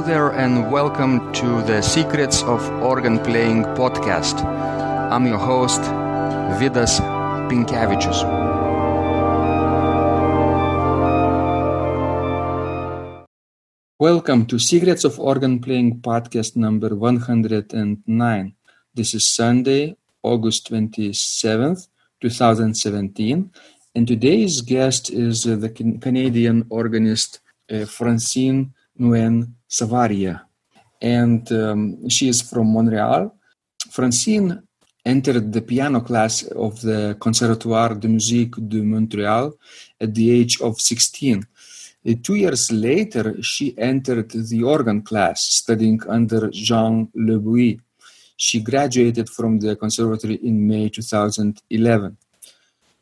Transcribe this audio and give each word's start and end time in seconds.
Hello 0.00 0.12
there, 0.14 0.30
and 0.30 0.72
welcome 0.72 1.30
to 1.34 1.62
the 1.64 1.82
Secrets 1.82 2.42
of 2.44 2.66
Organ 2.82 3.18
Playing 3.18 3.64
podcast. 3.76 4.42
I'm 5.12 5.26
your 5.26 5.36
host, 5.36 5.82
Vidas 6.58 7.00
Pinkevičius. 7.50 8.24
Welcome 13.98 14.46
to 14.46 14.58
Secrets 14.58 15.04
of 15.04 15.20
Organ 15.20 15.60
Playing 15.60 16.00
podcast 16.00 16.56
number 16.56 16.94
109. 16.96 18.54
This 18.94 19.12
is 19.12 19.26
Sunday, 19.26 19.96
August 20.22 20.70
27th, 20.70 21.88
2017, 22.22 23.50
and 23.94 24.08
today's 24.08 24.62
guest 24.62 25.10
is 25.10 25.46
uh, 25.46 25.56
the 25.56 25.68
Canadian 25.68 26.64
organist 26.70 27.40
uh, 27.70 27.84
Francine 27.84 28.72
Nguyen 28.98 29.52
Savaria, 29.70 30.42
and 31.00 31.50
um, 31.52 32.08
she 32.08 32.28
is 32.28 32.42
from 32.42 32.72
Montreal. 32.72 33.34
Francine 33.90 34.62
entered 35.04 35.52
the 35.52 35.62
piano 35.62 36.00
class 36.00 36.42
of 36.42 36.80
the 36.80 37.16
Conservatoire 37.18 37.94
de 37.94 38.08
Musique 38.08 38.56
de 38.68 38.82
Montreal 38.82 39.54
at 40.00 40.14
the 40.14 40.30
age 40.30 40.60
of 40.60 40.80
16. 40.80 41.46
Uh, 42.06 42.14
two 42.22 42.34
years 42.34 42.72
later, 42.72 43.42
she 43.42 43.74
entered 43.78 44.30
the 44.30 44.62
organ 44.62 45.02
class, 45.02 45.42
studying 45.42 46.00
under 46.08 46.50
Jean 46.50 47.08
Le 47.14 47.38
Buis. 47.38 47.78
She 48.36 48.60
graduated 48.60 49.28
from 49.28 49.58
the 49.58 49.76
conservatory 49.76 50.36
in 50.36 50.66
May 50.66 50.88
2011. 50.88 52.16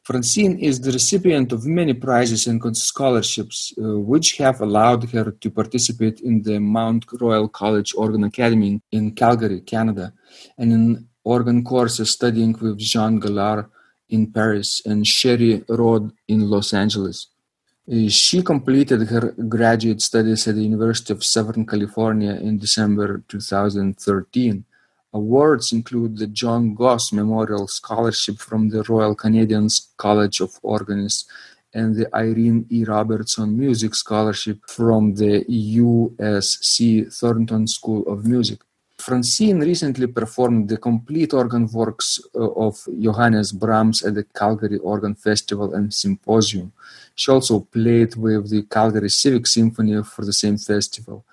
Francine 0.08 0.58
is 0.58 0.80
the 0.80 0.90
recipient 0.90 1.52
of 1.52 1.66
many 1.66 1.92
prizes 1.92 2.46
and 2.46 2.58
scholarships, 2.74 3.74
uh, 3.76 4.00
which 4.12 4.38
have 4.38 4.62
allowed 4.62 5.02
her 5.10 5.32
to 5.32 5.50
participate 5.50 6.20
in 6.20 6.40
the 6.44 6.58
Mount 6.58 7.04
Royal 7.20 7.46
College 7.46 7.92
Organ 7.94 8.24
Academy 8.24 8.80
in 8.90 9.10
Calgary, 9.10 9.60
Canada, 9.60 10.14
and 10.56 10.72
in 10.72 11.08
organ 11.24 11.62
courses 11.62 12.08
studying 12.10 12.54
with 12.58 12.78
Jean 12.78 13.20
Gallard 13.20 13.66
in 14.08 14.32
Paris 14.32 14.80
and 14.86 15.04
Cherry 15.04 15.62
Rhodes 15.68 16.14
in 16.26 16.48
Los 16.48 16.72
Angeles. 16.72 17.26
Uh, 17.86 18.08
she 18.08 18.42
completed 18.42 19.06
her 19.10 19.34
graduate 19.46 20.00
studies 20.00 20.48
at 20.48 20.54
the 20.54 20.62
University 20.62 21.12
of 21.12 21.22
Southern 21.22 21.66
California 21.66 22.32
in 22.32 22.56
December 22.56 23.22
2013 23.28 24.64
Awards 25.12 25.72
include 25.72 26.18
the 26.18 26.26
John 26.26 26.74
Goss 26.74 27.12
Memorial 27.12 27.66
Scholarship 27.66 28.38
from 28.38 28.68
the 28.68 28.82
Royal 28.82 29.14
Canadian 29.14 29.68
College 29.96 30.40
of 30.40 30.58
Organists 30.62 31.26
and 31.72 31.96
the 31.96 32.14
Irene 32.14 32.66
E. 32.70 32.84
Robertson 32.84 33.56
Music 33.58 33.94
Scholarship 33.94 34.58
from 34.68 35.14
the 35.14 35.44
USC 35.48 37.12
Thornton 37.12 37.66
School 37.66 38.02
of 38.06 38.26
Music. 38.26 38.60
Francine 38.98 39.60
recently 39.60 40.08
performed 40.08 40.68
the 40.68 40.76
complete 40.76 41.32
organ 41.32 41.68
works 41.72 42.20
uh, 42.34 42.50
of 42.66 42.86
Johannes 43.00 43.52
Brahms 43.52 44.02
at 44.02 44.14
the 44.14 44.24
Calgary 44.24 44.78
Organ 44.78 45.14
Festival 45.14 45.72
and 45.74 45.94
Symposium. 45.94 46.72
She 47.14 47.30
also 47.30 47.60
played 47.60 48.16
with 48.16 48.50
the 48.50 48.62
Calgary 48.62 49.08
Civic 49.08 49.46
Symphony 49.46 50.02
for 50.02 50.24
the 50.24 50.32
same 50.32 50.58
festival. 50.58 51.24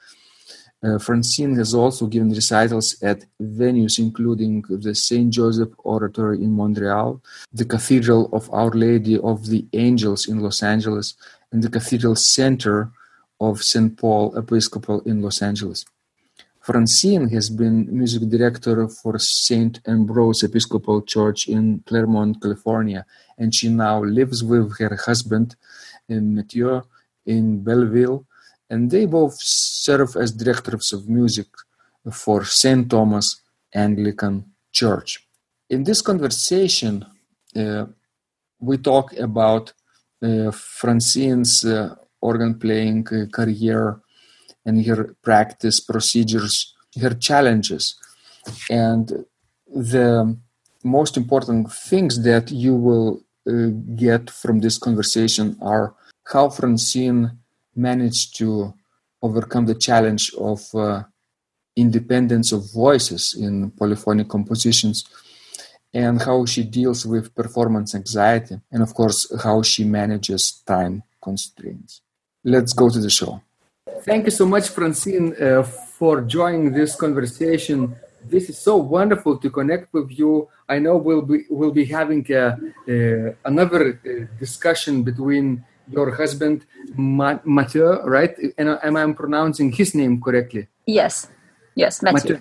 Uh, 0.85 0.99
Francine 0.99 1.55
has 1.55 1.73
also 1.73 2.05
given 2.05 2.29
recitals 2.29 3.01
at 3.01 3.25
venues 3.41 3.97
including 3.97 4.63
the 4.69 4.93
St. 4.93 5.31
Joseph 5.31 5.73
Oratory 5.79 6.43
in 6.43 6.51
Montreal, 6.51 7.19
the 7.51 7.65
Cathedral 7.65 8.29
of 8.31 8.53
Our 8.53 8.69
Lady 8.69 9.17
of 9.17 9.47
the 9.47 9.65
Angels 9.73 10.27
in 10.27 10.41
Los 10.41 10.61
Angeles, 10.61 11.15
and 11.51 11.63
the 11.63 11.71
Cathedral 11.71 12.15
Center 12.15 12.91
of 13.39 13.63
St. 13.63 13.97
Paul 13.97 14.37
Episcopal 14.37 15.01
in 15.01 15.23
Los 15.23 15.41
Angeles. 15.41 15.85
Francine 16.61 17.29
has 17.29 17.49
been 17.49 17.87
music 17.89 18.29
director 18.29 18.87
for 18.87 19.17
St. 19.17 19.79
Ambrose 19.87 20.43
Episcopal 20.43 21.01
Church 21.01 21.47
in 21.47 21.83
Claremont, 21.87 22.41
California, 22.41 23.05
and 23.39 23.55
she 23.55 23.69
now 23.69 24.03
lives 24.03 24.43
with 24.43 24.77
her 24.77 24.95
husband, 24.95 25.55
Mathieu, 26.07 26.83
in 27.25 27.63
Belleville, 27.63 28.25
and 28.69 28.91
they 28.91 29.05
both 29.05 29.35
serve 29.39 30.15
as 30.15 30.31
directors 30.31 30.93
of 30.93 31.09
music 31.09 31.47
for 32.11 32.43
St. 32.43 32.89
Thomas 32.89 33.41
Anglican 33.73 34.45
Church. 34.71 35.27
In 35.69 35.83
this 35.83 36.01
conversation, 36.01 37.05
uh, 37.55 37.85
we 38.59 38.77
talk 38.77 39.13
about 39.17 39.73
uh, 40.21 40.51
Francine's 40.51 41.65
uh, 41.65 41.95
organ 42.21 42.57
playing 42.59 43.07
uh, 43.07 43.25
career 43.31 43.99
and 44.65 44.85
her 44.85 45.15
practice 45.21 45.79
procedures, 45.79 46.73
her 46.99 47.13
challenges, 47.13 47.95
and 48.69 49.25
the 49.67 50.37
most 50.83 51.17
important 51.17 51.71
things 51.71 52.23
that 52.23 52.51
you 52.51 52.75
will 52.75 53.21
uh, 53.47 53.67
get 53.95 54.29
from 54.29 54.59
this 54.59 54.77
conversation 54.77 55.57
are 55.61 55.95
how 56.31 56.49
Francine 56.49 57.31
managed 57.75 58.37
to 58.37 58.73
overcome 59.21 59.65
the 59.65 59.75
challenge 59.75 60.33
of 60.35 60.61
uh, 60.75 61.03
independence 61.75 62.51
of 62.51 62.71
voices 62.73 63.35
in 63.39 63.71
polyphonic 63.71 64.29
compositions 64.29 65.05
and 65.93 66.21
how 66.21 66.45
she 66.45 66.63
deals 66.63 67.05
with 67.05 67.33
performance 67.33 67.95
anxiety 67.95 68.59
and 68.71 68.83
of 68.83 68.93
course 68.93 69.19
how 69.43 69.61
she 69.61 69.83
manages 69.83 70.61
time 70.65 71.03
constraints. 71.21 72.01
Let's 72.43 72.73
go 72.73 72.89
to 72.89 72.99
the 72.99 73.09
show. 73.09 73.41
Thank 74.01 74.25
you 74.25 74.31
so 74.31 74.45
much 74.45 74.69
francine 74.69 75.35
uh, 75.41 75.63
for 75.63 76.21
joining 76.21 76.71
this 76.73 76.95
conversation. 76.95 77.95
This 78.23 78.49
is 78.49 78.57
so 78.57 78.75
wonderful 78.77 79.37
to 79.37 79.49
connect 79.49 79.93
with 79.93 80.11
you. 80.19 80.49
I 80.67 80.79
know 80.79 80.97
we'll 80.97 81.27
be 81.31 81.39
we'll 81.49 81.71
be 81.71 81.85
having 81.85 82.25
a, 82.31 82.45
uh, 82.45 82.91
uh, 82.93 83.49
another 83.51 83.81
uh, 83.87 84.37
discussion 84.39 85.03
between 85.03 85.63
your 85.87 86.15
husband 86.15 86.65
Ma- 86.95 87.39
Mathieu, 87.43 88.01
right? 88.03 88.35
And 88.57 88.79
am 88.81 88.95
I 88.97 89.11
pronouncing 89.13 89.71
his 89.71 89.93
name 89.95 90.21
correctly? 90.21 90.67
Yes, 90.85 91.27
yes, 91.75 92.01
Mathieu. 92.01 92.39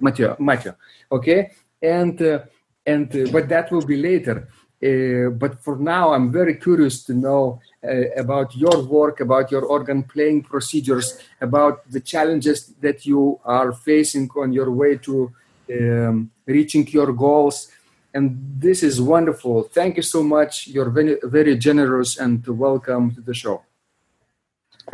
Mathieu, 0.00 0.36
Mathieu. 0.38 0.74
Okay, 1.10 1.50
and 1.82 2.20
uh, 2.20 2.40
and 2.86 3.14
uh, 3.14 3.30
but 3.32 3.48
that 3.48 3.70
will 3.72 3.84
be 3.84 3.96
later. 3.96 4.48
Uh, 4.80 5.30
but 5.30 5.60
for 5.64 5.76
now, 5.76 6.12
I'm 6.12 6.30
very 6.30 6.54
curious 6.54 7.02
to 7.04 7.14
know 7.14 7.60
uh, 7.82 8.10
about 8.16 8.54
your 8.54 8.84
work, 8.84 9.18
about 9.20 9.50
your 9.50 9.64
organ 9.64 10.04
playing 10.04 10.42
procedures, 10.42 11.18
about 11.40 11.90
the 11.90 12.00
challenges 12.00 12.74
that 12.80 13.04
you 13.04 13.40
are 13.44 13.72
facing 13.72 14.30
on 14.36 14.52
your 14.52 14.70
way 14.70 14.96
to 14.98 15.32
um, 15.72 16.30
reaching 16.46 16.86
your 16.88 17.12
goals 17.12 17.68
and 18.18 18.24
this 18.66 18.82
is 18.82 18.96
wonderful. 19.00 19.56
Thank 19.78 19.92
you 19.98 20.06
so 20.14 20.20
much. 20.36 20.52
You're 20.74 20.90
very, 20.98 21.14
very 21.36 21.54
generous 21.68 22.10
and 22.24 22.34
welcome 22.66 23.04
to 23.16 23.20
the 23.28 23.36
show. 23.42 23.56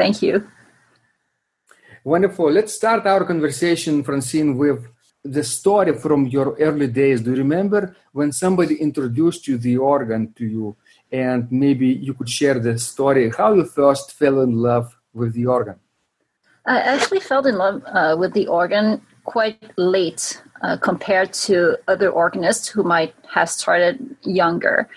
Thank 0.00 0.16
you. 0.24 0.34
Wonderful. 2.12 2.48
Let's 2.58 2.74
start 2.80 3.02
our 3.12 3.24
conversation, 3.32 3.94
Francine, 4.08 4.50
with 4.64 4.80
the 5.36 5.44
story 5.58 5.92
from 6.04 6.20
your 6.36 6.48
early 6.66 6.88
days. 7.02 7.22
Do 7.22 7.30
you 7.30 7.40
remember 7.46 7.80
when 8.18 8.30
somebody 8.44 8.74
introduced 8.88 9.42
you 9.48 9.56
the 9.56 9.76
organ 9.78 10.22
to 10.38 10.44
you? 10.56 10.76
And 11.10 11.40
maybe 11.64 11.88
you 12.06 12.12
could 12.18 12.30
share 12.38 12.58
the 12.58 12.74
story 12.78 13.24
how 13.40 13.50
you 13.58 13.64
first 13.64 14.06
fell 14.20 14.36
in 14.46 14.52
love 14.70 14.86
with 15.14 15.32
the 15.38 15.46
organ. 15.46 15.78
I 16.66 16.78
actually 16.94 17.20
fell 17.20 17.44
in 17.46 17.56
love 17.64 17.76
uh, 17.86 18.16
with 18.20 18.32
the 18.34 18.46
organ 18.48 18.86
quite 19.24 19.72
late 19.76 20.42
uh, 20.62 20.76
compared 20.76 21.32
to 21.32 21.76
other 21.88 22.10
organists 22.10 22.68
who 22.68 22.82
might 22.82 23.14
have 23.34 23.50
started 23.50 24.16
younger. 24.22 24.88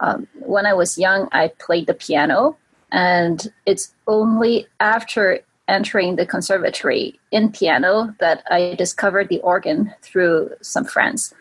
Um, 0.00 0.26
when 0.40 0.66
I 0.66 0.74
was 0.74 0.98
young, 0.98 1.28
I 1.32 1.48
played 1.58 1.86
the 1.86 1.94
piano, 1.94 2.56
and 2.92 3.52
it's 3.64 3.94
only 4.06 4.66
after 4.80 5.40
entering 5.68 6.16
the 6.16 6.26
conservatory 6.26 7.18
in 7.30 7.50
piano 7.50 8.14
that 8.20 8.42
I 8.50 8.74
discovered 8.76 9.28
the 9.28 9.40
organ 9.40 9.92
through 10.00 10.50
some 10.60 10.84
friends. 10.84 11.34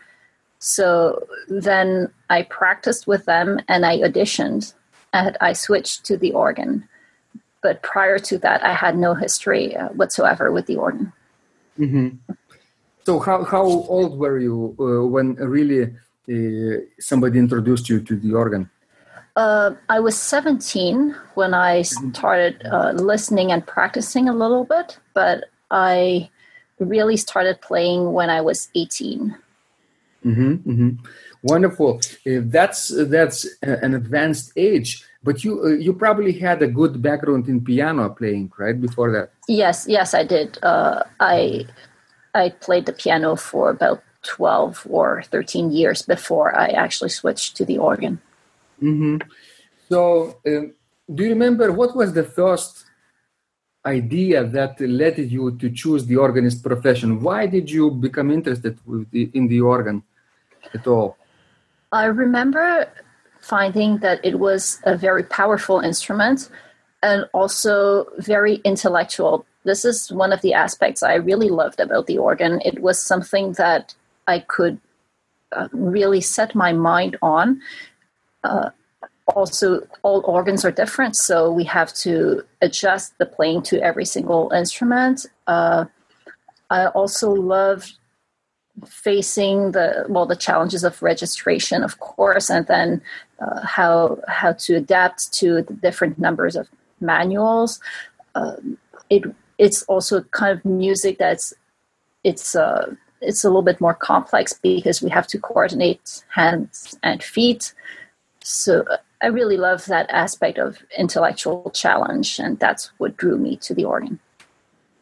So 0.59 1.27
then 1.47 2.11
I 2.29 2.43
practiced 2.43 3.05
with 3.05 3.25
them 3.25 3.59
and 3.67 3.85
I 3.85 3.99
auditioned 3.99 4.73
and 5.13 5.37
I 5.41 5.53
switched 5.53 6.05
to 6.05 6.17
the 6.17 6.31
organ. 6.31 6.87
But 7.61 7.83
prior 7.83 8.17
to 8.19 8.37
that, 8.39 8.63
I 8.63 8.73
had 8.73 8.97
no 8.97 9.13
history 9.13 9.75
uh, 9.75 9.89
whatsoever 9.89 10.51
with 10.51 10.65
the 10.65 10.77
organ. 10.77 11.13
Mm-hmm. 11.79 12.33
So 13.05 13.19
how 13.19 13.43
how 13.43 13.63
old 13.63 14.17
were 14.17 14.39
you 14.39 14.75
uh, 14.79 15.05
when 15.07 15.35
really 15.35 15.83
uh, 15.83 16.81
somebody 16.99 17.39
introduced 17.39 17.89
you 17.89 17.99
to 18.01 18.15
the 18.15 18.33
organ? 18.33 18.69
Uh, 19.35 19.75
I 19.89 19.99
was 19.99 20.17
17 20.17 21.13
when 21.33 21.53
I 21.53 21.81
started 21.81 22.65
uh, 22.71 22.91
listening 22.91 23.51
and 23.51 23.67
practicing 23.67 24.29
a 24.29 24.33
little 24.33 24.63
bit, 24.63 24.97
but 25.13 25.45
I 25.69 26.29
really 26.79 27.17
started 27.17 27.59
playing 27.59 28.13
when 28.13 28.29
I 28.29 28.39
was 28.39 28.69
18. 28.75 29.35
Mm-hmm, 30.25 30.53
mm-hmm. 30.53 30.89
Wonderful. 31.43 32.01
That's 32.25 32.91
that's 33.07 33.45
an 33.61 33.93
advanced 33.93 34.53
age, 34.55 35.05
but 35.25 35.43
you 35.43 35.53
uh, 35.65 35.69
you 35.85 35.91
probably 35.91 36.33
had 36.47 36.61
a 36.61 36.67
good 36.67 37.01
background 37.01 37.49
in 37.49 37.59
piano 37.59 38.09
playing, 38.09 38.51
right? 38.57 38.79
Before 38.79 39.11
that. 39.11 39.31
Yes, 39.47 39.85
yes, 39.89 40.13
I 40.13 40.23
did. 40.23 40.59
Uh, 40.63 41.03
I 41.19 41.65
I 42.33 42.49
played 42.65 42.85
the 42.85 42.93
piano 42.93 43.35
for 43.35 43.65
about 43.77 44.03
twelve 44.21 44.85
or 44.89 45.23
thirteen 45.33 45.71
years 45.71 45.99
before 46.03 46.55
I 46.55 46.67
actually 46.83 47.09
switched 47.09 47.57
to 47.57 47.65
the 47.65 47.77
organ. 47.79 48.21
Mm-hmm. 48.81 49.17
So, 49.89 50.37
um, 50.45 50.73
do 51.13 51.23
you 51.23 51.29
remember 51.29 51.71
what 51.71 51.95
was 51.95 52.13
the 52.13 52.23
first 52.23 52.85
idea 53.85 54.43
that 54.43 54.79
led 54.81 55.17
you 55.17 55.57
to 55.61 55.69
choose 55.69 56.05
the 56.05 56.17
organist 56.17 56.63
profession? 56.63 57.21
Why 57.21 57.45
did 57.45 57.69
you 57.69 57.91
become 57.91 58.31
interested 58.31 58.77
the, 59.11 59.29
in 59.33 59.47
the 59.47 59.61
organ 59.61 60.03
at 60.73 60.85
all? 60.87 61.17
I 61.91 62.05
remember 62.05 62.89
finding 63.45 63.99
that 63.99 64.19
it 64.23 64.39
was 64.39 64.79
a 64.85 64.97
very 64.97 65.23
powerful 65.23 65.79
instrument 65.79 66.49
and 67.03 67.25
also 67.31 68.07
very 68.17 68.55
intellectual. 68.63 69.45
This 69.63 69.85
is 69.85 70.11
one 70.11 70.33
of 70.33 70.41
the 70.41 70.53
aspects 70.53 71.03
I 71.03 71.15
really 71.15 71.49
loved 71.49 71.79
about 71.79 72.07
the 72.07 72.17
organ. 72.17 72.59
It 72.65 72.81
was 72.81 72.99
something 72.99 73.53
that 73.53 73.93
I 74.27 74.39
could 74.39 74.79
uh, 75.51 75.67
really 75.71 76.21
set 76.21 76.55
my 76.55 76.73
mind 76.73 77.17
on. 77.21 77.61
Uh, 78.43 78.71
also, 79.35 79.87
all 80.01 80.21
organs 80.25 80.65
are 80.65 80.71
different, 80.71 81.15
so 81.15 81.51
we 81.51 81.65
have 81.65 81.93
to 82.05 82.43
adjust 82.61 83.17
the 83.19 83.25
playing 83.25 83.61
to 83.63 83.79
every 83.81 84.05
single 84.05 84.51
instrument. 84.51 85.25
Uh, 85.45 85.85
I 86.71 86.87
also 86.87 87.31
loved 87.31 87.93
facing 88.87 89.71
the 89.71 90.05
well 90.09 90.25
the 90.25 90.35
challenges 90.35 90.83
of 90.83 91.01
registration 91.01 91.83
of 91.83 91.99
course 91.99 92.49
and 92.49 92.67
then 92.67 93.01
uh, 93.39 93.61
how 93.61 94.19
how 94.27 94.53
to 94.53 94.75
adapt 94.75 95.33
to 95.33 95.61
the 95.61 95.73
different 95.73 96.17
numbers 96.19 96.55
of 96.55 96.67
manuals. 96.99 97.79
Um, 98.35 98.77
it 99.09 99.23
it's 99.57 99.83
also 99.83 100.21
kind 100.23 100.57
of 100.57 100.65
music 100.65 101.17
that's 101.17 101.53
it's 102.23 102.55
uh 102.55 102.93
it's 103.21 103.43
a 103.43 103.47
little 103.47 103.61
bit 103.61 103.81
more 103.81 103.93
complex 103.93 104.53
because 104.53 105.01
we 105.01 105.09
have 105.09 105.27
to 105.27 105.39
coordinate 105.39 106.23
hands 106.29 106.97
and 107.03 107.23
feet. 107.23 107.73
So 108.41 108.83
uh, 108.89 108.97
i 109.21 109.27
really 109.27 109.57
love 109.57 109.85
that 109.85 110.09
aspect 110.09 110.57
of 110.57 110.83
intellectual 110.97 111.71
challenge 111.73 112.37
and 112.39 112.59
that's 112.59 112.91
what 112.97 113.17
drew 113.17 113.37
me 113.37 113.55
to 113.57 113.73
the 113.73 113.85
organ. 113.85 114.19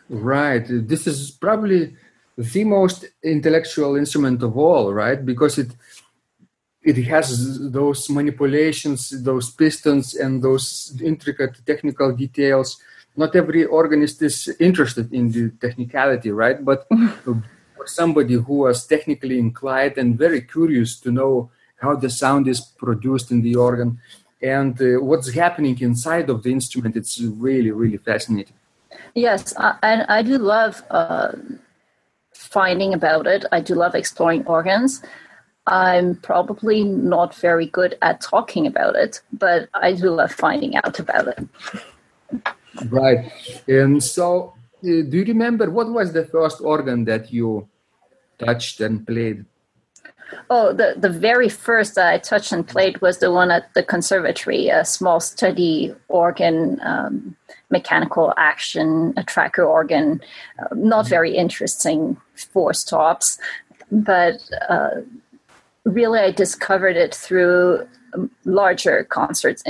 Right. 0.09 0.63
This 0.68 1.07
is 1.07 1.31
probably 1.31 1.95
the 2.38 2.63
most 2.63 3.06
intellectual 3.24 3.95
instrument 3.95 4.41
of 4.44 4.57
all, 4.57 4.94
right? 4.94 5.24
Because 5.25 5.57
it 5.57 5.71
it 6.83 6.97
has 7.06 7.71
those 7.71 8.09
manipulations, 8.09 9.09
those 9.24 9.50
pistons, 9.51 10.15
and 10.15 10.44
those 10.44 11.00
intricate 11.03 11.65
technical 11.65 12.12
details. 12.13 12.77
Not 13.15 13.35
every 13.35 13.65
organist 13.65 14.21
is 14.21 14.53
interested 14.59 15.13
in 15.13 15.31
the 15.31 15.51
technicality, 15.62 16.31
right? 16.31 16.63
But 16.63 16.88
for 17.75 17.85
somebody 17.85 18.33
who 18.33 18.56
was 18.59 18.85
technically 18.85 19.39
inclined 19.39 19.97
and 19.97 20.18
very 20.18 20.41
curious 20.41 21.00
to 21.01 21.12
know 21.12 21.51
how 21.77 21.95
the 21.95 22.09
sound 22.09 22.47
is 22.47 22.62
produced 22.62 23.31
in 23.31 23.41
the 23.41 23.56
organ 23.56 24.00
and 24.41 24.79
uh, 24.81 25.01
what's 25.01 25.31
happening 25.33 25.79
inside 25.79 26.29
of 26.29 26.44
the 26.44 26.51
instrument, 26.51 26.97
it's 26.97 27.19
really, 27.21 27.71
really 27.71 27.97
fascinating. 27.97 28.56
Yes, 29.15 29.53
I, 29.57 30.06
I 30.09 30.21
do 30.21 30.38
love 30.38 30.83
uh, 30.89 31.31
finding 32.33 32.94
about 32.94 33.25
it. 33.25 33.45
I 33.51 33.62
do 33.62 33.75
love 33.75 33.95
exploring 33.95 34.45
organs. 34.45 35.01
I'm 35.68 36.15
probably 36.18 36.83
not 36.83 37.36
very 37.36 37.68
good 37.68 37.98
at 38.01 38.21
talking 38.21 38.68
about 38.68 38.95
it, 38.95 39.21
but 39.31 39.69
I 39.74 39.94
do 39.94 40.10
love 40.10 40.31
finding 40.31 40.75
out 40.75 41.00
about 41.00 41.27
it. 41.27 41.48
Right. 42.89 43.31
And 43.68 44.04
so, 44.04 44.54
uh, 44.80 44.81
do 44.81 45.18
you 45.18 45.25
remember 45.25 45.69
what 45.69 45.89
was 45.89 46.12
the 46.12 46.25
first 46.25 46.60
organ 46.62 47.06
that 47.06 47.31
you 47.31 47.68
touched 48.39 48.81
and 48.81 49.06
played? 49.07 49.45
Oh, 50.50 50.74
the, 50.74 50.95
the 50.98 51.10
very 51.10 51.48
first 51.48 51.95
that 51.95 52.12
I 52.12 52.18
touched 52.18 52.51
and 52.51 52.68
played 52.68 53.00
was 53.01 53.19
the 53.19 53.31
one 53.31 53.51
at 53.51 53.74
the 53.75 53.83
conservatory, 53.83 54.68
a 54.69 54.83
small 54.83 55.19
study 55.19 55.94
organ, 56.07 56.80
um, 56.83 57.36
mechanical 57.69 58.33
action, 58.36 59.13
a 59.15 59.24
tracker 59.24 59.63
organ. 59.63 60.21
Uh, 60.60 60.74
not 60.75 61.07
very 61.07 61.38
interesting, 61.38 62.18
four 62.36 62.74
stops, 62.74 63.38
but 63.92 64.42
uh, 64.69 65.01
really 65.85 66.19
I 66.19 66.31
discovered 66.31 66.95
it 66.95 67.13
through 67.13 67.88
larger 68.45 69.03
concerts 69.06 69.63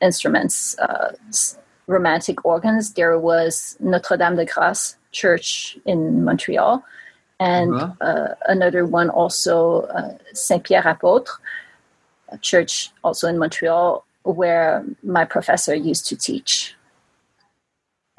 instruments, 0.00 0.78
uh, 0.78 1.12
romantic 1.86 2.44
organs. 2.44 2.92
There 2.92 3.18
was 3.18 3.76
Notre 3.80 4.16
Dame 4.16 4.36
de 4.36 4.46
Grâce 4.46 4.96
Church 5.12 5.78
in 5.86 6.24
Montreal 6.24 6.84
and 7.38 7.74
uh-huh. 7.74 7.92
uh, 8.00 8.34
another 8.46 8.86
one 8.86 9.10
also 9.10 9.82
uh, 9.82 10.16
Saint 10.32 10.64
Pierre 10.64 10.82
Apôtre, 10.82 11.30
a 12.28 12.38
church 12.38 12.90
also 13.04 13.28
in 13.28 13.38
Montreal, 13.38 14.04
where 14.22 14.84
my 15.02 15.24
professor 15.24 15.74
used 15.74 16.06
to 16.08 16.16
teach. 16.16 16.74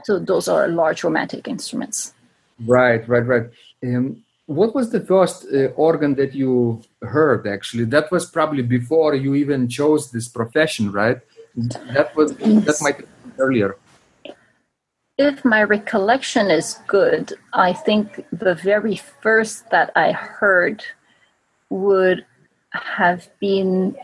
So 0.04 0.20
those 0.20 0.48
are 0.48 0.68
large 0.68 1.04
romantic 1.04 1.48
instruments. 1.48 2.14
Right, 2.66 3.08
right, 3.08 3.26
right. 3.26 3.50
Um, 3.84 4.24
what 4.48 4.74
was 4.74 4.90
the 4.90 5.00
first 5.00 5.46
uh, 5.54 5.68
organ 5.76 6.16
that 6.16 6.34
you 6.34 6.82
heard? 7.02 7.48
Actually, 7.48 7.86
that 7.86 8.12
was 8.12 8.26
probably 8.26 8.64
before 8.64 9.14
you 9.16 9.36
even 9.36 9.70
chose 9.70 10.12
this 10.12 10.28
profession, 10.28 10.92
right? 10.92 11.20
That 11.94 12.16
was 12.16 12.36
that 12.38 12.78
might 12.82 13.06
earlier 13.38 13.78
if 15.18 15.44
my 15.44 15.64
recollection 15.64 16.52
is 16.52 16.80
good, 16.88 17.34
I 17.54 17.74
think 17.74 18.26
the 18.32 18.54
very 18.54 18.96
first 18.96 19.70
that 19.72 19.92
I 19.96 20.12
heard 20.12 20.84
would 21.70 22.26
have 22.70 23.28
been 23.40 23.98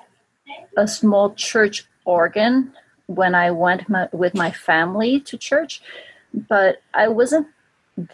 a 0.75 0.87
small 0.87 1.33
church 1.35 1.85
organ 2.05 2.73
when 3.05 3.35
I 3.35 3.51
went 3.51 3.87
my, 3.89 4.09
with 4.11 4.33
my 4.33 4.51
family 4.51 5.19
to 5.21 5.37
church, 5.37 5.81
but 6.33 6.81
I 6.93 7.07
wasn't 7.09 7.47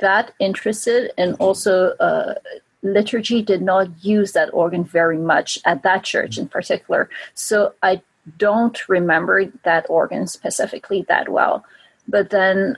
that 0.02 0.34
interested, 0.40 1.12
and 1.18 1.36
also 1.40 1.92
uh, 2.00 2.36
liturgy 2.82 3.42
did 3.42 3.62
not 3.62 3.88
use 4.04 4.34
that 4.34 4.54
organ 4.54 4.84
very 4.84 5.18
much 5.18 5.60
at 5.66 5.84
that 5.84 6.04
church 6.04 6.38
in 6.38 6.48
particular. 6.48 7.10
So 7.34 7.74
I 7.82 8.02
don't 8.38 8.88
remember 8.90 9.46
that 9.64 9.86
organ 9.90 10.28
specifically 10.28 11.06
that 11.08 11.30
well. 11.30 11.66
But 12.08 12.30
then 12.30 12.78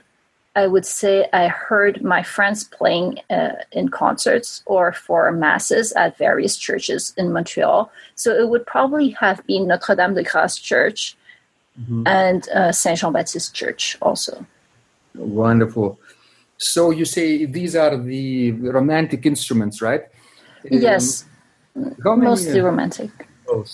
I 0.54 0.66
would 0.66 0.84
say 0.84 1.28
I 1.32 1.48
heard 1.48 2.02
my 2.02 2.22
friends 2.22 2.64
playing 2.64 3.20
uh, 3.30 3.52
in 3.72 3.88
concerts 3.88 4.62
or 4.66 4.92
for 4.92 5.32
masses 5.32 5.92
at 5.92 6.18
various 6.18 6.56
churches 6.56 7.14
in 7.16 7.32
Montreal. 7.32 7.90
So 8.14 8.34
it 8.34 8.48
would 8.48 8.66
probably 8.66 9.10
have 9.10 9.46
been 9.46 9.66
Notre 9.66 9.94
Dame 9.94 10.14
de 10.14 10.22
Grâce 10.22 10.62
Church 10.62 11.16
mm-hmm. 11.80 12.06
and 12.06 12.48
uh, 12.50 12.70
Saint 12.72 12.98
Jean 12.98 13.12
Baptiste 13.12 13.54
Church 13.54 13.96
also. 14.02 14.44
Wonderful. 15.14 15.98
So 16.62 16.90
you 16.90 17.04
say 17.04 17.44
these 17.46 17.74
are 17.74 17.96
the 17.96 18.52
romantic 18.52 19.26
instruments, 19.26 19.82
right? 19.82 20.02
Yes, 20.70 21.24
um, 21.74 22.22
mostly 22.22 22.60
uh, 22.60 22.64
romantic. 22.64 23.10
Uh, 23.48 23.64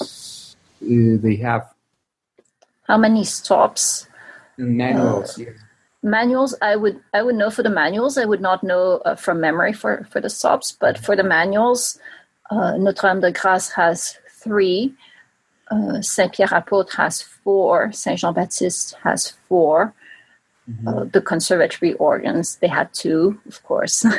they 0.80 1.36
have. 1.36 1.68
How 2.84 2.96
many 2.96 3.24
stops? 3.24 4.08
Manuals. 4.56 5.38
Uh, 5.38 5.42
yes 5.42 5.58
manuals 6.02 6.54
i 6.62 6.76
would 6.76 7.00
i 7.12 7.22
would 7.22 7.34
know 7.34 7.50
for 7.50 7.62
the 7.62 7.70
manuals 7.70 8.16
i 8.16 8.24
would 8.24 8.40
not 8.40 8.62
know 8.62 8.98
uh, 9.04 9.16
from 9.16 9.40
memory 9.40 9.72
for 9.72 10.06
for 10.10 10.20
the 10.20 10.30
stops 10.30 10.70
but 10.70 10.96
for 10.96 11.16
the 11.16 11.24
manuals 11.24 11.98
uh, 12.50 12.76
notre 12.76 13.08
dame 13.08 13.20
de 13.20 13.32
grâce 13.32 13.72
has 13.72 14.16
three 14.30 14.94
uh, 15.72 16.00
saint 16.00 16.32
pierre 16.32 16.50
apôtre 16.50 16.94
has 16.94 17.20
four 17.20 17.90
saint 17.90 18.18
jean 18.20 18.32
baptiste 18.32 18.94
has 19.02 19.32
4 19.48 19.92
mm-hmm. 20.68 20.88
Uh, 20.88 21.04
the 21.04 21.20
conservatory 21.20 21.94
organs 21.94 22.56
they 22.56 22.68
had 22.68 22.92
two 22.92 23.40
of 23.46 23.62
course. 23.62 24.04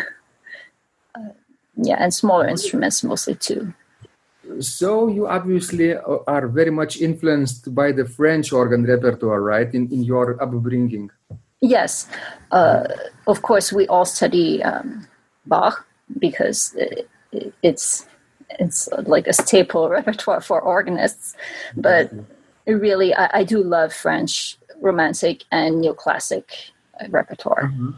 Uh, 1.16 1.34
yeah 1.76 1.96
and 1.98 2.14
smaller 2.14 2.48
instruments 2.48 3.04
mostly 3.04 3.34
two. 3.34 3.74
So 4.60 5.08
you 5.08 5.28
obviously 5.28 5.96
are 5.96 6.48
very 6.48 6.70
much 6.70 7.02
influenced 7.02 7.74
by 7.74 7.92
the 7.92 8.06
french 8.06 8.54
organ 8.54 8.86
repertoire 8.86 9.42
right 9.42 9.74
in, 9.74 9.92
in 9.92 10.04
your 10.04 10.42
upbringing? 10.42 11.10
Yes, 11.62 12.08
uh, 12.52 12.88
of 13.28 13.42
course, 13.42 13.74
we 13.74 13.88
all 13.88 14.06
study 14.06 14.64
um, 14.64 15.08
Bach 15.46 15.86
because 16.18 16.74
it, 16.76 17.10
it's 17.62 18.08
it's 18.52 18.90
like 19.06 19.28
a 19.28 19.34
staple 19.34 19.90
repertoire 19.98 20.42
for 20.42 20.62
organists. 20.62 21.36
But 21.76 22.12
really, 22.66 23.14
I, 23.14 23.40
I, 23.40 23.44
do 23.44 23.62
love 23.62 23.94
French 23.94 24.58
Romantic 24.82 25.44
and 25.52 25.84
Neoclassic 25.84 26.72
repertoire. 27.10 27.72
Mm-hmm. 27.74 27.92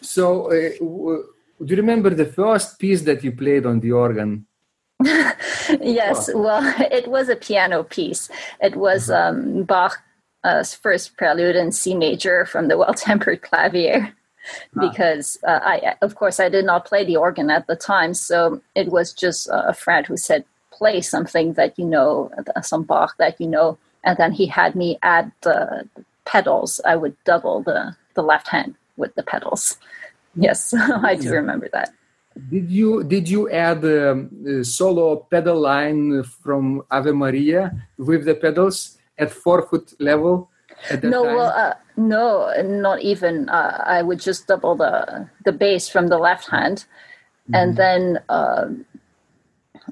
So, 0.00 0.46
uh, 0.52 1.22
do 1.64 1.74
you 1.74 1.76
remember 1.76 2.10
the 2.10 2.26
first 2.26 2.78
piece 2.78 3.02
that 3.02 3.24
you 3.24 3.32
played 3.32 3.66
on 3.66 3.80
the 3.80 3.92
organ? 3.92 4.46
yes, 5.80 6.30
well, 6.34 6.62
it 6.92 7.08
was 7.08 7.28
a 7.28 7.36
piano 7.36 7.82
piece. 7.82 8.30
It 8.60 8.76
was 8.76 9.08
mm-hmm. 9.08 9.58
um, 9.58 9.62
Bach 9.64 10.02
uh, 10.44 10.62
first 10.64 11.16
prelude 11.16 11.56
in 11.56 11.72
C 11.72 11.94
major 11.94 12.44
from 12.46 12.68
the 12.68 12.78
Well 12.80 12.94
Tempered 12.94 13.42
Clavier. 13.42 14.12
Ah. 14.76 14.88
Because 14.88 15.38
uh, 15.46 15.60
I, 15.62 15.94
of 16.00 16.14
course, 16.14 16.40
I 16.40 16.48
did 16.48 16.64
not 16.64 16.86
play 16.86 17.04
the 17.04 17.16
organ 17.16 17.50
at 17.50 17.66
the 17.66 17.76
time, 17.76 18.14
so 18.14 18.62
it 18.74 18.88
was 18.88 19.12
just 19.12 19.46
a 19.52 19.74
friend 19.74 20.06
who 20.06 20.16
said, 20.16 20.44
"Play 20.72 21.02
something 21.02 21.52
that 21.54 21.78
you 21.78 21.84
know, 21.84 22.30
some 22.62 22.84
Bach 22.84 23.14
that 23.18 23.38
you 23.40 23.46
know," 23.46 23.76
and 24.08 24.16
then 24.16 24.32
he 24.32 24.46
had 24.46 24.74
me 24.74 24.98
add 25.02 25.30
the 25.42 25.86
pedals. 26.24 26.80
I 26.92 26.96
would 26.96 27.16
double 27.24 27.62
the 27.62 27.94
the 28.14 28.22
left 28.22 28.48
hand 28.48 28.74
with 28.96 29.14
the 29.14 29.22
pedals. 29.22 29.76
Yes, 30.34 30.72
I 31.10 31.14
do 31.14 31.30
remember 31.30 31.68
that. 31.76 31.90
Did 32.50 32.70
you 32.70 33.04
did 33.04 33.28
you 33.28 33.50
add 33.50 33.84
um, 33.84 34.30
a 34.46 34.64
solo 34.64 35.16
pedal 35.32 35.60
line 35.60 36.22
from 36.22 36.82
Ave 36.90 37.12
Maria 37.12 37.62
with 37.98 38.24
the 38.24 38.34
pedals 38.34 38.96
at 39.18 39.30
four 39.30 39.60
foot 39.68 39.92
level? 40.00 40.48
no, 41.02 41.24
time? 41.24 41.34
well, 41.36 41.52
uh, 41.64 41.74
no, 41.96 42.26
not 42.62 43.02
even. 43.02 43.48
Uh, 43.48 43.82
I 43.84 44.00
would 44.00 44.20
just 44.20 44.46
double 44.46 44.74
the 44.74 45.28
the 45.44 45.52
bass 45.52 45.88
from 45.88 46.08
the 46.08 46.18
left 46.18 46.48
hand, 46.48 46.86
and 47.52 47.76
then 47.76 48.20
uh, 48.28 48.66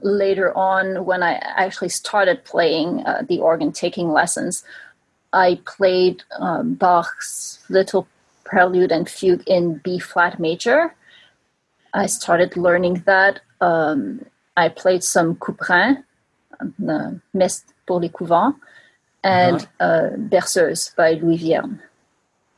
later 0.03 0.57
on, 0.57 1.05
when 1.05 1.23
I 1.23 1.35
actually 1.35 1.89
started 1.89 2.45
playing 2.45 3.05
uh, 3.07 3.23
the 3.29 3.39
organ, 3.41 3.73
taking 3.73 4.11
lessons, 4.11 4.65
I 5.33 5.61
played 5.65 6.23
um, 6.39 6.75
Bach's 6.75 7.65
Little 7.69 8.07
Prelude 8.45 8.93
and 8.93 9.09
Fugue 9.09 9.43
in 9.47 9.81
B 9.85 9.99
flat 9.99 10.39
major 10.39 10.95
I 11.97 12.07
started 12.07 12.57
learning 12.57 13.03
that. 13.07 13.41
Um, 13.61 14.27
I 14.57 14.69
played 14.69 15.03
some 15.03 15.37
Couperin, 15.37 16.05
uh, 16.61 17.11
Messe 17.33 17.65
pour 17.87 18.01
les 18.01 18.11
couvents, 18.11 18.55
and 19.25 19.67
uh-huh. 19.81 19.85
uh, 19.85 20.11
Berceuse 20.17 20.93
by 20.97 21.15
Louis 21.15 21.39
Vierne. 21.39 21.81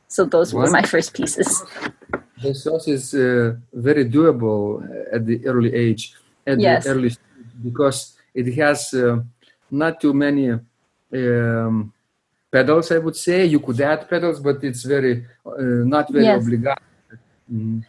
So 0.07 0.25
those 0.25 0.53
were 0.53 0.69
my 0.69 0.81
first 0.81 1.13
pieces. 1.13 1.63
Berceuse 2.41 2.87
is 2.87 3.13
uh, 3.13 3.55
very 3.73 4.05
doable 4.09 4.83
at 5.13 5.25
the 5.25 5.45
early 5.45 5.73
age, 5.73 6.13
at 6.45 6.59
yes. 6.59 6.83
the 6.83 6.91
early 6.91 7.11
because 7.61 8.15
it 8.33 8.53
has 8.55 8.93
uh, 8.93 9.19
not 9.71 9.99
too 9.99 10.13
many 10.13 10.51
um, 10.51 11.93
pedals. 12.51 12.91
I 12.91 12.97
would 12.97 13.15
say 13.15 13.45
you 13.45 13.59
could 13.59 13.79
add 13.81 14.09
pedals, 14.09 14.39
but 14.39 14.63
it's 14.63 14.83
very 14.83 15.25
uh, 15.45 15.51
not 15.85 16.11
very 16.11 16.25
yes. 16.25 16.43
obligatory. 16.43 16.85
Mm. 17.51 17.85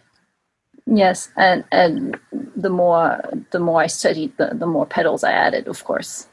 Yes, 0.87 1.31
and 1.37 1.65
and 1.71 2.19
the 2.57 2.71
more 2.71 3.21
the 3.51 3.59
more 3.59 3.83
I 3.83 3.87
studied, 3.87 4.37
the 4.37 4.51
the 4.55 4.67
more 4.67 4.87
pedals 4.87 5.23
I 5.23 5.33
added, 5.33 5.69
of 5.69 5.85
course. 5.85 6.27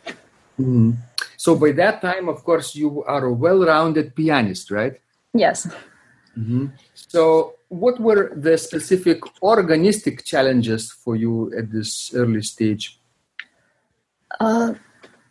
Mm-hmm. 0.60 0.92
So 1.38 1.56
by 1.56 1.72
that 1.74 2.02
time, 2.02 2.28
of 2.30 2.44
course, 2.44 2.76
you 2.76 3.04
are 3.04 3.26
a 3.26 3.34
well-rounded 3.34 4.16
pianist, 4.16 4.72
right? 4.72 5.00
Yes. 5.34 5.68
Mm-hmm. 6.38 6.68
So, 6.96 7.56
what 7.70 8.00
were 8.00 8.34
the 8.36 8.58
specific 8.58 9.22
organistic 9.42 10.24
challenges 10.24 10.92
for 10.92 11.16
you 11.16 11.54
at 11.56 11.72
this 11.72 12.12
early 12.16 12.42
stage? 12.42 13.00
Uh, 14.40 14.74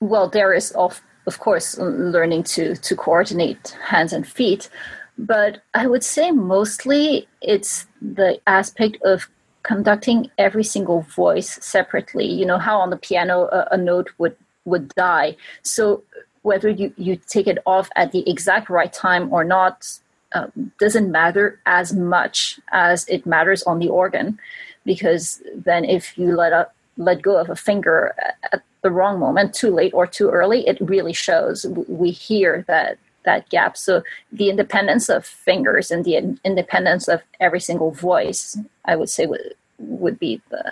well, 0.00 0.28
there 0.28 0.52
is 0.52 0.72
of 0.72 1.02
of 1.26 1.38
course 1.38 1.78
learning 1.78 2.44
to 2.44 2.76
to 2.76 2.96
coordinate 2.96 3.76
hands 3.84 4.12
and 4.12 4.26
feet, 4.26 4.70
but 5.18 5.62
I 5.74 5.86
would 5.86 6.04
say 6.04 6.30
mostly 6.30 7.28
it's 7.40 7.86
the 8.00 8.40
aspect 8.46 8.98
of 9.02 9.28
conducting 9.62 10.30
every 10.38 10.64
single 10.64 11.00
voice 11.02 11.58
separately. 11.64 12.26
You 12.26 12.46
know 12.46 12.58
how 12.58 12.78
on 12.80 12.90
the 12.90 12.96
piano 12.96 13.48
a, 13.52 13.68
a 13.72 13.76
note 13.76 14.10
would 14.18 14.36
would 14.64 14.88
die. 14.94 15.36
So 15.62 16.02
whether 16.42 16.68
you, 16.68 16.92
you 16.96 17.16
take 17.16 17.48
it 17.48 17.58
off 17.66 17.90
at 17.96 18.12
the 18.12 18.28
exact 18.30 18.70
right 18.70 18.92
time 18.92 19.32
or 19.32 19.42
not 19.42 19.98
uh, 20.32 20.46
doesn't 20.78 21.10
matter 21.10 21.60
as 21.66 21.92
much 21.92 22.60
as 22.70 23.08
it 23.08 23.26
matters 23.26 23.62
on 23.64 23.80
the 23.80 23.88
organ, 23.88 24.38
because 24.84 25.42
then 25.54 25.84
if 25.84 26.16
you 26.16 26.36
let 26.36 26.52
up 26.52 26.74
let 26.96 27.20
go 27.22 27.36
of 27.36 27.50
a 27.50 27.56
finger 27.56 28.14
at 28.52 28.62
the 28.86 28.96
wrong 28.98 29.18
moment, 29.18 29.54
too 29.62 29.72
late 29.80 29.94
or 29.98 30.06
too 30.06 30.28
early, 30.30 30.60
it 30.70 30.78
really 30.80 31.12
shows. 31.12 31.66
We 32.02 32.10
hear 32.28 32.64
that 32.68 32.98
that 33.28 33.42
gap. 33.54 33.76
So 33.76 33.92
the 34.40 34.48
independence 34.48 35.06
of 35.16 35.26
fingers 35.26 35.90
and 35.90 36.04
the 36.04 36.14
independence 36.50 37.08
of 37.14 37.18
every 37.46 37.62
single 37.68 37.90
voice, 37.90 38.42
I 38.84 38.94
would 38.98 39.10
say, 39.16 39.26
would, 39.26 39.54
would 39.78 40.18
be 40.26 40.40
the 40.52 40.64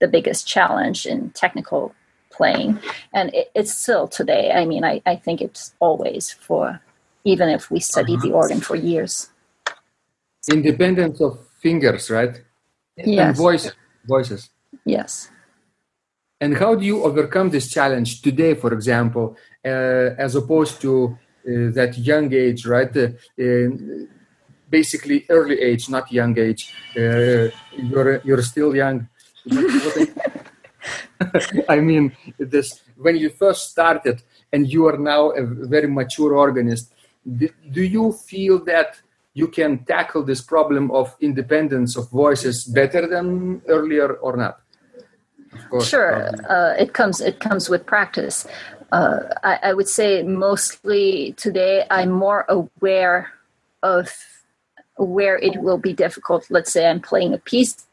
the 0.00 0.08
biggest 0.16 0.42
challenge 0.54 1.00
in 1.12 1.30
technical 1.44 1.94
playing. 2.30 2.78
And 3.12 3.26
it, 3.34 3.46
it's 3.58 3.74
still 3.82 4.08
today. 4.08 4.44
I 4.60 4.64
mean, 4.64 4.84
I, 4.92 4.94
I 5.12 5.16
think 5.24 5.40
it's 5.46 5.74
always 5.80 6.32
for 6.46 6.80
even 7.24 7.48
if 7.56 7.70
we 7.70 7.80
study 7.80 8.14
uh-huh. 8.14 8.26
the 8.26 8.32
organ 8.32 8.60
for 8.60 8.76
years. 8.76 9.30
Independence 10.50 11.20
of 11.20 11.32
fingers, 11.60 12.10
right? 12.10 12.34
Yes. 12.96 13.26
And 13.26 13.36
voice, 13.36 13.70
voices. 14.06 14.50
Yes. 14.86 15.30
And 16.40 16.56
how 16.56 16.76
do 16.76 16.84
you 16.84 17.02
overcome 17.02 17.50
this 17.50 17.68
challenge 17.68 18.22
today, 18.22 18.54
for 18.54 18.72
example, 18.72 19.36
uh, 19.64 20.14
as 20.18 20.36
opposed 20.36 20.80
to 20.82 21.18
uh, 21.48 21.72
that 21.72 21.98
young 21.98 22.32
age, 22.32 22.64
right? 22.64 22.96
Uh, 22.96 23.08
basically, 24.70 25.26
early 25.28 25.60
age, 25.60 25.88
not 25.88 26.12
young 26.12 26.38
age. 26.38 26.72
Uh, 26.96 27.48
you're 27.76 28.20
you're 28.24 28.42
still 28.42 28.74
young. 28.74 29.08
I 31.68 31.80
mean, 31.80 32.16
this 32.38 32.82
when 32.96 33.16
you 33.16 33.30
first 33.30 33.70
started, 33.70 34.22
and 34.52 34.68
you 34.68 34.86
are 34.86 34.98
now 34.98 35.30
a 35.30 35.44
very 35.44 35.88
mature 35.88 36.36
organist. 36.36 36.92
Do 37.26 37.82
you 37.82 38.12
feel 38.12 38.64
that 38.64 39.00
you 39.34 39.48
can 39.48 39.84
tackle 39.84 40.22
this 40.22 40.40
problem 40.40 40.92
of 40.92 41.16
independence 41.20 41.96
of 41.96 42.08
voices 42.10 42.64
better 42.64 43.08
than 43.08 43.60
earlier 43.66 44.14
or 44.14 44.36
not? 44.36 44.60
Course, 45.70 45.88
sure, 45.88 46.28
uh, 46.50 46.74
it 46.78 46.92
comes 46.92 47.20
it 47.20 47.40
comes 47.40 47.68
with 47.68 47.86
practice 47.86 48.46
uh, 48.92 49.20
I, 49.42 49.58
I, 49.64 49.72
would 49.74 49.88
say 49.88 50.22
mostly 50.22 51.32
today 51.36 51.84
I'm 51.90 52.10
more 52.10 52.46
aware 52.48 53.32
of 53.82 54.08
where 54.96 55.36
it 55.36 55.60
will 55.60 55.78
be 55.78 55.92
difficult. 55.92 56.46
Let's 56.50 56.72
say 56.72 56.88
I'm 56.88 57.00
playing 57.00 57.34
a 57.34 57.38
piece, 57.38 57.86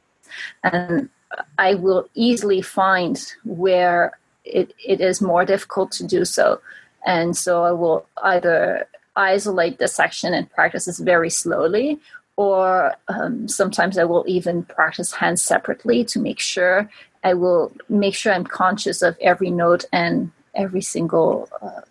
and 0.63 1.09
I 1.57 1.75
will 1.75 2.07
easily 2.15 2.62
find 2.62 3.21
where 3.43 4.17
it, 4.45 4.74
it 4.83 5.01
is 5.01 5.21
more 5.21 5.43
difficult 5.43 5.91
to 5.93 6.07
do 6.07 6.24
so. 6.24 6.62
And 7.05 7.35
so 7.35 7.63
I 7.63 7.71
will 7.71 8.07
either 8.24 8.88
isolate 9.15 9.79
the 9.79 9.88
section 9.88 10.33
and 10.33 10.50
practice 10.50 10.85
this 10.85 11.00
very 11.00 11.29
slowly, 11.29 12.00
or 12.38 12.95
um, 13.09 13.47
sometimes 13.50 13.97
I 13.97 14.05
will 14.05 14.24
even 14.27 14.63
practice 14.63 15.13
hands 15.13 15.41
separately 15.41 16.05
to 16.05 16.19
make 16.19 16.39
sure 16.39 16.89
I 17.29 17.34
will 17.34 17.72
make 17.89 18.13
sure 18.13 18.32
I'm 18.32 18.46
conscious 18.63 19.01
of 19.01 19.17
every 19.20 19.50
note 19.50 19.84
and 19.91 20.32
every 20.53 20.82
single 20.82 21.50
uh, 21.62 21.82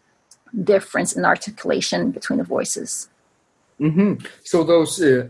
difference 0.73 1.11
in 1.19 1.25
articulation 1.25 2.13
between 2.13 2.39
the 2.39 2.45
voices. 2.57 3.09
Mm-hmm. 3.81 4.25
So 4.45 4.63
those 4.63 5.03
uh, 5.03 5.29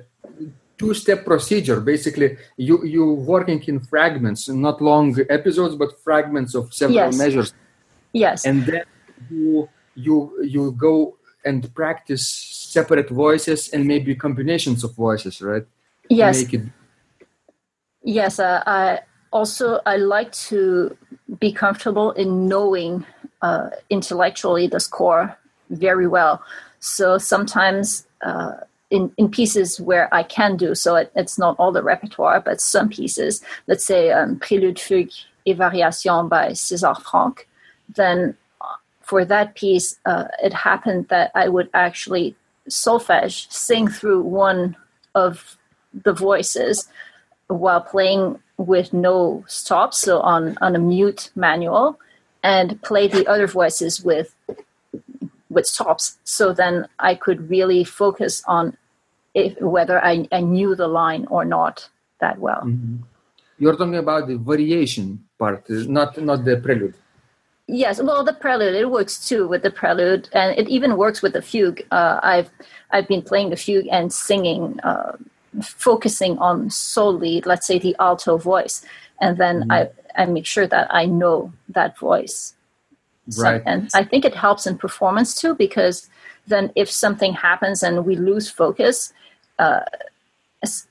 two-step 0.76 1.24
procedure, 1.24 1.80
basically, 1.80 2.36
you 2.68 2.76
you 2.84 3.04
working 3.34 3.60
in 3.70 3.80
fragments, 3.80 4.40
not 4.48 4.76
long 4.90 5.16
episodes, 5.38 5.74
but 5.82 5.90
fragments 6.08 6.54
of 6.54 6.64
several 6.80 7.08
yes. 7.08 7.18
measures. 7.22 7.54
Yes. 8.12 8.44
And 8.44 8.58
then 8.66 8.84
you 9.30 9.68
you 10.06 10.16
you 10.54 10.62
go 10.88 11.16
and 11.48 11.60
practice 11.74 12.24
separate 12.76 13.08
voices 13.08 13.60
and 13.72 13.80
maybe 13.86 14.14
combinations 14.26 14.84
of 14.84 14.90
voices, 14.94 15.40
right? 15.40 15.66
Yes. 16.10 16.44
Yes. 18.02 18.38
Uh, 18.38 18.62
I 18.66 19.00
also 19.34 19.80
I 19.84 19.96
like 19.96 20.32
to 20.48 20.96
be 21.38 21.52
comfortable 21.52 22.12
in 22.12 22.48
knowing 22.48 23.04
uh, 23.42 23.70
intellectually 23.90 24.66
the 24.68 24.80
score 24.80 25.36
very 25.68 26.06
well. 26.06 26.42
So 26.78 27.18
sometimes 27.18 28.06
uh, 28.22 28.52
in, 28.90 29.12
in 29.18 29.28
pieces 29.28 29.80
where 29.80 30.08
I 30.14 30.22
can 30.22 30.56
do 30.56 30.74
so, 30.74 30.94
it, 30.94 31.10
it's 31.16 31.36
not 31.38 31.56
all 31.58 31.72
the 31.72 31.82
repertoire, 31.82 32.40
but 32.40 32.60
some 32.60 32.88
pieces, 32.88 33.42
let's 33.66 33.84
say 33.84 34.12
um, 34.12 34.38
Prélude, 34.38 34.78
Fugue 34.78 35.10
et 35.46 35.56
Variation 35.56 36.28
by 36.28 36.50
César 36.50 37.02
Franck, 37.02 37.48
then 37.94 38.36
uh, 38.60 38.76
for 39.02 39.24
that 39.24 39.56
piece, 39.56 39.98
uh, 40.06 40.26
it 40.42 40.54
happened 40.54 41.08
that 41.08 41.32
I 41.34 41.48
would 41.48 41.68
actually 41.74 42.36
solfege, 42.68 43.50
sing 43.50 43.88
through 43.88 44.22
one 44.22 44.76
of 45.14 45.58
the 45.92 46.12
voices 46.12 46.88
while 47.48 47.80
playing 47.80 48.38
with 48.56 48.92
no 48.92 49.44
stops, 49.46 49.98
so 49.98 50.20
on, 50.20 50.56
on 50.60 50.76
a 50.76 50.78
mute 50.78 51.30
manual 51.34 51.98
and 52.44 52.80
play 52.82 53.08
the 53.08 53.26
other 53.26 53.48
voices 53.48 54.04
with 54.04 54.36
with 55.50 55.66
stops 55.66 56.18
so 56.24 56.52
then 56.52 56.86
i 56.98 57.14
could 57.14 57.48
really 57.48 57.82
focus 57.82 58.42
on 58.46 58.76
if, 59.34 59.60
whether 59.60 60.04
I, 60.04 60.28
I 60.30 60.40
knew 60.40 60.76
the 60.76 60.86
line 60.86 61.26
or 61.30 61.44
not 61.44 61.88
that 62.20 62.38
well 62.38 62.62
mm-hmm. 62.64 62.96
you're 63.58 63.76
talking 63.76 63.96
about 63.96 64.28
the 64.28 64.36
variation 64.36 65.24
part 65.38 65.64
not 65.68 66.20
not 66.22 66.44
the 66.44 66.58
prelude 66.58 66.94
Yes, 67.66 67.98
well, 67.98 68.22
the 68.22 68.34
prelude 68.34 68.74
it 68.74 68.90
works 68.90 69.26
too 69.26 69.48
with 69.48 69.62
the 69.62 69.70
prelude, 69.70 70.28
and 70.34 70.54
it 70.58 70.68
even 70.68 70.98
works 70.98 71.22
with 71.22 71.32
the 71.32 71.40
fugue. 71.40 71.80
Uh, 71.90 72.20
I've 72.22 72.50
I've 72.90 73.08
been 73.08 73.22
playing 73.22 73.48
the 73.48 73.56
fugue 73.56 73.86
and 73.90 74.12
singing, 74.12 74.78
uh, 74.80 75.16
focusing 75.62 76.38
on 76.38 76.70
solely, 76.70 77.42
let's 77.44 77.66
say, 77.66 77.78
the 77.78 77.96
alto 77.98 78.36
voice, 78.36 78.84
and 79.20 79.38
then 79.38 79.60
mm-hmm. 79.60 79.72
I 79.72 79.88
I 80.16 80.26
make 80.26 80.46
sure 80.46 80.66
that 80.66 80.86
I 80.90 81.06
know 81.06 81.52
that 81.68 81.98
voice. 81.98 82.54
Right. 83.38 83.62
So, 83.62 83.70
and 83.70 83.88
I 83.94 84.04
think 84.04 84.24
it 84.24 84.34
helps 84.34 84.66
in 84.66 84.76
performance 84.76 85.34
too 85.40 85.54
because 85.54 86.08
then 86.46 86.70
if 86.76 86.90
something 86.90 87.32
happens 87.32 87.82
and 87.82 88.04
we 88.04 88.16
lose 88.16 88.50
focus, 88.50 89.12
uh, 89.58 89.80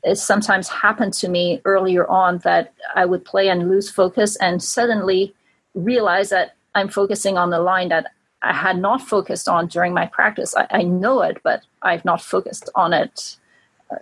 it 0.03 0.17
sometimes 0.17 0.67
happened 0.67 1.13
to 1.13 1.27
me 1.27 1.61
earlier 1.65 2.07
on 2.07 2.39
that 2.39 2.73
I 2.95 3.05
would 3.05 3.25
play 3.25 3.49
and 3.49 3.69
lose 3.69 3.89
focus 3.89 4.35
and 4.37 4.61
suddenly 4.61 5.33
realize 5.73 6.29
that 6.29 6.55
I'm 6.75 6.89
focusing 6.89 7.37
on 7.37 7.49
the 7.49 7.59
line 7.59 7.89
that 7.89 8.11
I 8.41 8.53
had 8.53 8.77
not 8.77 9.01
focused 9.01 9.47
on 9.47 9.67
during 9.67 9.93
my 9.93 10.05
practice. 10.07 10.55
I, 10.55 10.67
I 10.69 10.83
know 10.83 11.21
it, 11.21 11.37
but 11.43 11.63
I've 11.81 12.05
not 12.05 12.21
focused 12.21 12.69
on 12.75 12.93
it 12.93 13.37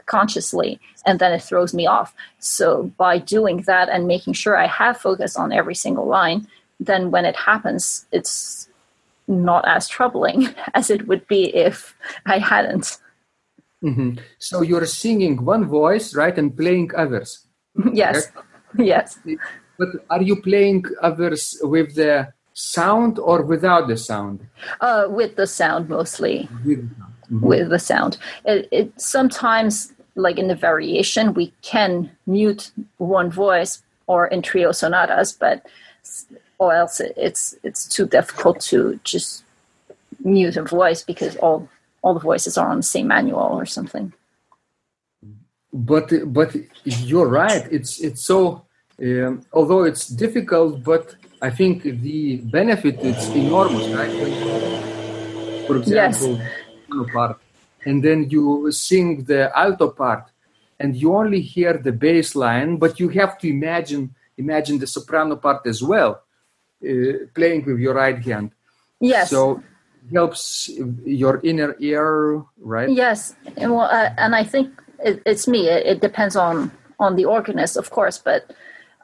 consciously, 0.06 0.80
and 1.06 1.20
then 1.20 1.32
it 1.34 1.42
throws 1.42 1.74
me 1.74 1.88
off. 1.88 2.14
So 2.40 2.92
by 2.98 3.18
doing 3.18 3.64
that 3.68 3.90
and 3.90 4.08
making 4.08 4.34
sure 4.34 4.58
I 4.58 4.68
have 4.68 4.98
focus 4.98 5.36
on 5.36 5.52
every 5.52 5.76
single 5.76 6.08
line, 6.08 6.48
then 6.80 7.12
when 7.12 7.26
it 7.26 7.36
happens, 7.36 8.06
it's 8.12 8.68
not 9.28 9.68
as 9.68 9.88
troubling 9.88 10.50
as 10.74 10.90
it 10.90 11.08
would 11.08 11.28
be 11.28 11.56
if 11.56 11.96
I 12.26 12.40
hadn't. 12.40 12.98
Mm-hmm. 13.84 14.20
So 14.38 14.62
you're 14.62 14.86
singing 14.86 15.44
one 15.44 15.66
voice, 15.66 16.14
right, 16.16 16.38
and 16.38 16.56
playing 16.56 16.92
others. 16.96 17.48
yes, 17.94 18.32
yes. 18.78 19.18
But 19.78 19.90
are 20.10 20.22
you 20.22 20.42
playing 20.42 20.86
others 21.02 21.58
with 21.64 21.96
the 21.96 22.32
sound 22.54 23.18
or 23.18 23.42
without 23.42 23.88
the 23.88 23.98
sound? 23.98 24.48
Uh, 24.80 25.06
with 25.10 25.36
the 25.36 25.48
sound 25.48 25.90
mostly. 25.90 26.48
With 26.64 26.90
the 26.90 26.96
sound. 26.96 27.11
Mm-hmm. 27.32 27.46
With 27.46 27.70
the 27.70 27.80
sound. 27.80 28.18
It, 28.44 28.68
it, 28.72 29.02
sometimes, 29.02 29.94
like 30.16 30.38
in 30.38 30.50
the 30.50 30.56
variation, 30.56 31.34
we 31.34 31.54
can 31.62 32.12
mute 32.28 32.72
one 32.98 33.32
voice 33.32 33.82
or 34.08 34.28
in 34.28 34.42
trio 34.42 34.74
sonatas, 34.74 35.32
but 35.32 35.66
or 36.58 36.74
else 36.74 37.00
it, 37.00 37.14
it's 37.16 37.56
it's 37.64 37.88
too 37.88 38.06
difficult 38.06 38.60
to 38.60 39.00
just 39.06 39.46
mute 40.24 40.58
a 40.58 40.64
voice 40.64 41.04
because 41.04 41.38
all 41.38 41.70
all 42.02 42.14
the 42.14 42.20
voices 42.20 42.58
are 42.58 42.70
on 42.70 42.78
the 42.78 42.84
same 42.96 43.08
manual 43.08 43.40
or 43.60 43.66
something. 43.66 44.12
But 45.72 46.12
but 46.26 46.54
you're 46.84 47.28
right. 47.28 47.66
It's 47.72 48.02
it's 48.02 48.26
so 48.26 48.66
um, 49.02 49.46
although 49.54 49.84
it's 49.84 50.08
difficult, 50.08 50.84
but 50.84 51.16
I 51.42 51.50
think 51.50 51.84
the 51.84 52.38
benefit 52.38 53.00
is 53.00 53.30
enormous, 53.30 53.88
right? 53.88 54.12
For 55.68 55.78
example, 55.78 56.38
yes. 56.38 56.48
Part, 57.14 57.40
and 57.86 58.04
then 58.04 58.30
you 58.30 58.72
sing 58.72 59.24
the 59.24 59.52
alto 59.58 59.90
part, 59.90 60.26
and 60.80 60.96
you 60.96 61.16
only 61.16 61.42
hear 61.42 61.78
the 61.78 61.92
bass 61.92 62.36
line, 62.36 62.78
but 62.78 63.00
you 63.00 63.10
have 63.10 63.38
to 63.40 63.50
imagine 63.50 64.14
imagine 64.38 64.80
the 64.80 64.88
soprano 64.88 65.36
part 65.36 65.66
as 65.68 65.84
well, 65.84 66.24
uh, 66.84 67.14
playing 67.36 67.64
with 67.66 67.80
your 67.80 67.94
right 67.94 68.20
hand. 68.24 68.52
Yes. 69.00 69.30
So 69.30 69.62
helps 70.14 70.70
your 71.06 71.40
inner 71.44 71.76
ear, 71.80 72.44
right? 72.60 72.90
Yes, 72.90 73.36
and 73.58 73.72
well, 73.74 73.90
uh, 73.92 74.10
and 74.18 74.36
I 74.36 74.44
think 74.44 74.70
it, 75.00 75.22
it's 75.26 75.48
me. 75.48 75.68
It, 75.68 75.86
it, 75.86 76.02
depends 76.02 76.36
on 76.36 76.72
on 77.00 77.16
the 77.16 77.26
organist, 77.26 77.78
of 77.78 77.90
course, 77.90 78.18
but 78.18 78.52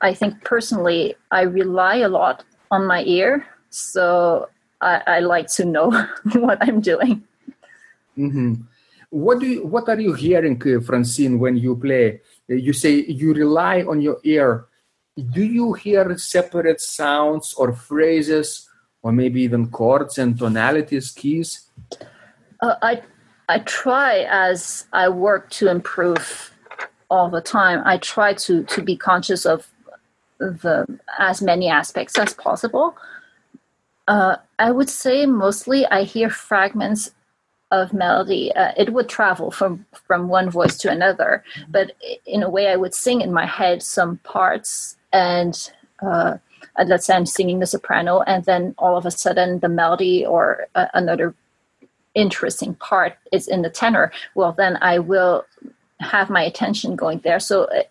I 0.02 0.14
think 0.14 0.44
personally, 0.44 1.16
I 1.32 1.42
rely 1.42 1.98
a 1.98 2.10
lot 2.10 2.44
on 2.72 2.86
my 2.86 3.04
ear, 3.04 3.46
so 3.70 4.50
I, 4.82 5.02
I 5.08 5.20
like 5.20 5.48
to 5.54 5.66
know 5.66 5.92
what 6.34 6.58
I'm 6.62 6.82
doing. 6.82 7.24
Mm-hmm. 8.18 8.54
What 9.10 9.40
do 9.40 9.48
you, 9.48 9.66
What 9.66 9.88
are 9.90 10.00
you 10.00 10.14
hearing, 10.14 10.62
uh, 10.62 10.82
Francine, 10.82 11.40
when 11.40 11.56
you 11.56 11.76
play? 11.76 12.22
Uh, 12.50 12.56
you 12.56 12.74
say 12.74 13.06
you 13.08 13.34
rely 13.34 13.84
on 13.84 14.02
your 14.02 14.20
ear. 14.24 14.66
Do 15.32 15.44
you 15.44 15.74
hear 15.74 16.18
separate 16.18 16.82
sounds 16.82 17.54
or 17.54 17.74
phrases? 17.74 18.68
or 19.08 19.12
maybe 19.12 19.42
even 19.42 19.70
chords 19.70 20.18
and 20.18 20.38
tonalities, 20.38 21.12
keys? 21.12 21.70
Uh, 22.62 22.76
I 22.82 23.02
I 23.50 23.60
try 23.60 24.26
as 24.30 24.86
I 24.92 25.08
work 25.08 25.50
to 25.52 25.70
improve 25.70 26.52
all 27.10 27.30
the 27.30 27.42
time. 27.42 27.82
I 27.86 27.98
try 27.98 28.34
to 28.34 28.64
to 28.64 28.82
be 28.82 28.98
conscious 28.98 29.46
of 29.46 29.68
the 30.40 31.00
as 31.20 31.42
many 31.42 31.70
aspects 31.70 32.18
as 32.18 32.34
possible. 32.34 32.98
Uh, 34.08 34.38
I 34.60 34.72
would 34.72 34.90
say 34.90 35.26
mostly 35.26 35.86
I 35.86 36.04
hear 36.04 36.30
fragments 36.30 37.12
of 37.72 37.94
melody. 37.94 38.54
Uh, 38.56 38.72
it 38.78 38.94
would 38.94 39.10
travel 39.10 39.52
from 39.52 39.86
from 40.08 40.30
one 40.30 40.50
voice 40.50 40.78
to 40.78 40.90
another, 40.92 41.44
but 41.70 41.94
in 42.26 42.44
a 42.44 42.50
way, 42.50 42.68
I 42.68 42.76
would 42.76 42.94
sing 42.96 43.22
in 43.22 43.34
my 43.34 43.46
head 43.46 43.84
some 43.84 44.18
parts 44.20 44.98
and. 45.14 45.72
Uh, 46.02 46.38
let's 46.86 47.08
say 47.08 47.16
I'm 47.16 47.26
singing 47.26 47.60
the 47.60 47.66
soprano, 47.66 48.22
and 48.22 48.46
then 48.46 48.76
all 48.78 48.98
of 48.98 49.06
a 49.06 49.12
sudden 49.12 49.60
the 49.60 49.70
melody 49.70 50.26
or 50.26 50.68
uh, 50.76 50.88
another 50.94 51.34
interesting 52.16 52.76
part 52.76 53.18
is 53.32 53.48
in 53.48 53.62
the 53.62 53.70
tenor. 53.70 54.12
Well, 54.36 54.54
then 54.54 54.78
I 54.82 55.00
will 55.00 55.46
have 56.00 56.30
my 56.30 56.44
attention 56.44 56.96
going 56.96 57.20
there. 57.20 57.40
So 57.40 57.64
uh, 57.66 57.84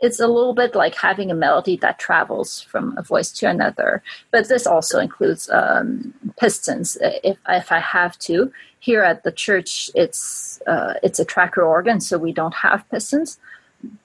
it's 0.00 0.20
a 0.20 0.28
little 0.28 0.54
bit 0.54 0.74
like 0.74 0.94
having 0.94 1.30
a 1.30 1.34
melody 1.34 1.76
that 1.76 1.98
travels 1.98 2.60
from 2.60 2.96
a 2.96 3.02
voice 3.02 3.32
to 3.32 3.48
another. 3.48 4.02
But 4.30 4.48
this 4.48 4.66
also 4.66 5.00
includes 5.00 5.50
um, 5.50 6.14
pistons, 6.38 6.96
uh, 6.98 7.18
if 7.24 7.38
if 7.48 7.72
I 7.72 7.80
have 7.80 8.18
to. 8.20 8.52
Here 8.78 9.02
at 9.02 9.22
the 9.22 9.32
church, 9.32 9.90
it's 9.94 10.60
uh, 10.66 10.94
it's 11.02 11.18
a 11.18 11.24
tracker 11.24 11.62
organ, 11.62 12.00
so 12.00 12.18
we 12.18 12.32
don't 12.32 12.54
have 12.54 12.88
pistons 12.90 13.38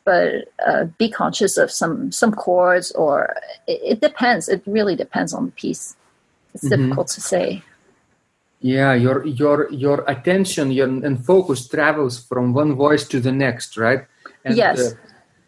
but 0.06 0.52
uh, 0.66 0.86
be 0.98 1.10
conscious 1.10 1.58
of 1.58 1.72
some 1.72 2.12
some 2.12 2.32
chords 2.32 2.92
or 2.92 3.36
it, 3.68 3.80
it, 3.84 4.02
depends 4.02 4.50
it 4.50 4.62
really 4.66 4.96
depends 4.96 5.34
on 5.34 5.46
the 5.46 5.52
piece 5.52 5.96
it's 6.54 6.64
mm-hmm. 6.64 6.82
difficult 6.82 7.08
to 7.08 7.22
say 7.22 7.62
yeah 8.60 8.94
your 8.94 9.26
your 9.26 9.72
your 9.72 10.04
attention 10.08 10.72
your, 10.72 10.88
and 10.88 11.26
focus 11.26 11.68
travels 11.68 12.24
from 12.24 12.54
one 12.54 12.76
voice 12.76 13.08
to 13.08 13.20
the 13.20 13.32
next 13.32 13.78
right? 13.78 14.06
And, 14.44 14.56
yes. 14.58 14.80
uh, 14.80 14.96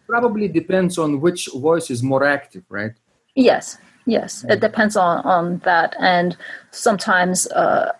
probably 0.08 0.48
depends 0.48 0.98
on 0.98 1.22
which 1.22 1.50
voice 1.54 1.89
is 1.89 2.04
more 2.04 2.26
active 2.26 2.63
right? 2.69 2.93
Yes 3.36 3.78
yes. 4.10 4.43
It 4.50 4.60
depends 4.60 4.95
on 4.98 5.19
on 5.26 5.60
that. 5.60 5.95
And 6.00 6.36
sometimes 6.72 7.48
uh, 7.52 7.93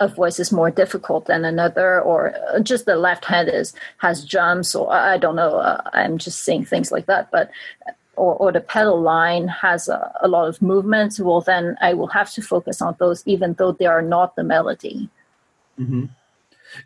a 0.00 0.08
voice 0.08 0.38
is 0.38 0.52
more 0.52 0.70
difficult 0.70 1.26
than 1.26 1.44
another, 1.44 2.00
or 2.00 2.34
uh, 2.34 2.60
just 2.60 2.86
the 2.86 2.96
left 2.96 3.24
hand 3.24 3.48
is 3.48 3.74
has 3.98 4.24
jumps, 4.24 4.74
or 4.74 4.92
I 4.92 5.18
don't 5.18 5.36
know. 5.36 5.56
Uh, 5.56 5.82
I'm 5.92 6.18
just 6.18 6.40
seeing 6.40 6.64
things 6.64 6.92
like 6.92 7.06
that, 7.06 7.30
but 7.30 7.50
or, 8.16 8.34
or 8.34 8.52
the 8.52 8.60
pedal 8.60 9.00
line 9.00 9.48
has 9.48 9.88
a, 9.88 10.12
a, 10.20 10.28
lot 10.28 10.48
of 10.48 10.60
movement. 10.60 11.18
Well, 11.18 11.40
then 11.40 11.76
I 11.80 11.94
will 11.94 12.08
have 12.08 12.30
to 12.32 12.42
focus 12.42 12.82
on 12.82 12.96
those, 12.98 13.22
even 13.26 13.54
though 13.54 13.72
they 13.72 13.86
are 13.86 14.02
not 14.02 14.36
the 14.36 14.44
melody. 14.44 15.08
Mm-hmm. 15.78 16.04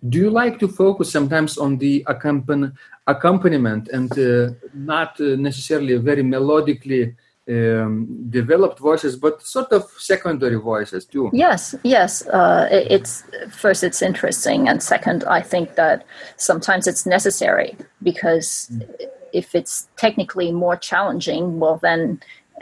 Do 0.09 0.19
you 0.19 0.31
like 0.31 0.59
to 0.61 0.69
focus 0.69 1.11
sometimes 1.11 1.59
on 1.59 1.79
the 1.79 2.05
accompany, 2.07 2.71
accompaniment 3.07 3.89
and 3.89 4.11
uh, 4.19 4.51
not 4.75 5.21
uh, 5.21 5.37
necessarily 5.37 5.97
very 5.97 6.23
melodically? 6.23 7.15
um, 7.49 8.27
developed 8.29 8.79
voices, 8.79 9.17
but 9.17 9.43
sort 9.43 9.73
of 9.73 9.85
secondary 9.99 10.57
voices 10.57 11.05
too. 11.05 11.31
Yes, 11.33 11.75
yes. 11.85 12.27
Uh, 12.27 12.69
it's 12.71 13.23
first, 13.51 13.85
it's 13.85 14.03
interesting, 14.03 14.69
and 14.69 14.83
second, 14.83 15.25
I 15.25 15.43
think 15.43 15.77
that 15.77 16.05
sometimes 16.37 16.87
it's 16.87 17.07
necessary 17.07 17.77
because 18.03 18.69
mm. 18.73 19.09
If 19.41 19.55
it's 19.55 19.89
technically 19.97 20.51
more 20.53 20.77
challenging, 20.77 21.61
well, 21.61 21.79
then 21.89 22.01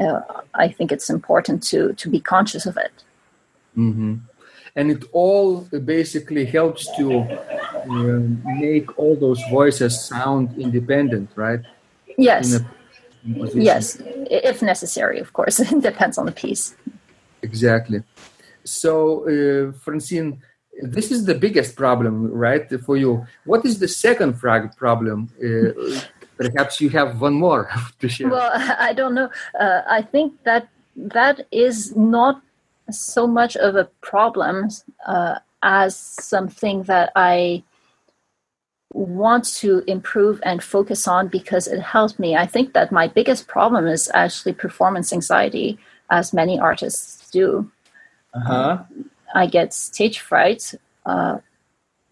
uh, 0.00 0.20
I 0.54 0.68
think 0.76 0.92
it's 0.92 1.08
important 1.18 1.62
to 1.70 1.92
to 2.00 2.06
be 2.14 2.20
conscious 2.20 2.64
of 2.66 2.76
it. 2.76 2.94
Mm-hmm. 3.76 4.14
And 4.76 4.90
it 4.90 5.04
all 5.12 5.60
basically 5.96 6.44
helps 6.46 6.82
to 6.96 7.06
uh, 7.20 8.20
make 8.64 8.98
all 8.98 9.14
those 9.14 9.40
voices 9.58 9.92
sound 10.12 10.44
independent, 10.58 11.30
right? 11.36 11.62
Yes 12.18 12.60
Yes, 13.24 14.00
if 14.30 14.62
necessary, 14.62 15.18
of 15.18 15.32
course. 15.32 15.60
it 15.72 15.80
depends 15.80 16.18
on 16.18 16.26
the 16.26 16.32
piece. 16.32 16.74
Exactly. 17.42 18.02
So, 18.64 19.24
uh, 19.28 19.72
Francine, 19.78 20.42
this 20.82 21.10
is 21.10 21.24
the 21.24 21.34
biggest 21.34 21.76
problem, 21.76 22.30
right, 22.30 22.68
for 22.80 22.96
you. 22.96 23.26
What 23.44 23.64
is 23.64 23.78
the 23.78 23.88
second 23.88 24.34
frag 24.34 24.76
problem? 24.76 25.30
Uh, 25.42 26.00
perhaps 26.36 26.80
you 26.80 26.90
have 26.90 27.20
one 27.20 27.34
more 27.34 27.70
to 28.00 28.08
share. 28.08 28.28
Well, 28.28 28.50
I 28.78 28.92
don't 28.92 29.14
know. 29.14 29.30
Uh, 29.58 29.82
I 29.88 30.02
think 30.02 30.42
that 30.44 30.68
that 30.96 31.46
is 31.50 31.94
not 31.96 32.42
so 32.90 33.26
much 33.26 33.56
of 33.56 33.76
a 33.76 33.84
problem 34.02 34.68
uh, 35.06 35.38
as 35.62 35.96
something 35.96 36.82
that 36.84 37.10
I 37.16 37.64
want 38.92 39.44
to 39.44 39.82
improve 39.86 40.40
and 40.44 40.62
focus 40.62 41.08
on 41.08 41.28
because 41.28 41.66
it 41.66 41.80
helps 41.80 42.18
me. 42.18 42.36
I 42.36 42.46
think 42.46 42.74
that 42.74 42.92
my 42.92 43.08
biggest 43.08 43.48
problem 43.48 43.86
is 43.86 44.10
actually 44.14 44.52
performance 44.52 45.12
anxiety, 45.12 45.78
as 46.10 46.32
many 46.32 46.58
artists 46.58 47.30
do. 47.30 47.70
Uh-huh. 48.34 48.84
I 49.34 49.46
get 49.46 49.74
stage 49.74 50.20
fright, 50.20 50.74
uh, 51.06 51.38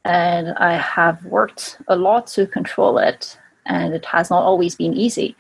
and 0.05 0.55
I 0.55 0.77
have 0.77 1.25
worked 1.25 1.79
a 1.87 1.95
lot 1.95 2.27
to 2.29 2.47
control 2.47 2.99
it, 2.99 3.39
and 3.67 3.95
it 3.95 4.05
has 4.07 4.31
not 4.31 4.43
always 4.43 4.75
been 4.75 4.95
easy. 4.95 5.37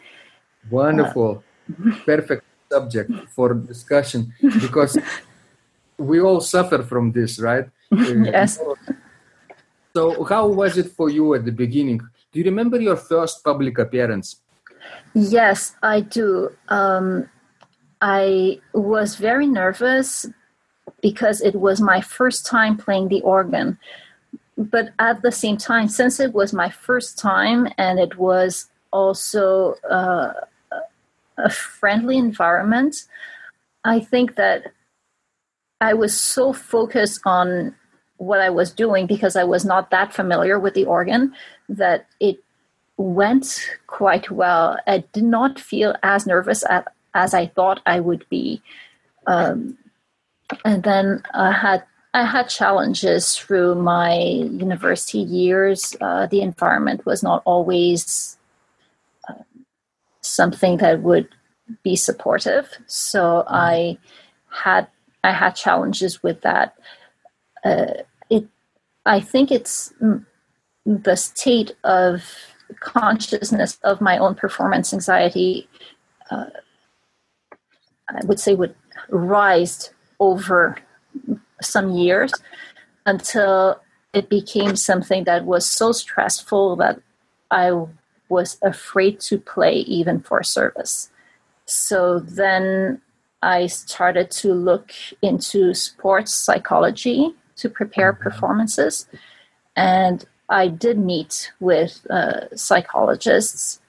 Wonderful. 0.70 1.42
Uh, 1.68 1.92
Perfect 2.06 2.44
subject 2.70 3.10
for 3.28 3.54
discussion 3.54 4.32
because 4.60 4.98
we 5.98 6.20
all 6.20 6.40
suffer 6.40 6.82
from 6.82 7.12
this, 7.12 7.38
right? 7.38 7.66
yes. 7.90 8.58
So, 9.94 10.24
how 10.24 10.48
was 10.48 10.78
it 10.78 10.88
for 10.92 11.10
you 11.10 11.34
at 11.34 11.44
the 11.44 11.52
beginning? 11.52 12.00
Do 12.32 12.38
you 12.40 12.44
remember 12.46 12.80
your 12.80 12.96
first 12.96 13.44
public 13.44 13.78
appearance? 13.78 14.40
Yes, 15.14 15.76
I 15.82 16.00
do. 16.00 16.50
Um, 16.68 17.28
I 18.00 18.60
was 18.72 19.16
very 19.16 19.46
nervous 19.46 20.26
because 21.02 21.40
it 21.42 21.54
was 21.54 21.80
my 21.80 22.00
first 22.00 22.46
time 22.46 22.76
playing 22.76 23.08
the 23.08 23.20
organ. 23.20 23.78
But 24.56 24.90
at 24.98 25.22
the 25.22 25.32
same 25.32 25.56
time, 25.56 25.88
since 25.88 26.20
it 26.20 26.34
was 26.34 26.52
my 26.52 26.68
first 26.68 27.18
time 27.18 27.68
and 27.78 27.98
it 27.98 28.18
was 28.18 28.68
also 28.92 29.74
uh, 29.90 30.32
a 31.38 31.50
friendly 31.50 32.18
environment, 32.18 32.96
I 33.84 34.00
think 34.00 34.36
that 34.36 34.72
I 35.80 35.94
was 35.94 36.18
so 36.18 36.52
focused 36.52 37.20
on 37.26 37.74
what 38.18 38.40
I 38.40 38.50
was 38.50 38.70
doing 38.70 39.06
because 39.06 39.34
I 39.34 39.44
was 39.44 39.64
not 39.64 39.90
that 39.90 40.12
familiar 40.12 40.58
with 40.58 40.74
the 40.74 40.84
organ 40.84 41.34
that 41.68 42.06
it 42.20 42.38
went 42.96 43.66
quite 43.88 44.30
well. 44.30 44.78
I 44.86 44.98
did 45.12 45.24
not 45.24 45.58
feel 45.58 45.96
as 46.02 46.26
nervous 46.26 46.62
as, 46.64 46.84
as 47.14 47.34
I 47.34 47.46
thought 47.46 47.80
I 47.84 47.98
would 47.98 48.28
be. 48.28 48.62
Um, 49.26 49.76
and 50.64 50.82
then 50.82 51.22
I 51.34 51.50
had 51.52 51.82
I 52.14 52.24
had 52.24 52.48
challenges 52.48 53.36
through 53.36 53.76
my 53.76 54.14
university 54.14 55.18
years. 55.18 55.96
Uh, 56.00 56.26
the 56.26 56.42
environment 56.42 57.06
was 57.06 57.22
not 57.22 57.42
always 57.46 58.38
uh, 59.28 59.34
something 60.20 60.76
that 60.78 61.00
would 61.00 61.28
be 61.82 61.96
supportive, 61.96 62.68
so 62.86 63.44
I 63.48 63.98
had 64.50 64.88
I 65.24 65.32
had 65.32 65.52
challenges 65.52 66.22
with 66.22 66.42
that. 66.42 66.74
Uh, 67.64 68.02
I 69.04 69.20
think 69.20 69.50
it's 69.50 69.92
the 70.86 71.16
state 71.16 71.74
of 71.82 72.24
consciousness 72.80 73.78
of 73.82 74.00
my 74.00 74.18
own 74.18 74.34
performance 74.34 74.92
anxiety, 74.92 75.68
uh, 76.30 76.46
I 78.08 78.24
would 78.24 78.38
say, 78.38 78.54
would 78.54 78.74
rise 79.08 79.92
over 80.20 80.76
some 81.62 81.92
years 81.92 82.32
until 83.06 83.80
it 84.12 84.28
became 84.28 84.76
something 84.76 85.24
that 85.24 85.44
was 85.44 85.68
so 85.68 85.92
stressful 85.92 86.76
that 86.76 87.00
I 87.50 87.72
was 88.28 88.58
afraid 88.62 89.20
to 89.20 89.38
play 89.38 89.74
even 89.74 90.20
for 90.20 90.42
service. 90.42 91.10
So 91.66 92.18
then 92.18 93.00
I 93.42 93.66
started 93.66 94.30
to 94.42 94.54
look 94.54 94.92
into 95.20 95.74
sports 95.74 96.34
psychology 96.34 97.34
to 97.56 97.68
prepare 97.68 98.12
mm-hmm. 98.12 98.22
performances. 98.22 99.06
And 99.76 100.24
I 100.48 100.68
did 100.68 100.98
meet 100.98 101.52
with 101.60 102.06
uh, 102.10 102.54
psychologists 102.54 103.80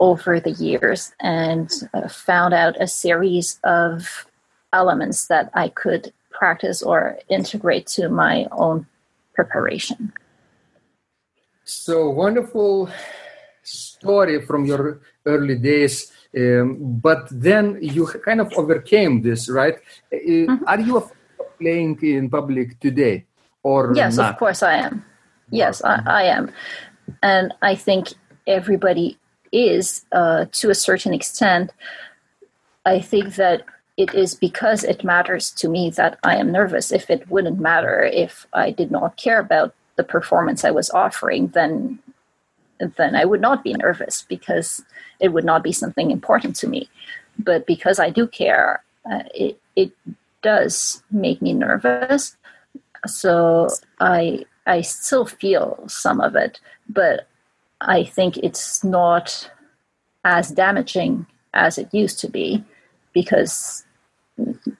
over 0.00 0.40
the 0.40 0.52
years 0.52 1.14
and 1.20 1.70
uh, 1.94 2.08
found 2.08 2.52
out 2.54 2.80
a 2.80 2.86
series 2.86 3.58
of 3.64 4.26
elements 4.72 5.26
that 5.28 5.50
I 5.54 5.68
could 5.68 6.12
practice 6.38 6.82
or 6.82 7.18
integrate 7.28 7.86
to 7.96 8.08
my 8.08 8.46
own 8.52 8.86
preparation. 9.34 10.12
So 11.64 12.10
wonderful 12.10 12.88
story 13.62 14.40
from 14.42 14.66
your 14.66 15.00
early 15.24 15.56
days. 15.56 16.12
Um, 16.36 17.00
but 17.00 17.26
then 17.30 17.78
you 17.80 18.06
kind 18.24 18.40
of 18.40 18.52
overcame 18.54 19.22
this, 19.22 19.48
right? 19.48 19.76
Uh, 20.12 20.16
mm-hmm. 20.16 20.64
Are 20.66 20.80
you 20.80 21.10
playing 21.58 21.98
in 22.02 22.30
public 22.30 22.78
today 22.80 23.24
or 23.62 23.92
yes 23.94 24.16
not? 24.16 24.30
of 24.30 24.38
course 24.38 24.62
i 24.62 24.74
am 24.74 25.04
yes 25.50 25.82
I, 25.82 26.02
I 26.06 26.22
am 26.24 26.52
and 27.22 27.52
i 27.62 27.74
think 27.74 28.14
everybody 28.46 29.18
is 29.52 30.04
uh, 30.12 30.46
to 30.52 30.70
a 30.70 30.74
certain 30.74 31.14
extent 31.14 31.72
i 32.84 33.00
think 33.00 33.36
that 33.36 33.64
it 33.96 34.14
is 34.14 34.34
because 34.34 34.84
it 34.84 35.04
matters 35.04 35.50
to 35.50 35.68
me 35.68 35.90
that 35.90 36.18
i 36.22 36.36
am 36.36 36.52
nervous 36.52 36.92
if 36.92 37.10
it 37.10 37.28
wouldn't 37.30 37.60
matter 37.60 38.02
if 38.02 38.46
i 38.52 38.70
did 38.70 38.90
not 38.90 39.16
care 39.16 39.40
about 39.40 39.74
the 39.96 40.04
performance 40.04 40.64
i 40.64 40.70
was 40.70 40.90
offering 40.90 41.48
then 41.48 41.98
then 42.96 43.16
i 43.16 43.24
would 43.24 43.40
not 43.40 43.64
be 43.64 43.72
nervous 43.74 44.26
because 44.28 44.84
it 45.20 45.28
would 45.28 45.44
not 45.44 45.62
be 45.62 45.72
something 45.72 46.10
important 46.10 46.54
to 46.54 46.68
me 46.68 46.88
but 47.38 47.66
because 47.66 47.98
i 47.98 48.10
do 48.10 48.26
care 48.26 48.82
uh, 49.10 49.22
it, 49.34 49.60
it 49.76 49.92
does 50.42 51.02
make 51.10 51.40
me 51.42 51.52
nervous. 51.52 52.36
So 53.06 53.68
I 54.00 54.44
I 54.66 54.80
still 54.80 55.26
feel 55.26 55.84
some 55.86 56.20
of 56.20 56.34
it, 56.34 56.60
but 56.88 57.28
I 57.80 58.04
think 58.04 58.36
it's 58.38 58.82
not 58.82 59.50
as 60.24 60.50
damaging 60.50 61.26
as 61.54 61.78
it 61.78 61.88
used 61.92 62.18
to 62.20 62.28
be 62.28 62.64
because 63.12 63.85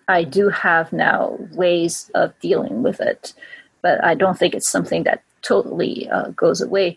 I 0.08 0.24
do 0.24 0.48
have 0.48 0.92
now 0.92 1.36
ways 1.52 2.10
of 2.14 2.38
dealing 2.40 2.82
with 2.82 3.00
it, 3.00 3.34
but 3.82 4.02
I 4.04 4.14
don't 4.14 4.38
think 4.38 4.54
it's 4.54 4.68
something 4.68 5.02
that 5.04 5.22
totally 5.42 6.08
uh, 6.08 6.28
goes 6.30 6.60
away. 6.60 6.96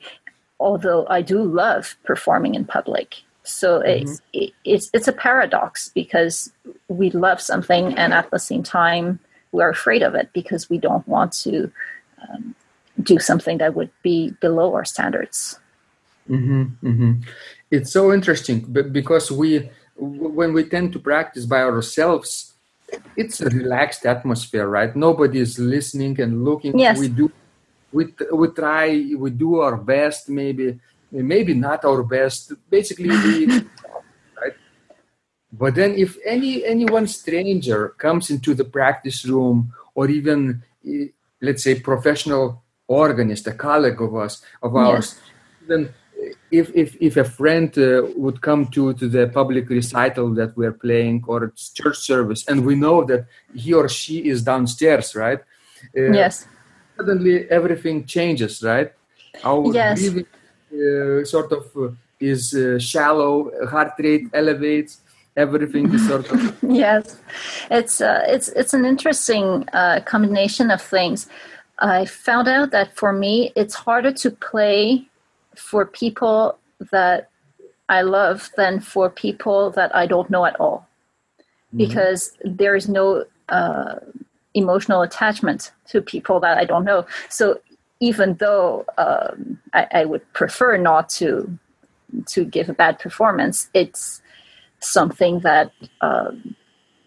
Although 0.60 1.08
I 1.10 1.22
do 1.22 1.42
love 1.42 1.96
performing 2.04 2.56
in 2.56 2.66
public, 2.66 3.22
so 3.44 3.80
mm-hmm. 3.80 3.90
it's 3.90 4.22
it, 4.34 4.54
it's 4.64 4.90
it's 4.94 5.08
a 5.08 5.14
paradox 5.14 5.90
because 5.90 6.52
we 6.88 7.10
love 7.12 7.42
something 7.42 7.98
and 7.98 8.14
at 8.14 8.30
the 8.32 8.40
same 8.40 8.64
time 8.64 9.20
we're 9.52 9.70
afraid 9.70 10.04
of 10.04 10.14
it 10.16 10.30
because 10.34 10.70
we 10.70 10.78
don't 10.78 11.08
want 11.08 11.32
to 11.32 11.72
um, 12.22 12.54
do 13.02 13.18
something 13.18 13.58
that 13.58 13.74
would 13.74 13.90
be 14.04 14.32
below 14.42 14.74
our 14.76 14.86
standards. 14.86 15.60
Mm-hmm, 16.30 16.64
mm-hmm. 16.88 17.12
It's 17.72 17.92
so 17.92 18.14
interesting 18.14 18.66
but 18.68 18.94
because 18.94 19.32
we 19.32 19.70
when 19.98 20.54
we 20.54 20.64
tend 20.64 20.94
to 20.94 21.00
practice 21.00 21.46
by 21.46 21.62
ourselves, 21.62 22.49
it's 23.16 23.42
a 23.42 23.50
relaxed 23.50 24.06
atmosphere, 24.06 24.68
right? 24.68 24.96
Nobody 24.96 25.40
is 25.40 25.60
listening 25.60 26.20
and 26.22 26.44
looking. 26.44 26.78
Yes. 26.78 27.00
We 27.00 27.10
do 27.10 27.32
we 27.92 28.14
we 28.32 28.48
try 28.50 28.88
we 29.18 29.30
do 29.32 29.60
our 29.62 29.78
best 29.78 30.30
maybe 30.30 30.80
maybe 31.12 31.54
not 31.54 31.86
our 31.86 32.04
best. 32.04 32.54
Basically, 32.70 33.10
we, 33.10 33.46
right? 34.42 34.56
But 35.52 35.76
then, 35.76 35.96
if 35.96 36.18
any 36.26 36.66
anyone 36.66 37.08
stranger 37.08 37.90
comes 37.98 38.30
into 38.30 38.54
the 38.54 38.66
practice 38.66 39.26
room, 39.26 39.74
or 39.96 40.10
even 40.10 40.64
eh, 40.88 41.08
let's 41.42 41.64
say 41.64 41.80
professional 41.80 42.64
organist, 42.88 43.48
a 43.48 43.54
colleague 43.54 44.02
of 44.02 44.16
us 44.16 44.42
of 44.62 44.76
ours, 44.76 45.16
yes. 45.16 45.68
then 45.68 45.94
if 46.52 46.72
if 46.76 46.96
if 47.00 47.18
a 47.18 47.24
friend 47.24 47.78
uh, 47.78 48.08
would 48.16 48.42
come 48.42 48.68
to 48.68 48.94
to 48.94 49.08
the 49.08 49.28
public 49.28 49.70
recital 49.70 50.34
that 50.36 50.56
we're 50.58 50.74
playing 50.74 51.24
or 51.28 51.54
church 51.74 51.98
service, 51.98 52.48
and 52.48 52.66
we 52.66 52.76
know 52.76 53.04
that 53.06 53.26
he 53.56 53.74
or 53.74 53.88
she 53.90 54.30
is 54.30 54.42
downstairs, 54.42 55.16
right? 55.16 55.40
Uh, 55.98 56.12
yes. 56.12 56.48
Suddenly, 56.98 57.50
everything 57.50 58.06
changes, 58.06 58.62
right? 58.64 58.92
Our 59.44 59.74
yes. 59.74 60.00
breathing 60.00 60.26
uh, 60.74 61.24
sort 61.24 61.52
of 61.52 61.66
uh, 61.78 61.90
is 62.20 62.54
uh, 62.54 62.78
shallow, 62.80 63.52
heart 63.68 63.94
rate 64.00 64.28
elevates, 64.34 65.00
everything 65.40 65.92
is 65.94 66.08
sort 66.08 66.30
of 66.32 66.58
yes 66.64 67.18
it's 67.72 68.02
uh, 68.02 68.24
it's 68.28 68.50
it's 68.50 68.74
an 68.74 68.86
interesting 68.86 69.68
uh, 69.74 70.00
combination 70.06 70.70
of 70.72 70.82
things 70.82 71.28
i 71.80 72.06
found 72.06 72.48
out 72.48 72.72
that 72.72 72.96
for 72.96 73.14
me 73.14 73.52
it's 73.56 73.76
harder 73.76 74.12
to 74.12 74.30
play 74.32 75.08
for 75.60 75.86
people 75.86 76.58
that 76.92 77.30
i 77.90 78.02
love 78.02 78.50
than 78.58 78.80
for 78.80 79.10
people 79.10 79.70
that 79.72 79.94
i 79.96 80.06
don't 80.06 80.30
know 80.30 80.46
at 80.46 80.60
all 80.60 80.88
mm-hmm. 81.68 81.78
because 81.78 82.38
there 82.44 82.76
is 82.76 82.88
no 82.88 83.26
uh, 83.50 83.96
emotional 84.54 85.02
attachment 85.02 85.72
to 85.88 86.02
people 86.02 86.40
that 86.40 86.58
i 86.58 86.66
don't 86.66 86.86
know 86.86 87.06
so 87.30 87.60
even 88.00 88.36
though 88.36 88.86
um, 88.98 89.60
I, 89.74 89.88
I, 89.92 90.06
would 90.06 90.32
prefer 90.34 90.78
not 90.78 91.10
to 91.10 91.58
to 92.28 92.46
give 92.46 92.70
a 92.70 92.74
bad 92.74 93.00
performance, 93.00 93.70
it's 93.74 94.22
something 94.80 95.40
that 95.42 95.72
um, 96.02 96.56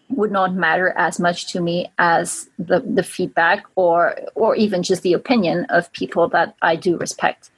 would 0.09 0.31
not 0.31 0.53
matter 0.53 0.93
as 0.97 1.19
much 1.19 1.51
to 1.51 1.59
me 1.59 1.91
as 1.97 2.49
the, 2.59 2.79
the 2.81 3.03
feedback 3.03 3.65
or 3.75 4.15
or 4.35 4.55
even 4.55 4.83
just 4.83 5.01
the 5.01 5.13
opinion 5.13 5.65
of 5.69 5.91
people 5.93 6.27
that 6.29 6.55
I 6.61 6.75
do 6.75 6.97
respect. 6.97 7.49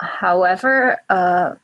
However, 0.00 1.00
uh, 1.08 1.54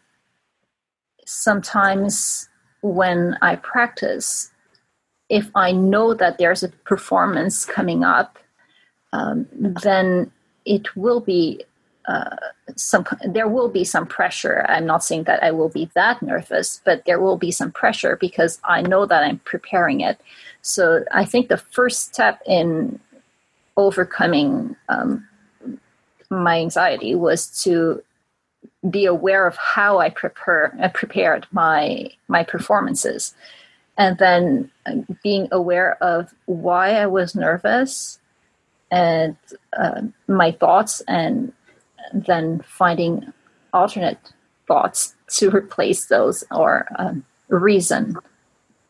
sometimes 1.25 2.49
when 2.83 3.37
I 3.43 3.57
practice, 3.57 4.51
if 5.29 5.51
I 5.55 5.73
know 5.73 6.15
that 6.15 6.39
there's 6.39 6.63
a 6.63 6.69
performance 6.69 7.65
coming 7.65 8.05
up, 8.05 8.39
um, 9.13 9.47
then 9.53 10.31
it 10.65 10.95
will 10.97 11.21
be 11.21 11.65
uh, 12.07 12.37
some. 12.77 13.05
There 13.25 13.49
will 13.49 13.69
be 13.69 13.83
some 13.83 14.07
pressure. 14.07 14.65
I'm 14.69 14.87
not 14.87 15.03
saying 15.03 15.25
that 15.25 15.43
I 15.43 15.51
will 15.51 15.69
be 15.69 15.91
that 15.95 16.23
nervous, 16.23 16.81
but 16.85 17.05
there 17.05 17.21
will 17.21 17.37
be 17.37 17.51
some 17.51 17.73
pressure 17.73 18.17
because 18.21 18.61
I 18.63 18.83
know 18.83 19.07
that 19.07 19.25
I'm 19.25 19.39
preparing 19.41 20.01
it. 20.03 20.21
So 20.63 21.05
I 21.13 21.25
think 21.25 21.49
the 21.49 21.57
first 21.57 22.05
step 22.05 22.41
in 22.47 23.01
overcoming 23.77 24.77
um, 24.89 25.27
my 26.31 26.61
anxiety 26.61 27.15
was 27.15 27.47
to 27.65 28.03
be 28.91 29.05
aware 29.07 29.47
of 29.47 29.57
how 29.57 29.99
I 29.99 30.11
prepare 30.11 30.77
uh, 30.81 30.89
prepared 30.89 31.47
my 31.53 32.11
my 32.29 32.45
performances, 32.45 33.35
and 33.97 34.19
then 34.19 34.71
uh, 34.87 34.97
being 35.23 35.49
aware 35.53 36.03
of 36.03 36.35
why 36.47 36.91
I 36.91 37.07
was 37.07 37.35
nervous 37.35 38.19
and 38.91 39.37
uh, 39.77 40.03
my 40.29 40.53
thoughts, 40.53 41.03
and 41.09 41.53
then 42.13 42.63
finding 42.67 43.33
alternate 43.73 44.19
thoughts 44.69 45.15
to 45.29 45.51
replace 45.51 46.07
those 46.07 46.45
or 46.51 46.87
um, 46.99 47.25
reason 47.49 48.17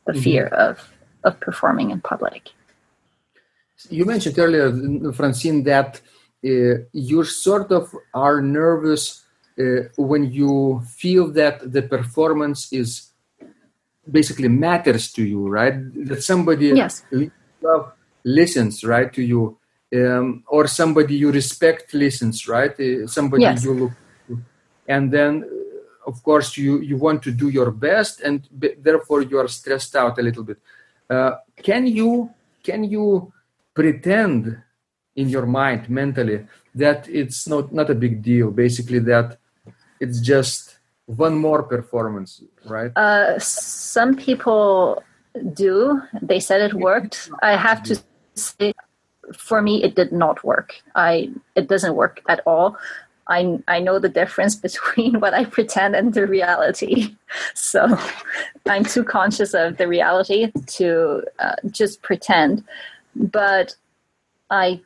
the 0.06 0.12
mm-hmm. 0.12 0.22
fear 0.22 0.46
of 0.48 0.92
of 1.24 1.38
performing 1.40 1.90
in 1.90 2.00
public. 2.00 2.50
You 3.90 4.04
mentioned 4.04 4.38
earlier, 4.38 5.12
Francine, 5.12 5.64
that 5.64 6.00
uh, 6.44 6.84
you 6.92 7.24
sort 7.24 7.70
of 7.72 7.94
are 8.14 8.40
nervous 8.40 9.25
when 9.96 10.30
you 10.30 10.82
feel 10.86 11.28
that 11.32 11.72
the 11.72 11.82
performance 11.82 12.72
is 12.72 13.10
basically 14.10 14.48
matters 14.48 15.12
to 15.12 15.24
you, 15.24 15.48
right? 15.48 15.74
That 16.06 16.22
somebody 16.22 16.68
yes. 16.68 17.02
listens, 18.24 18.84
right, 18.84 19.12
to 19.12 19.22
you, 19.22 19.58
um, 19.94 20.44
or 20.48 20.66
somebody 20.66 21.16
you 21.16 21.32
respect 21.32 21.94
listens, 21.94 22.48
right? 22.48 22.78
Uh, 22.78 23.06
somebody 23.06 23.42
yes. 23.42 23.64
you 23.64 23.74
look, 23.74 23.92
to. 24.28 24.42
and 24.88 25.12
then 25.12 25.44
uh, 25.44 26.10
of 26.10 26.22
course 26.22 26.56
you 26.56 26.80
you 26.80 26.96
want 26.96 27.22
to 27.22 27.30
do 27.30 27.48
your 27.48 27.70
best, 27.70 28.20
and 28.20 28.48
b- 28.58 28.74
therefore 28.78 29.22
you 29.22 29.38
are 29.38 29.48
stressed 29.48 29.96
out 29.96 30.18
a 30.18 30.22
little 30.22 30.44
bit. 30.44 30.58
Uh, 31.08 31.32
can 31.62 31.86
you 31.86 32.30
can 32.62 32.84
you 32.84 33.32
pretend 33.74 34.62
in 35.14 35.28
your 35.28 35.46
mind 35.46 35.88
mentally 35.88 36.46
that 36.74 37.08
it's 37.08 37.48
not 37.48 37.72
not 37.72 37.90
a 37.90 37.94
big 37.94 38.22
deal? 38.22 38.50
Basically, 38.50 38.98
that 39.00 39.38
it's 40.00 40.20
just 40.20 40.78
one 41.06 41.36
more 41.36 41.62
performance, 41.62 42.42
right? 42.64 42.90
Uh, 42.96 43.38
some 43.38 44.16
people 44.16 45.02
do. 45.52 46.02
They 46.20 46.40
said 46.40 46.60
it 46.60 46.74
worked. 46.74 47.30
I 47.42 47.56
have 47.56 47.82
to 47.84 48.02
say, 48.34 48.72
for 49.36 49.62
me, 49.62 49.82
it 49.82 49.94
did 49.94 50.12
not 50.12 50.44
work. 50.44 50.74
I 50.94 51.30
it 51.54 51.68
doesn't 51.68 51.94
work 51.94 52.20
at 52.28 52.40
all. 52.46 52.76
I 53.28 53.58
I 53.68 53.80
know 53.80 53.98
the 53.98 54.08
difference 54.08 54.54
between 54.66 55.20
what 55.20 55.34
I 55.34 55.44
pretend 55.44 55.94
and 55.94 56.12
the 56.14 56.26
reality. 56.26 57.14
So 57.54 57.98
I'm 58.66 58.84
too 58.84 59.04
conscious 59.04 59.52
of 59.52 59.76
the 59.76 59.88
reality 59.88 60.52
to 60.78 61.24
uh, 61.38 61.56
just 61.70 62.00
pretend. 62.00 62.64
But 63.14 63.74
I 64.48 64.80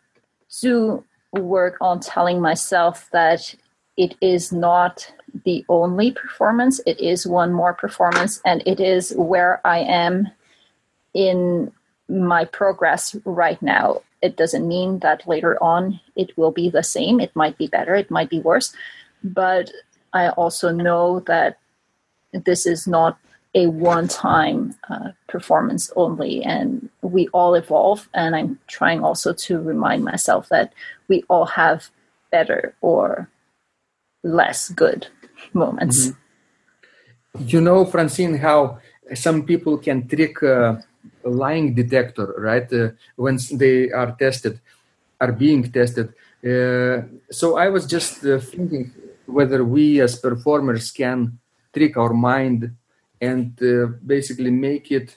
do 0.61 1.05
work 1.33 1.77
on 1.81 2.01
telling 2.01 2.41
myself 2.41 3.09
that 3.13 3.55
it 4.01 4.17
is 4.23 4.51
not 4.51 5.13
the 5.45 5.63
only 5.69 6.11
performance. 6.11 6.81
It 6.87 6.99
is 7.01 7.27
one 7.27 7.53
more 7.53 7.75
performance, 7.75 8.41
and 8.47 8.63
it 8.65 8.81
is 8.81 9.13
where 9.15 9.61
I 9.63 9.81
am 9.81 10.27
in 11.13 11.71
my 12.09 12.47
progress 12.47 13.15
right 13.27 13.61
now. 13.61 14.01
It 14.23 14.39
doesn't 14.39 14.67
mean 14.67 15.01
that 15.01 15.29
later 15.29 15.63
on 15.63 16.01
it 16.17 16.35
will 16.39 16.51
be 16.51 16.71
the 16.71 16.83
same. 16.83 17.21
It 17.21 17.37
might 17.37 17.59
be 17.59 17.67
better, 17.67 17.95
it 17.95 18.11
might 18.11 18.31
be 18.31 18.41
worse. 18.41 18.73
But 19.23 19.71
I 20.15 20.31
also 20.31 20.73
know 20.73 21.21
that 21.27 21.59
this 22.33 22.65
is 22.65 22.87
not 22.87 23.19
a 23.55 23.67
one 23.67 24.09
time 24.09 24.77
uh, 24.89 25.11
performance 25.29 25.93
only, 25.95 26.43
and 26.43 26.89
we 27.03 27.29
all 27.35 27.53
evolve. 27.53 28.09
And 28.15 28.35
I'm 28.35 28.59
trying 28.67 29.05
also 29.05 29.35
to 29.35 29.61
remind 29.61 30.05
myself 30.05 30.49
that 30.49 30.73
we 31.07 31.23
all 31.29 31.45
have 31.45 31.91
better 32.31 32.75
or 32.81 33.29
less 34.23 34.69
good 34.71 35.09
moments. 35.53 36.09
Mm-hmm. 36.09 37.47
You 37.47 37.61
know, 37.61 37.85
Francine, 37.85 38.37
how 38.39 38.79
some 39.15 39.45
people 39.45 39.79
can 39.79 40.09
trick 40.09 40.43
a 40.43 40.83
lying 41.25 41.75
detector, 41.75 42.35
right? 42.39 42.71
Uh, 42.73 42.91
when 43.17 43.39
they 43.53 43.91
are 43.91 44.17
tested, 44.19 44.61
are 45.21 45.33
being 45.33 45.71
tested. 45.71 46.13
Uh, 46.45 47.03
so 47.31 47.57
I 47.57 47.69
was 47.69 47.87
just 47.87 48.25
uh, 48.25 48.39
thinking 48.39 48.93
whether 49.27 49.65
we 49.65 50.01
as 50.01 50.19
performers 50.19 50.91
can 50.91 51.39
trick 51.73 51.97
our 51.97 52.13
mind 52.13 52.75
and 53.21 53.53
uh, 53.63 53.87
basically 54.05 54.51
make 54.51 54.91
it 54.91 55.17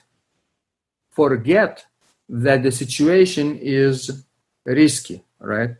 forget 1.10 1.84
that 2.28 2.62
the 2.62 2.70
situation 2.70 3.58
is 3.58 4.24
risky, 4.64 5.22
right? 5.38 5.76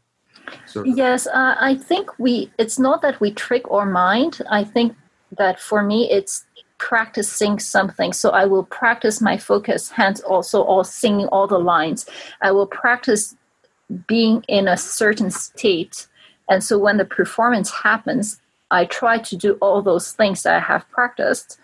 Yes, 0.85 1.27
uh, 1.27 1.57
I 1.59 1.75
think 1.77 2.19
we. 2.19 2.51
It's 2.59 2.79
not 2.79 3.03
that 3.03 3.21
we 3.21 3.31
trick 3.31 3.71
our 3.71 3.87
mind. 3.87 4.41
I 4.51 4.65
think 4.65 4.97
that 5.39 5.61
for 5.61 5.83
me, 5.83 6.11
it's 6.11 6.45
practicing 6.79 7.59
something. 7.59 8.13
So 8.13 8.31
I 8.31 8.45
will 8.45 8.65
practice 8.65 9.21
my 9.21 9.37
focus, 9.39 9.91
hence 9.91 10.21
also 10.21 10.63
all 10.63 10.85
singing 10.85 11.27
all 11.29 11.47
the 11.47 11.59
lines. 11.59 12.07
I 12.43 12.51
will 12.53 12.67
practice 12.67 13.37
being 14.07 14.45
in 14.49 14.69
a 14.69 14.77
certain 14.77 15.31
state, 15.31 16.07
and 16.49 16.63
so 16.63 16.79
when 16.79 16.97
the 16.97 17.05
performance 17.05 17.71
happens, 17.71 18.41
I 18.71 18.87
try 18.87 19.19
to 19.19 19.37
do 19.37 19.55
all 19.61 19.83
those 19.83 20.13
things 20.13 20.43
that 20.43 20.55
I 20.57 20.61
have 20.61 20.89
practiced, 20.91 21.59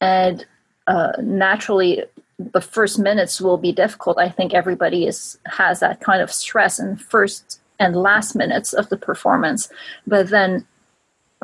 and 0.00 0.46
uh, 0.86 1.12
naturally 1.20 2.04
the 2.52 2.60
first 2.60 2.98
minutes 2.98 3.40
will 3.40 3.58
be 3.58 3.72
difficult. 3.72 4.18
I 4.18 4.28
think 4.28 4.54
everybody 4.54 5.06
is 5.06 5.38
has 5.46 5.80
that 5.80 6.00
kind 6.00 6.22
of 6.22 6.30
stress 6.30 6.78
in 6.78 6.96
first 6.96 7.60
and 7.78 7.96
last 7.96 8.34
minutes 8.34 8.72
of 8.72 8.88
the 8.88 8.96
performance. 8.96 9.68
But 10.06 10.30
then, 10.30 10.66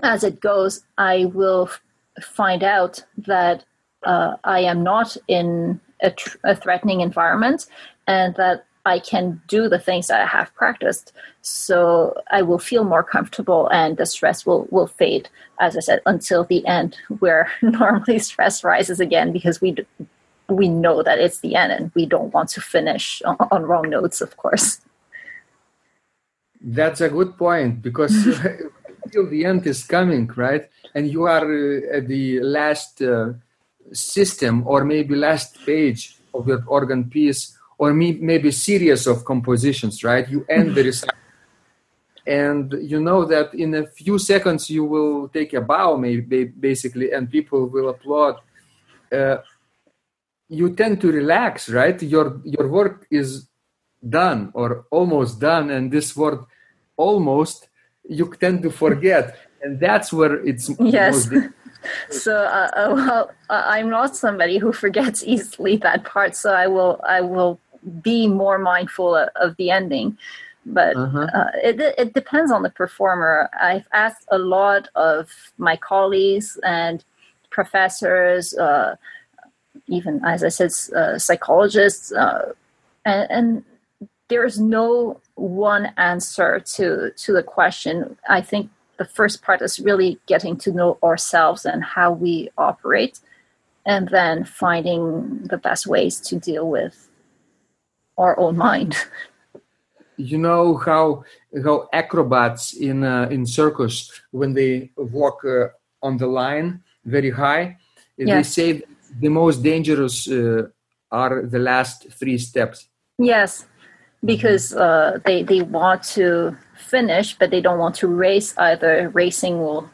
as 0.02 0.24
it 0.24 0.40
goes, 0.40 0.84
I 0.98 1.26
will 1.26 1.70
find 2.20 2.62
out 2.62 3.04
that 3.18 3.64
uh, 4.04 4.36
I 4.44 4.60
am 4.60 4.82
not 4.82 5.16
in 5.28 5.80
a, 6.02 6.10
tr- 6.10 6.38
a 6.44 6.54
threatening 6.54 7.00
environment, 7.00 7.66
and 8.06 8.34
that 8.36 8.64
I 8.86 8.98
can 8.98 9.40
do 9.48 9.68
the 9.68 9.78
things 9.78 10.08
that 10.08 10.20
I 10.20 10.26
have 10.26 10.54
practiced. 10.54 11.12
So 11.40 12.14
I 12.30 12.42
will 12.42 12.58
feel 12.58 12.84
more 12.84 13.02
comfortable 13.02 13.68
and 13.68 13.96
the 13.96 14.04
stress 14.04 14.44
will, 14.44 14.68
will 14.70 14.86
fade, 14.86 15.28
as 15.58 15.76
I 15.76 15.80
said, 15.80 16.02
until 16.04 16.44
the 16.44 16.66
end, 16.66 16.96
where 17.18 17.50
normally 17.62 18.18
stress 18.18 18.62
rises 18.62 19.00
again 19.00 19.32
because 19.32 19.60
we 19.60 19.76
we 20.48 20.68
know 20.68 21.02
that 21.02 21.18
it's 21.18 21.40
the 21.40 21.54
end 21.54 21.72
and 21.72 21.92
we 21.94 22.06
don't 22.06 22.32
want 22.32 22.50
to 22.50 22.60
finish 22.60 23.22
on, 23.24 23.36
on 23.50 23.62
wrong 23.62 23.88
notes, 23.88 24.20
of 24.20 24.36
course. 24.36 24.80
That's 26.60 27.00
a 27.00 27.08
good 27.08 27.36
point 27.36 27.82
because 27.82 28.12
till 29.12 29.28
the 29.28 29.44
end 29.44 29.66
is 29.66 29.84
coming, 29.84 30.30
right? 30.36 30.68
And 30.94 31.10
you 31.10 31.24
are 31.24 31.44
uh, 31.44 31.96
at 31.98 32.08
the 32.08 32.40
last 32.40 33.02
uh, 33.02 33.32
system 33.92 34.66
or 34.66 34.84
maybe 34.84 35.14
last 35.14 35.64
page 35.66 36.16
of 36.32 36.48
your 36.48 36.64
organ 36.66 37.10
piece 37.10 37.56
or 37.78 37.92
maybe 37.92 38.50
series 38.50 39.06
of 39.06 39.24
compositions, 39.24 40.04
right? 40.04 40.28
You 40.28 40.46
end 40.48 40.74
the 40.74 40.82
recital 40.90 41.18
and 42.26 42.74
you 42.80 43.00
know 43.00 43.24
that 43.24 43.52
in 43.54 43.74
a 43.74 43.86
few 43.86 44.18
seconds 44.18 44.70
you 44.70 44.84
will 44.84 45.28
take 45.28 45.52
a 45.52 45.60
bow 45.60 45.96
maybe 45.96 46.44
basically 46.44 47.12
and 47.12 47.30
people 47.30 47.66
will 47.66 47.90
applaud 47.90 48.36
uh, 49.12 49.36
you 50.48 50.74
tend 50.74 51.00
to 51.00 51.10
relax 51.10 51.68
right? 51.68 52.00
Your 52.02 52.40
your 52.44 52.68
work 52.68 53.06
is 53.10 53.48
done 54.06 54.50
or 54.54 54.86
almost 54.90 55.40
done 55.40 55.70
and 55.70 55.90
this 55.90 56.14
word 56.16 56.40
almost 56.96 57.68
you 58.08 58.32
tend 58.38 58.62
to 58.62 58.70
forget 58.70 59.36
and 59.62 59.80
that's 59.80 60.12
where 60.12 60.44
it's 60.46 60.70
yes. 60.78 61.28
so 62.10 62.36
uh, 62.36 62.70
uh, 62.76 62.92
well 62.94 63.30
uh, 63.48 63.62
i'm 63.66 63.88
not 63.88 64.14
somebody 64.14 64.58
who 64.58 64.72
forgets 64.84 65.24
easily 65.24 65.78
that 65.78 66.04
part 66.04 66.36
so 66.36 66.52
i 66.52 66.66
will 66.66 67.00
i 67.08 67.20
will 67.22 67.58
be 68.02 68.26
more 68.26 68.58
mindful 68.58 69.14
of, 69.14 69.28
of 69.36 69.56
the 69.56 69.70
ending. 69.70 70.16
But 70.66 70.96
uh-huh. 70.96 71.26
uh, 71.34 71.50
it, 71.62 71.80
it 71.98 72.14
depends 72.14 72.50
on 72.50 72.62
the 72.62 72.70
performer. 72.70 73.50
I've 73.60 73.86
asked 73.92 74.26
a 74.30 74.38
lot 74.38 74.88
of 74.94 75.28
my 75.58 75.76
colleagues 75.76 76.58
and 76.64 77.04
professors 77.50 78.54
uh, 78.56 78.96
even 79.86 80.24
as 80.24 80.44
I 80.44 80.48
said, 80.48 80.70
uh, 80.96 81.18
psychologists, 81.18 82.12
uh, 82.12 82.52
and, 83.04 83.30
and 83.30 83.64
there's 84.28 84.58
no 84.58 85.20
one 85.34 85.92
answer 85.96 86.60
to 86.60 87.10
to 87.10 87.32
the 87.32 87.42
question. 87.42 88.16
I 88.28 88.40
think 88.40 88.70
the 88.98 89.04
first 89.04 89.42
part 89.42 89.60
is 89.62 89.80
really 89.80 90.18
getting 90.26 90.56
to 90.58 90.72
know 90.72 90.98
ourselves 91.02 91.64
and 91.64 91.82
how 91.82 92.12
we 92.12 92.48
operate, 92.56 93.20
and 93.84 94.08
then 94.08 94.44
finding 94.44 95.42
the 95.44 95.58
best 95.58 95.86
ways 95.86 96.20
to 96.20 96.38
deal 96.38 96.68
with 96.68 97.08
our 98.16 98.38
own 98.38 98.56
mind. 98.56 98.96
You 100.16 100.38
know 100.38 100.76
how 100.76 101.24
how 101.64 101.88
acrobats 101.92 102.72
in 102.74 103.02
uh, 103.02 103.26
in 103.32 103.44
circus 103.46 104.12
when 104.30 104.54
they 104.54 104.92
walk 104.96 105.44
uh, 105.44 105.70
on 106.04 106.18
the 106.18 106.28
line 106.28 106.84
very 107.04 107.30
high, 107.30 107.76
yes. 108.16 108.28
they 108.28 108.42
say 108.44 108.82
the 109.18 109.28
most 109.28 109.62
dangerous 109.62 110.28
uh, 110.28 110.68
are 111.10 111.42
the 111.42 111.58
last 111.58 112.06
three 112.12 112.38
steps. 112.38 112.88
Yes, 113.18 113.66
because 114.24 114.74
uh, 114.74 115.18
they 115.24 115.42
they 115.42 115.62
want 115.62 116.02
to 116.14 116.56
finish, 116.76 117.36
but 117.38 117.50
they 117.50 117.60
don't 117.60 117.78
want 117.78 117.94
to 117.96 118.08
race 118.08 118.56
either. 118.58 119.10
Racing 119.10 119.58
will 119.58 119.88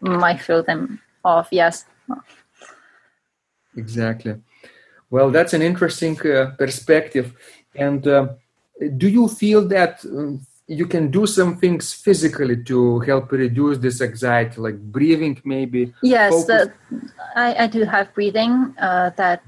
might 0.00 0.40
throw 0.40 0.62
them 0.62 1.00
off. 1.24 1.48
Yes. 1.52 1.84
Exactly. 3.76 4.34
Well, 5.10 5.30
that's 5.30 5.54
an 5.54 5.62
interesting 5.62 6.18
uh, 6.26 6.52
perspective. 6.58 7.34
And 7.74 8.06
uh, 8.06 8.28
do 8.96 9.08
you 9.08 9.28
feel 9.28 9.66
that 9.68 10.04
um, 10.04 10.46
you 10.68 10.86
can 10.86 11.10
do 11.10 11.26
some 11.26 11.56
things 11.56 11.94
physically 11.94 12.62
to 12.64 13.00
help 13.00 13.32
reduce 13.32 13.78
this 13.78 14.02
anxiety, 14.02 14.60
like 14.60 14.78
breathing, 14.78 15.40
maybe? 15.42 15.94
Yes, 16.02 16.44
the, 16.44 16.70
I, 17.34 17.64
I, 17.64 17.66
do 17.66 17.84
have 17.84 18.12
breathing 18.12 18.74
uh, 18.78 19.10
that 19.16 19.42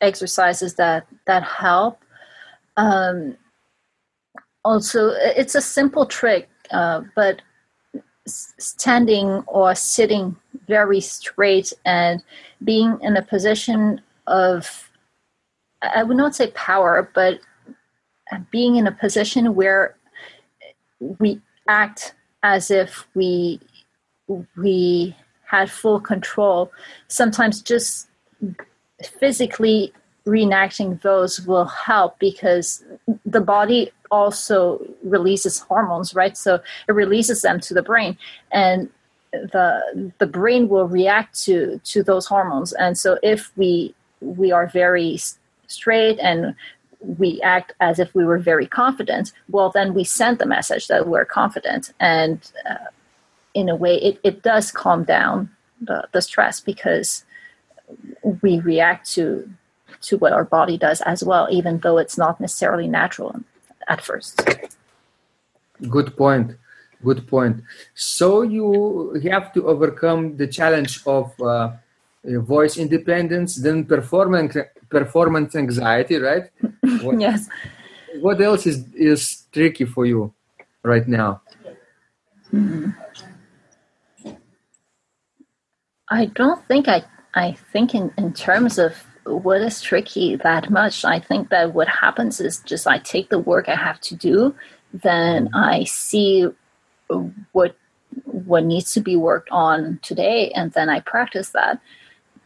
exercises 0.00 0.74
that 0.74 1.08
that 1.26 1.42
help. 1.42 1.98
Um, 2.76 3.36
also, 4.64 5.08
it's 5.10 5.56
a 5.56 5.60
simple 5.60 6.06
trick, 6.06 6.48
uh, 6.70 7.02
but 7.16 7.42
standing 8.24 9.42
or 9.48 9.74
sitting 9.74 10.36
very 10.68 11.00
straight 11.00 11.72
and 11.84 12.22
being 12.62 12.96
in 13.02 13.16
a 13.16 13.22
position 13.22 14.00
of, 14.28 14.88
I 15.82 16.04
would 16.04 16.16
not 16.16 16.36
say 16.36 16.52
power, 16.52 17.10
but 17.12 17.40
being 18.52 18.76
in 18.76 18.86
a 18.86 18.92
position 18.92 19.56
where 19.56 19.96
we 21.18 21.40
act 21.68 22.14
as 22.42 22.70
if 22.70 23.06
we 23.14 23.60
we 24.56 25.16
had 25.44 25.70
full 25.70 26.00
control. 26.00 26.72
Sometimes 27.08 27.60
just 27.62 28.08
physically 29.20 29.92
reenacting 30.26 31.00
those 31.02 31.40
will 31.40 31.64
help 31.64 32.18
because 32.18 32.84
the 33.26 33.40
body 33.40 33.90
also 34.10 34.80
releases 35.02 35.58
hormones, 35.58 36.14
right? 36.14 36.36
So 36.36 36.60
it 36.88 36.92
releases 36.92 37.42
them 37.42 37.60
to 37.60 37.74
the 37.74 37.82
brain, 37.82 38.16
and 38.50 38.88
the 39.32 40.12
the 40.18 40.26
brain 40.26 40.68
will 40.68 40.88
react 40.88 41.42
to 41.44 41.80
to 41.84 42.02
those 42.02 42.26
hormones. 42.26 42.72
And 42.72 42.96
so 42.96 43.18
if 43.22 43.50
we 43.56 43.94
we 44.20 44.52
are 44.52 44.66
very 44.66 45.18
straight 45.66 46.18
and 46.20 46.54
we 47.02 47.40
act 47.42 47.72
as 47.80 47.98
if 47.98 48.14
we 48.14 48.24
were 48.24 48.38
very 48.38 48.66
confident, 48.66 49.32
well, 49.48 49.70
then 49.70 49.94
we 49.94 50.04
send 50.04 50.38
the 50.38 50.46
message 50.46 50.88
that 50.88 51.06
we're 51.06 51.24
confident, 51.24 51.92
and 52.00 52.50
uh, 52.68 52.90
in 53.54 53.68
a 53.68 53.76
way, 53.76 53.96
it, 53.96 54.20
it 54.22 54.42
does 54.42 54.70
calm 54.70 55.04
down 55.04 55.50
the, 55.80 56.08
the 56.12 56.22
stress 56.22 56.60
because 56.60 57.24
we 58.40 58.60
react 58.60 59.10
to 59.12 59.48
to 60.00 60.18
what 60.18 60.32
our 60.32 60.44
body 60.44 60.76
does 60.76 61.00
as 61.02 61.22
well, 61.22 61.46
even 61.50 61.78
though 61.78 61.98
it's 61.98 62.18
not 62.18 62.40
necessarily 62.40 62.88
natural 62.88 63.36
at 63.88 64.00
first. 64.00 64.42
Good 65.88 66.16
point. 66.16 66.56
Good 67.04 67.26
point. 67.26 67.62
So 67.94 68.42
you 68.42 69.20
have 69.30 69.52
to 69.54 69.66
overcome 69.66 70.36
the 70.36 70.46
challenge 70.46 71.02
of 71.06 71.40
uh, 71.40 71.72
voice 72.24 72.76
independence, 72.76 73.56
then 73.56 73.84
performance 73.84 74.56
performance 74.88 75.56
anxiety, 75.56 76.16
right? 76.16 76.44
What, 77.02 77.20
yes. 77.20 77.48
What 78.20 78.40
else 78.40 78.66
is 78.66 78.84
is 78.94 79.44
tricky 79.52 79.84
for 79.84 80.06
you 80.06 80.32
right 80.82 81.06
now? 81.08 81.42
Mm-hmm. 82.52 82.90
I 86.10 86.26
don't 86.26 86.62
think 86.66 86.88
I 86.88 87.04
I 87.34 87.56
think 87.72 87.94
in, 87.94 88.12
in 88.18 88.32
terms 88.34 88.78
of 88.78 88.94
what 89.24 89.60
is 89.62 89.80
tricky 89.80 90.36
that 90.36 90.70
much. 90.70 91.04
I 91.04 91.18
think 91.18 91.48
that 91.50 91.74
what 91.74 91.88
happens 91.88 92.40
is 92.40 92.58
just 92.60 92.86
I 92.86 92.98
take 92.98 93.30
the 93.30 93.38
work 93.38 93.68
I 93.68 93.76
have 93.76 94.00
to 94.02 94.16
do, 94.16 94.54
then 94.92 95.48
I 95.54 95.84
see 95.84 96.46
what 97.52 97.76
what 98.24 98.64
needs 98.64 98.92
to 98.92 99.00
be 99.00 99.16
worked 99.16 99.48
on 99.50 99.98
today, 100.02 100.50
and 100.54 100.72
then 100.72 100.88
I 100.88 101.00
practice 101.00 101.50
that. 101.50 101.80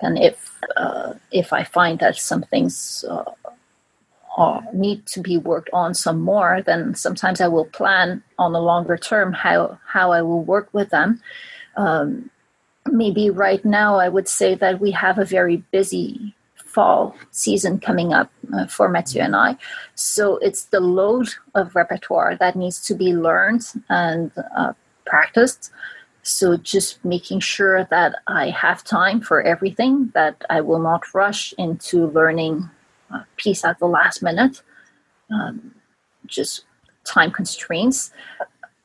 And 0.01 0.19
if 0.19 0.59
uh, 0.77 1.15
if 1.31 1.53
I 1.53 1.65
find 1.65 1.99
that 2.01 2.17
some 2.17 2.43
things 2.43 3.05
uh, 3.09 4.61
need 4.73 5.07
to 5.07 5.21
be 5.21 5.39
worked 5.39 5.71
on 5.73 5.95
some 5.95 6.21
more, 6.21 6.63
then 6.65 6.95
sometimes 6.95 7.41
I 7.41 7.49
will 7.49 7.65
plan 7.65 8.23
on 8.39 8.53
the 8.53 8.61
longer 8.61 8.97
term 8.97 9.33
how 9.33 9.79
how 9.87 10.13
I 10.13 10.23
will 10.23 10.43
work 10.43 10.69
with 10.73 10.91
them. 10.91 11.21
Um, 11.77 12.31
maybe 12.91 13.31
right 13.31 13.65
now 13.65 13.97
I 13.97 14.09
would 14.09 14.29
say 14.29 14.55
that 14.55 14.81
we 14.81 14.91
have 14.93 15.19
a 15.19 15.25
very 15.25 15.59
busy 15.73 16.35
fall 16.77 17.17
season 17.31 17.81
coming 17.81 18.13
up 18.13 18.31
uh, 18.53 18.67
for 18.67 18.89
Mathieu 18.89 19.23
and 19.23 19.35
I. 19.35 19.57
So 19.95 20.37
it's 20.39 20.65
the 20.65 20.81
load 20.81 21.29
of 21.55 21.75
repertoire 21.75 22.37
that 22.37 22.55
needs 22.55 22.85
to 22.87 22.95
be 22.95 23.15
learned 23.15 23.65
and 23.89 24.31
uh, 24.55 24.75
practiced. 25.07 25.71
So 26.27 26.57
just 26.57 27.05
making 27.05 27.39
sure 27.39 27.85
that 27.85 28.17
I 28.27 28.51
have 28.51 28.83
time 28.83 29.21
for 29.21 29.43
everything, 29.43 30.11
that 30.15 30.45
I 30.51 30.61
will 30.61 30.81
not 30.81 31.15
rush 31.15 31.55
into 31.57 32.09
learning 32.09 32.69
a 33.11 33.25
piece 33.37 33.65
at 33.65 33.79
the 33.79 33.87
last 33.87 34.25
minute. 34.25 34.61
Um, 35.31 35.77
just 36.27 36.65
time 37.05 37.31
constraints. 37.31 38.11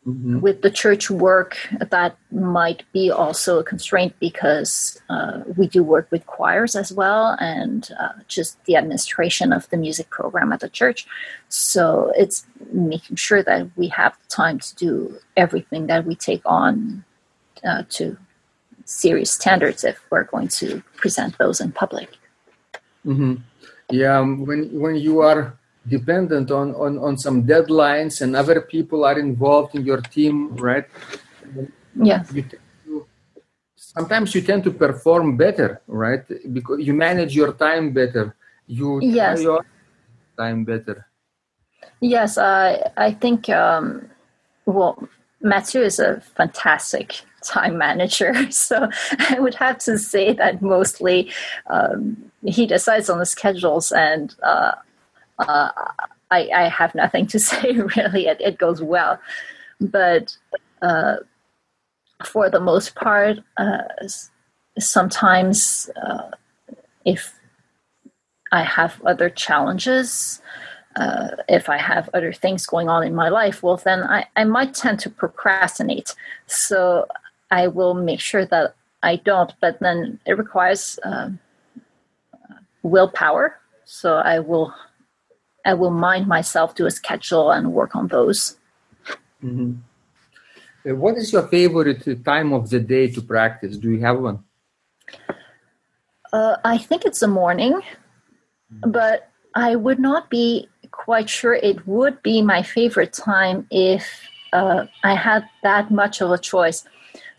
Mm-hmm. 0.06 0.40
With 0.40 0.62
the 0.62 0.70
church 0.70 1.10
work, 1.10 1.58
that 1.80 2.16
might 2.32 2.84
be 2.92 3.10
also 3.10 3.58
a 3.58 3.64
constraint 3.64 4.14
because 4.20 5.02
uh, 5.10 5.42
we 5.58 5.68
do 5.68 5.84
work 5.84 6.08
with 6.12 6.28
choirs 6.28 6.76
as 6.76 6.94
well 6.94 7.36
and 7.40 7.90
uh, 8.00 8.14
just 8.28 8.64
the 8.66 8.76
administration 8.76 9.52
of 9.52 9.68
the 9.70 9.78
music 9.78 10.12
program 10.12 10.54
at 10.54 10.60
the 10.60 10.70
church. 10.70 11.08
So 11.50 12.12
it's 12.16 12.46
making 12.72 13.16
sure 13.16 13.42
that 13.42 13.70
we 13.76 13.88
have 13.88 14.16
time 14.28 14.60
to 14.60 14.76
do 14.76 15.20
everything 15.36 15.88
that 15.88 16.06
we 16.06 16.16
take 16.16 16.42
on 16.46 17.04
uh, 17.66 17.84
to 17.90 18.18
serious 18.86 19.32
standards 19.32 19.84
if 19.84 20.00
we're 20.10 20.24
going 20.24 20.48
to 20.48 20.82
present 20.98 21.38
those 21.38 21.62
in 21.62 21.72
public. 21.72 22.10
Mm-hmm. 23.06 23.36
Yeah, 23.90 24.20
um, 24.20 24.46
when 24.46 24.70
when 24.80 24.96
you 24.96 25.20
are 25.20 25.58
dependent 25.88 26.52
on, 26.52 26.76
on, 26.76 26.98
on 27.00 27.18
some 27.18 27.44
deadlines 27.44 28.22
and 28.22 28.36
other 28.36 28.62
people 28.62 29.04
are 29.04 29.20
involved 29.20 29.76
in 29.76 29.84
your 29.84 30.02
team, 30.02 30.56
right? 30.56 30.86
Yeah. 31.96 32.24
You 32.32 32.44
to, 32.44 32.58
sometimes 33.76 34.34
you 34.36 34.42
tend 34.42 34.64
to 34.66 34.72
perform 34.72 35.38
better, 35.38 35.82
right? 35.88 36.24
Because 36.54 36.80
you 36.80 36.94
manage 36.94 37.36
your 37.36 37.54
time 37.54 37.94
better. 37.94 38.36
You 38.68 39.00
yes. 39.02 39.42
your 39.42 39.66
time 40.38 40.64
better. 40.64 41.08
Yes, 42.00 42.38
I 42.38 42.92
I 42.96 43.12
think 43.12 43.50
um, 43.50 44.10
well, 44.66 45.08
Mathieu 45.42 45.82
is 45.82 46.00
a 46.00 46.22
fantastic 46.22 47.22
time 47.44 47.78
manager, 47.78 48.52
so 48.52 48.90
I 49.30 49.40
would 49.40 49.56
have 49.56 49.78
to 49.80 49.98
say 49.98 50.34
that 50.34 50.62
mostly 50.62 51.32
um, 51.70 52.32
he 52.46 52.66
decides 52.66 53.10
on 53.10 53.20
the 53.20 53.26
schedules 53.26 53.92
and. 53.92 54.36
Uh, 54.44 54.74
uh, 55.40 55.70
I, 56.30 56.50
I, 56.56 56.70
have 56.70 56.94
nothing 56.94 57.26
to 57.28 57.40
say 57.50 57.72
really. 57.72 58.28
It, 58.28 58.40
it 58.42 58.58
goes 58.60 58.80
well, 58.80 59.20
but 59.80 60.38
uh, 60.82 61.16
for 62.24 62.50
the 62.50 62.60
most 62.60 62.96
part, 62.96 63.40
uh, 63.58 63.84
sometimes 64.80 65.90
uh, 66.02 66.32
if 67.06 67.34
I 68.52 68.64
have 68.64 69.02
other 69.06 69.30
challenges, 69.30 70.42
uh, 70.96 71.30
if 71.48 71.70
I 71.70 71.78
have 71.78 72.10
other 72.14 72.34
things 72.34 72.66
going 72.66 72.90
on 72.90 73.04
in 73.04 73.16
my 73.16 73.30
life, 73.30 73.64
well, 73.64 73.78
then 73.78 74.04
I, 74.04 74.26
I 74.36 74.44
might 74.44 74.74
tend 74.74 75.00
to 75.02 75.10
procrastinate. 75.10 76.16
So 76.48 77.08
I 77.52 77.68
will 77.68 77.94
make 77.94 78.20
sure 78.20 78.46
that 78.46 78.76
I 79.04 79.18
don't, 79.18 79.54
but 79.60 79.80
then 79.80 80.20
it 80.26 80.38
requires 80.38 80.98
um, 81.04 81.40
willpower. 82.82 83.60
So 83.86 84.16
I 84.16 84.40
will 84.40 84.74
I 85.66 85.74
will 85.76 85.92
mind 85.92 86.28
myself 86.28 86.74
to 86.76 86.86
a 86.86 86.92
schedule 86.92 87.52
and 87.52 87.74
work 87.74 87.96
on 87.96 88.08
those. 88.08 88.58
Mm-hmm. 89.44 89.74
Uh, 90.90 90.96
what 90.96 91.18
is 91.18 91.32
your 91.32 91.48
favorite 91.48 92.26
time 92.26 92.54
of 92.54 92.70
the 92.70 92.80
day 92.80 93.08
to 93.12 93.22
practice? 93.22 93.78
Do 93.78 93.92
you 93.92 94.00
have 94.00 94.20
one? 94.20 94.44
Uh, 96.34 96.56
I 96.64 96.78
think 96.78 97.06
it's 97.06 97.20
the 97.20 97.28
morning, 97.28 97.82
but 98.88 99.30
I 99.54 99.76
would 99.76 100.00
not 100.00 100.30
be 100.30 100.70
quite 100.92 101.30
sure 101.30 101.54
it 101.54 101.86
would 101.86 102.24
be 102.24 102.42
my 102.42 102.64
favorite 102.64 103.14
time 103.14 103.68
if 103.70 104.28
uh, 104.54 104.86
I 105.04 105.16
had 105.16 105.44
that 105.64 105.92
much 105.92 106.22
of 106.22 106.32
a 106.32 106.38
choice. 106.38 106.86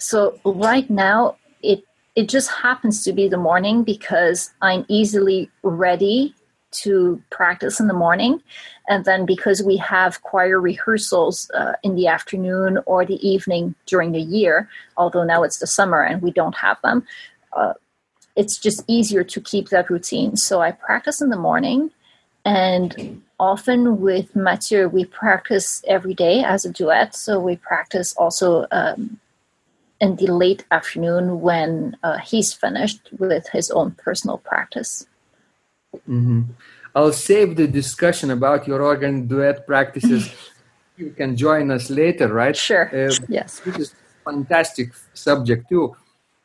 So 0.02 0.38
right 0.44 0.88
now, 0.90 1.36
it 1.62 1.84
it 2.16 2.28
just 2.28 2.50
happens 2.50 3.04
to 3.04 3.12
be 3.12 3.28
the 3.28 3.36
morning 3.36 3.84
because 3.84 4.52
I'm 4.60 4.84
easily 4.88 5.48
ready 5.62 6.34
to 6.82 7.22
practice 7.30 7.78
in 7.78 7.86
the 7.86 7.94
morning, 7.94 8.42
and 8.88 9.04
then 9.04 9.24
because 9.26 9.62
we 9.62 9.76
have 9.76 10.22
choir 10.22 10.60
rehearsals 10.60 11.50
uh, 11.54 11.74
in 11.84 11.94
the 11.94 12.08
afternoon 12.08 12.80
or 12.86 13.04
the 13.06 13.20
evening 13.26 13.74
during 13.86 14.10
the 14.12 14.20
year, 14.20 14.68
although 14.96 15.22
now 15.22 15.44
it's 15.44 15.58
the 15.58 15.66
summer 15.66 16.02
and 16.02 16.20
we 16.20 16.32
don't 16.32 16.56
have 16.56 16.78
them. 16.82 17.04
Uh, 17.52 17.74
it's 18.34 18.58
just 18.58 18.82
easier 18.88 19.22
to 19.22 19.40
keep 19.40 19.68
that 19.68 19.88
routine. 19.88 20.36
So 20.36 20.60
I 20.60 20.72
practice 20.72 21.20
in 21.20 21.28
the 21.28 21.36
morning, 21.36 21.90
and 22.44 23.22
often 23.38 24.00
with 24.00 24.34
Mathieu, 24.34 24.88
we 24.88 25.04
practice 25.04 25.84
every 25.86 26.14
day 26.14 26.42
as 26.42 26.64
a 26.64 26.72
duet. 26.72 27.14
So 27.14 27.38
we 27.38 27.56
practice 27.56 28.14
also 28.16 28.66
um, 28.72 29.20
in 30.02 30.16
the 30.16 30.26
late 30.26 30.64
afternoon 30.70 31.40
when 31.40 31.96
uh, 32.02 32.18
he's 32.18 32.52
finished 32.52 33.08
with 33.18 33.48
his 33.56 33.70
own 33.70 33.92
personal 33.92 34.38
practice. 34.38 35.06
Mm-hmm. 35.94 36.42
I'll 36.94 37.12
save 37.12 37.56
the 37.56 37.66
discussion 37.66 38.30
about 38.30 38.66
your 38.68 38.82
organ 38.82 39.26
duet 39.26 39.66
practices. 39.66 40.30
you 40.98 41.10
can 41.10 41.36
join 41.36 41.70
us 41.70 41.88
later, 41.88 42.28
right? 42.28 42.56
Sure. 42.56 42.86
Uh, 42.92 43.14
yes. 43.28 43.60
This 43.60 43.78
is 43.78 43.88
a 43.92 44.30
fantastic 44.30 44.92
subject 45.14 45.70
too 45.70 45.96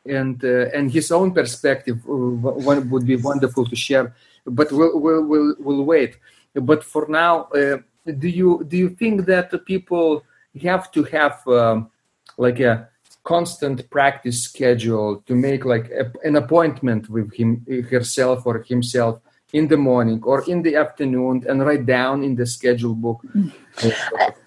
and 0.08 0.42
uh, 0.44 0.66
and 0.74 0.90
his 0.90 1.10
own 1.12 1.32
perspective 1.32 1.98
uh, 2.08 2.12
would 2.12 3.06
be 3.06 3.16
wonderful 3.16 3.64
to 3.66 3.76
share. 3.76 4.14
But 4.46 4.72
we'll 4.72 4.98
we'll 4.98 5.24
we'll, 5.24 5.54
we'll 5.58 5.84
wait. 5.84 6.16
But 6.54 6.82
for 6.82 7.06
now, 7.08 7.44
uh, 7.54 7.78
do 8.18 8.28
you 8.28 8.64
do 8.66 8.76
you 8.76 8.90
think 8.90 9.26
that 9.26 9.52
people 9.66 10.24
have 10.62 10.90
to 10.92 11.04
have 11.04 11.46
um, 11.46 11.90
like 12.36 12.60
a 12.60 12.88
constant 13.28 13.78
practice 13.90 14.42
schedule 14.42 15.22
to 15.26 15.34
make 15.34 15.66
like 15.66 15.90
a, 15.90 16.10
an 16.24 16.34
appointment 16.36 17.10
with 17.10 17.30
him 17.34 17.50
herself 17.90 18.46
or 18.46 18.62
himself 18.62 19.20
in 19.52 19.68
the 19.68 19.76
morning 19.76 20.18
or 20.24 20.38
in 20.48 20.62
the 20.62 20.74
afternoon 20.76 21.44
and 21.46 21.56
write 21.66 21.84
down 21.84 22.24
in 22.24 22.34
the 22.36 22.46
schedule 22.46 22.94
book. 22.94 23.20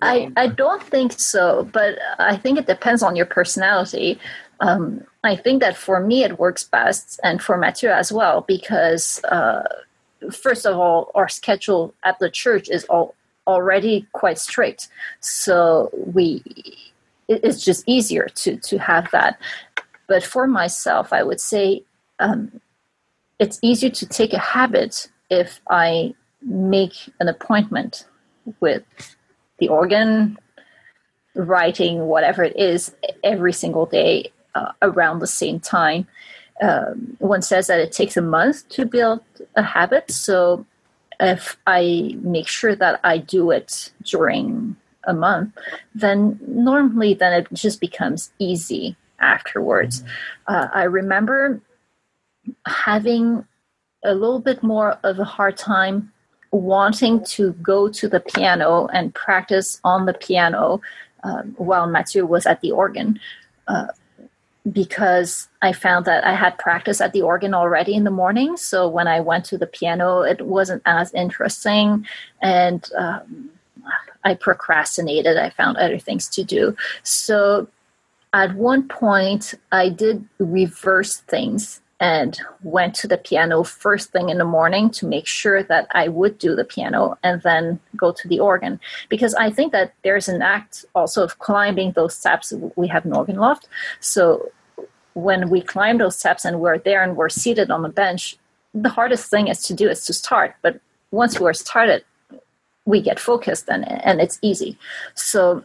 I, 0.02 0.32
I 0.36 0.48
don't 0.48 0.84
think 0.84 1.14
so 1.14 1.70
but 1.72 1.92
i 2.20 2.36
think 2.36 2.60
it 2.60 2.68
depends 2.76 3.02
on 3.08 3.16
your 3.16 3.30
personality. 3.40 4.20
Um, 4.68 4.86
I 5.24 5.36
think 5.36 5.62
that 5.62 5.76
for 5.78 6.00
me 6.00 6.24
it 6.24 6.38
works 6.38 6.64
best, 6.64 7.20
and 7.24 7.42
for 7.42 7.58
Mathieu 7.58 7.90
as 7.90 8.12
well, 8.12 8.38
because 8.56 9.04
uh, 9.24 9.64
first 10.32 10.68
of 10.68 10.78
all, 10.78 11.10
our 11.16 11.28
schedule 11.28 11.96
at 12.04 12.20
the 12.20 12.30
church 12.30 12.70
is 12.70 12.84
all, 12.86 13.16
already 13.48 14.06
quite 14.14 14.38
strict, 14.38 14.88
so 15.20 15.90
we 16.14 16.44
it's 17.44 17.64
just 17.64 17.84
easier 17.88 18.28
to 18.36 18.58
to 18.58 18.78
have 18.78 19.10
that. 19.12 19.40
But 20.08 20.24
for 20.24 20.48
myself, 20.48 21.14
I 21.14 21.24
would 21.24 21.40
say 21.40 21.84
um, 22.20 22.60
it's 23.40 23.60
easier 23.62 23.90
to 23.90 24.06
take 24.06 24.34
a 24.34 24.40
habit 24.40 25.10
if 25.30 25.62
I 25.70 26.14
make 26.42 26.94
an 27.20 27.28
appointment 27.28 28.06
with 28.60 28.84
the 29.60 29.70
organ, 29.70 30.38
writing, 31.36 32.08
whatever 32.08 32.44
it 32.44 32.58
is, 32.58 32.94
every 33.24 33.54
single 33.54 33.86
day 33.86 34.32
uh, 34.56 34.72
around 34.82 35.20
the 35.20 35.28
same 35.28 35.60
time. 35.60 36.08
Um, 36.62 37.16
one 37.20 37.42
says 37.42 37.68
that 37.68 37.80
it 37.80 37.92
takes 37.92 38.18
a 38.18 38.22
month 38.22 38.68
to 38.70 38.86
build 38.86 39.22
a 39.56 39.64
habit. 39.64 40.12
So 40.12 40.66
if 41.20 41.58
I 41.66 42.16
make 42.22 42.48
sure 42.48 42.76
that 42.76 43.00
I 43.04 43.18
do 43.18 43.52
it 43.52 43.92
during 44.04 44.76
a 45.06 45.14
month, 45.14 45.54
then 45.96 46.40
normally 46.48 47.14
then 47.14 47.34
it 47.34 47.48
just 47.54 47.80
becomes 47.80 48.32
easy 48.40 48.96
afterwards. 49.20 50.04
Uh, 50.48 50.68
I 50.74 50.84
remember 50.84 51.62
having 52.66 53.46
a 54.04 54.14
little 54.14 54.40
bit 54.40 54.64
more 54.64 54.98
of 55.04 55.20
a 55.20 55.24
hard 55.24 55.58
time 55.58 56.12
wanting 56.52 57.24
to 57.24 57.54
go 57.54 57.88
to 57.88 58.10
the 58.10 58.20
piano 58.20 58.88
and 58.94 59.14
practice 59.14 59.80
on 59.84 60.06
the 60.06 60.14
piano 60.14 60.82
um, 61.24 61.54
while 61.58 61.88
Mathieu 61.88 62.26
was 62.26 62.46
at 62.46 62.62
the 62.62 62.72
organ. 62.72 63.20
Uh, 63.68 63.88
because 64.72 65.48
I 65.62 65.74
found 65.74 66.06
that 66.06 66.24
I 66.24 66.36
had 66.36 66.58
practice 66.60 67.02
at 67.02 67.14
the 67.14 67.24
organ 67.24 67.54
already 67.54 67.96
in 67.96 68.04
the 68.04 68.12
morning. 68.12 68.58
So 68.58 68.88
when 68.88 69.08
I 69.08 69.20
went 69.20 69.46
to 69.46 69.58
the 69.58 69.66
piano, 69.66 70.22
it 70.22 70.46
wasn't 70.46 70.84
as 70.86 71.12
interesting. 71.14 72.06
And 72.42 72.88
um, 72.96 73.50
I 74.24 74.36
procrastinated. 74.36 75.38
I 75.38 75.50
found 75.50 75.78
other 75.78 75.98
things 75.98 76.28
to 76.30 76.44
do. 76.44 76.76
So 77.04 77.68
at 78.34 78.56
one 78.56 78.88
point, 78.88 79.54
I 79.72 79.90
did 79.90 80.28
reverse 80.40 81.18
things 81.18 81.82
and 82.00 82.40
went 82.64 82.96
to 82.96 83.08
the 83.08 83.18
piano 83.18 83.64
first 83.64 84.12
thing 84.12 84.30
in 84.30 84.40
the 84.40 84.46
morning 84.46 84.90
to 84.90 85.06
make 85.06 85.28
sure 85.28 85.62
that 85.62 85.88
I 85.92 86.08
would 86.08 86.40
do 86.40 86.56
the 86.56 86.66
piano 86.66 87.18
and 87.22 87.42
then 87.44 87.80
go 87.96 88.12
to 88.12 88.28
the 88.28 88.40
organ. 88.40 88.80
Because 89.08 89.36
I 89.36 89.52
think 89.52 89.72
that 89.74 89.94
there's 90.04 90.28
an 90.28 90.42
act 90.42 90.84
also 90.96 91.24
of 91.24 91.38
climbing 91.38 91.92
those 91.92 92.16
steps. 92.16 92.54
We 92.76 92.88
have 92.88 93.06
an 93.06 93.14
organ 93.14 93.36
loft. 93.36 93.68
So 94.00 94.52
when 95.14 95.50
we 95.52 95.62
climb 95.62 96.00
those 96.00 96.18
steps 96.18 96.44
and 96.44 96.60
we're 96.60 96.80
there 96.80 97.04
and 97.04 97.16
we're 97.16 97.30
seated 97.30 97.70
on 97.70 97.84
the 97.84 97.90
bench, 97.90 98.36
the 98.74 98.90
hardest 98.90 99.30
thing 99.30 99.48
is 99.48 99.62
to 99.64 99.76
do 99.76 99.88
is 99.88 100.04
to 100.06 100.14
start. 100.14 100.56
But 100.64 100.80
once 101.12 101.40
we're 101.40 101.54
started, 101.54 102.04
we 102.86 103.02
get 103.02 103.20
focused 103.20 103.70
and, 103.70 103.90
and 103.90 104.22
it's 104.22 104.40
easy. 104.42 104.78
So 105.14 105.64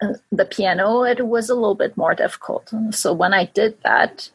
uh, 0.00 0.14
the 0.30 0.44
piano, 0.44 1.02
it 1.02 1.26
was 1.26 1.50
a 1.50 1.54
little 1.54 1.74
bit 1.74 1.96
more 1.96 2.14
difficult. 2.14 2.72
So 2.90 3.12
when 3.12 3.34
I 3.34 3.46
did 3.46 3.76
that, 3.82 4.30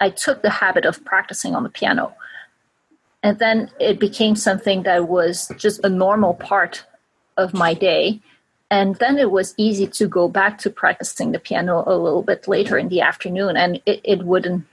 I 0.00 0.10
took 0.10 0.42
the 0.42 0.50
habit 0.50 0.84
of 0.84 1.04
practicing 1.04 1.54
on 1.54 1.62
the 1.62 1.68
piano. 1.70 2.14
And 3.22 3.38
then 3.38 3.70
it 3.80 3.98
became 3.98 4.36
something 4.36 4.82
that 4.82 5.08
was 5.08 5.50
just 5.56 5.82
a 5.82 5.88
normal 5.88 6.34
part 6.34 6.84
of 7.38 7.54
my 7.54 7.72
day. 7.72 8.20
And 8.70 8.96
then 8.96 9.18
it 9.18 9.30
was 9.30 9.54
easy 9.56 9.86
to 9.86 10.06
go 10.06 10.28
back 10.28 10.58
to 10.58 10.70
practicing 10.70 11.32
the 11.32 11.38
piano 11.38 11.84
a 11.86 11.96
little 11.96 12.22
bit 12.22 12.48
later 12.48 12.76
in 12.76 12.88
the 12.88 13.00
afternoon, 13.00 13.56
and 13.56 13.80
it, 13.86 14.00
it 14.04 14.22
wouldn't 14.24 14.64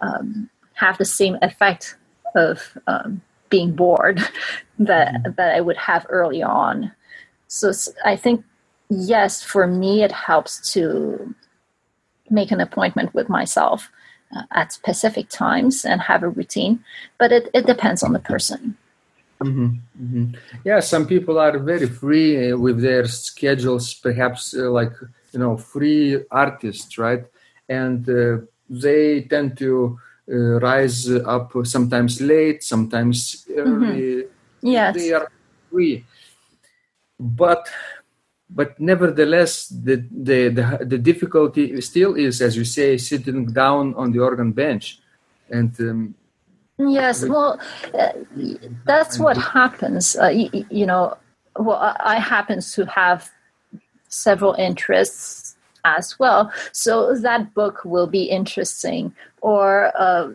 um, 0.00 0.48
have 0.74 0.96
the 0.98 1.04
same 1.04 1.36
effect 1.42 1.96
of 2.34 2.78
um, 2.86 3.20
being 3.48 3.72
bored 3.72 4.18
that 4.78 5.14
mm-hmm. 5.14 5.32
that 5.36 5.54
I 5.54 5.60
would 5.60 5.76
have 5.76 6.06
early 6.08 6.42
on. 6.42 6.92
So 7.48 7.72
I 8.04 8.16
think 8.16 8.44
yes, 8.88 9.42
for 9.42 9.66
me 9.66 10.02
it 10.02 10.12
helps 10.12 10.72
to 10.72 11.34
make 12.28 12.50
an 12.50 12.60
appointment 12.60 13.14
with 13.14 13.28
myself 13.28 13.90
uh, 14.36 14.42
at 14.52 14.72
specific 14.72 15.28
times 15.28 15.84
and 15.84 16.00
have 16.00 16.22
a 16.22 16.28
routine, 16.28 16.84
but 17.18 17.30
it, 17.30 17.48
it 17.54 17.66
depends 17.66 18.02
on 18.02 18.12
the 18.12 18.18
person. 18.18 18.76
Mm-hmm, 19.40 19.66
mm-hmm. 20.02 20.24
Yeah, 20.64 20.80
some 20.80 21.06
people 21.06 21.38
are 21.38 21.58
very 21.58 21.86
free 21.86 22.50
uh, 22.50 22.56
with 22.56 22.80
their 22.80 23.06
schedules, 23.06 23.94
perhaps 23.94 24.56
uh, 24.56 24.70
like 24.70 24.92
you 25.32 25.38
know, 25.38 25.56
free 25.58 26.24
artists, 26.30 26.96
right? 26.96 27.24
And 27.68 28.08
uh, 28.08 28.38
they 28.70 29.22
tend 29.22 29.58
to 29.58 29.98
uh, 30.30 30.60
rise 30.60 31.10
up 31.10 31.52
sometimes 31.64 32.20
late, 32.20 32.62
sometimes 32.62 33.46
early. 33.56 34.24
Mm-hmm. 34.24 34.66
Yes, 34.66 34.96
they 34.96 35.12
are 35.12 35.30
free, 35.70 36.04
but 37.18 37.68
but 38.48 38.78
nevertheless, 38.78 39.68
the, 39.68 39.96
the, 40.10 40.48
the, 40.48 40.84
the, 40.84 40.98
difficulty 40.98 41.80
still 41.80 42.14
is, 42.14 42.40
as 42.40 42.56
you 42.56 42.64
say, 42.64 42.96
sitting 42.96 43.46
down 43.46 43.94
on 43.94 44.12
the 44.12 44.20
organ 44.20 44.52
bench. 44.52 45.00
And 45.50 45.74
um, 45.80 46.14
yes, 46.78 47.24
well, 47.24 47.60
uh, 47.92 48.12
that's 48.84 49.18
what 49.18 49.36
happens. 49.36 50.16
Uh, 50.16 50.28
you, 50.28 50.66
you, 50.70 50.86
know, 50.86 51.16
well, 51.58 51.96
I 52.00 52.18
happen 52.18 52.60
to 52.60 52.86
have 52.86 53.30
several 54.08 54.54
interests 54.54 55.45
as 55.96 56.18
well. 56.18 56.52
So 56.72 57.14
that 57.14 57.54
book 57.54 57.76
will 57.84 58.06
be 58.06 58.24
interesting, 58.24 59.14
or 59.40 59.92
uh, 59.94 60.32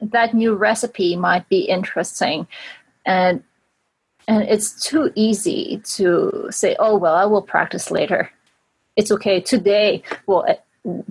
that 0.00 0.34
new 0.34 0.54
recipe 0.54 1.16
might 1.16 1.48
be 1.48 1.60
interesting. 1.76 2.46
And 3.06 3.42
and 4.28 4.42
it's 4.54 4.70
too 4.88 5.10
easy 5.16 5.82
to 5.96 6.46
say, 6.50 6.76
oh, 6.78 6.96
well, 6.96 7.16
I 7.16 7.24
will 7.24 7.42
practice 7.42 7.90
later. 7.90 8.30
It's 8.94 9.10
okay 9.10 9.40
today. 9.40 10.02
Well, 10.26 10.44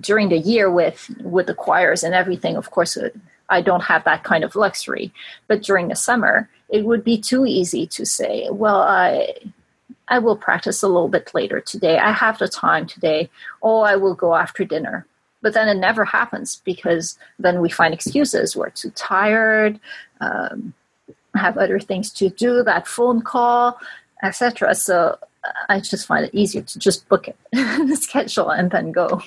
during 0.00 0.30
the 0.30 0.38
year 0.38 0.70
with, 0.70 1.10
with 1.22 1.46
the 1.46 1.54
choirs 1.54 2.02
and 2.02 2.14
everything, 2.14 2.56
of 2.56 2.70
course, 2.70 2.96
uh, 2.96 3.10
I 3.50 3.60
don't 3.60 3.82
have 3.82 4.04
that 4.04 4.24
kind 4.24 4.42
of 4.44 4.56
luxury. 4.56 5.12
But 5.48 5.62
during 5.62 5.88
the 5.88 5.96
summer, 5.96 6.48
it 6.68 6.84
would 6.84 7.04
be 7.04 7.18
too 7.18 7.44
easy 7.44 7.86
to 7.88 8.06
say, 8.06 8.48
well, 8.50 8.80
I, 8.80 9.34
I 10.10 10.18
will 10.18 10.36
practice 10.36 10.82
a 10.82 10.88
little 10.88 11.08
bit 11.08 11.30
later 11.32 11.60
today. 11.60 11.98
I 11.98 12.10
have 12.10 12.38
the 12.38 12.48
time 12.48 12.86
today. 12.86 13.30
Oh, 13.62 13.80
I 13.80 13.96
will 13.96 14.14
go 14.14 14.34
after 14.34 14.64
dinner. 14.64 15.06
But 15.40 15.54
then 15.54 15.68
it 15.68 15.80
never 15.80 16.04
happens 16.04 16.60
because 16.64 17.16
then 17.38 17.60
we 17.60 17.70
find 17.70 17.94
excuses. 17.94 18.56
We're 18.56 18.70
too 18.70 18.90
tired. 18.90 19.80
Um, 20.20 20.74
have 21.34 21.56
other 21.56 21.78
things 21.78 22.12
to 22.14 22.28
do, 22.28 22.62
that 22.64 22.86
phone 22.86 23.22
call, 23.22 23.78
etc. 24.22 24.74
So 24.74 25.16
I 25.68 25.80
just 25.80 26.06
find 26.06 26.26
it 26.26 26.34
easier 26.34 26.62
to 26.62 26.78
just 26.78 27.08
book 27.08 27.28
it, 27.28 27.96
schedule, 27.98 28.50
and 28.50 28.70
then 28.70 28.92
go. 28.92 29.22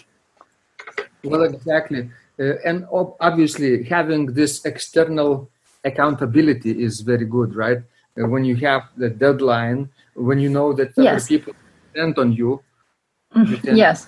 Well, 1.24 1.44
exactly. 1.44 2.10
Uh, 2.40 2.56
and 2.66 2.86
obviously, 2.92 3.84
having 3.84 4.34
this 4.34 4.66
external 4.66 5.50
accountability 5.84 6.84
is 6.84 7.02
very 7.02 7.26
good, 7.26 7.56
right? 7.56 7.80
Uh, 8.20 8.28
when 8.28 8.44
you 8.44 8.56
have 8.58 8.84
the 8.98 9.10
deadline, 9.10 9.90
when 10.16 10.40
you 10.40 10.50
know 10.50 10.74
that 10.74 10.94
yes. 10.98 11.16
other 11.16 11.28
people 11.28 11.54
depend 11.92 12.18
on 12.18 12.34
you, 12.34 12.62
mm-hmm. 13.36 13.68
you 13.68 13.76
yes, 13.76 14.08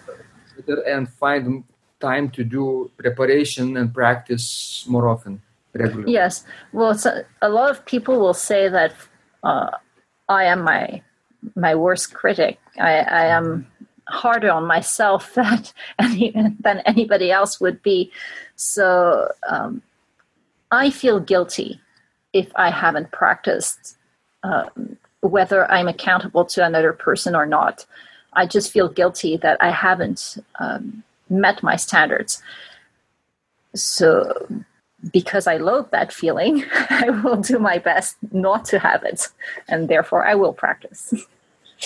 and 0.88 1.10
find 1.10 1.64
time 1.99 2.30
to 2.30 2.43
do 2.43 2.91
preparation 2.97 3.78
and 3.78 3.93
practice 3.93 4.86
more 4.88 5.08
often, 5.08 5.41
regularly. 5.74 6.12
Yes. 6.12 6.43
Well, 6.72 6.97
a 7.41 7.49
lot 7.49 7.72
of 7.72 7.86
people 7.86 8.20
will 8.20 8.34
say 8.34 8.70
that 8.70 8.93
uh, 9.43 9.72
I 10.30 10.45
am 10.45 10.64
my 10.64 11.01
my 11.56 11.76
worst 11.76 12.14
critic. 12.14 12.60
I, 12.80 12.97
I 12.99 13.26
am 13.26 13.68
harder 14.08 14.51
on 14.51 14.66
myself 14.66 15.34
than 15.36 15.64
any, 15.99 16.32
than 16.60 16.80
anybody 16.80 17.32
else 17.32 17.60
would 17.60 17.82
be. 17.82 18.12
So 18.56 19.32
um, 19.47 19.82
I 20.72 20.89
feel 20.89 21.20
guilty 21.20 21.80
if 22.34 22.51
I 22.56 22.70
haven't 22.70 23.12
practiced, 23.12 23.97
um, 24.43 24.97
whether 25.28 25.70
I'm 25.72 25.88
accountable 25.88 26.46
to 26.46 26.66
another 26.66 26.94
person 26.94 27.36
or 27.36 27.46
not. 27.46 27.86
I 28.34 28.46
just 28.46 28.72
feel 28.72 28.90
guilty 28.90 29.38
that 29.38 29.58
I 29.62 29.72
haven't 29.72 30.38
um, 30.60 31.04
met 31.30 31.64
my 31.64 31.76
standards. 31.76 32.42
So, 33.74 34.48
because 35.12 35.48
I 35.48 35.58
loathe 35.58 35.92
that 35.92 36.12
feeling, 36.12 36.66
I 36.90 37.10
will 37.10 37.38
do 37.38 37.60
my 37.60 37.78
best 37.78 38.18
not 38.32 38.66
to 38.66 38.80
have 38.80 39.04
it, 39.04 39.28
and 39.68 39.88
therefore 39.88 40.26
I 40.26 40.36
will 40.36 40.54
practice. 40.54 41.14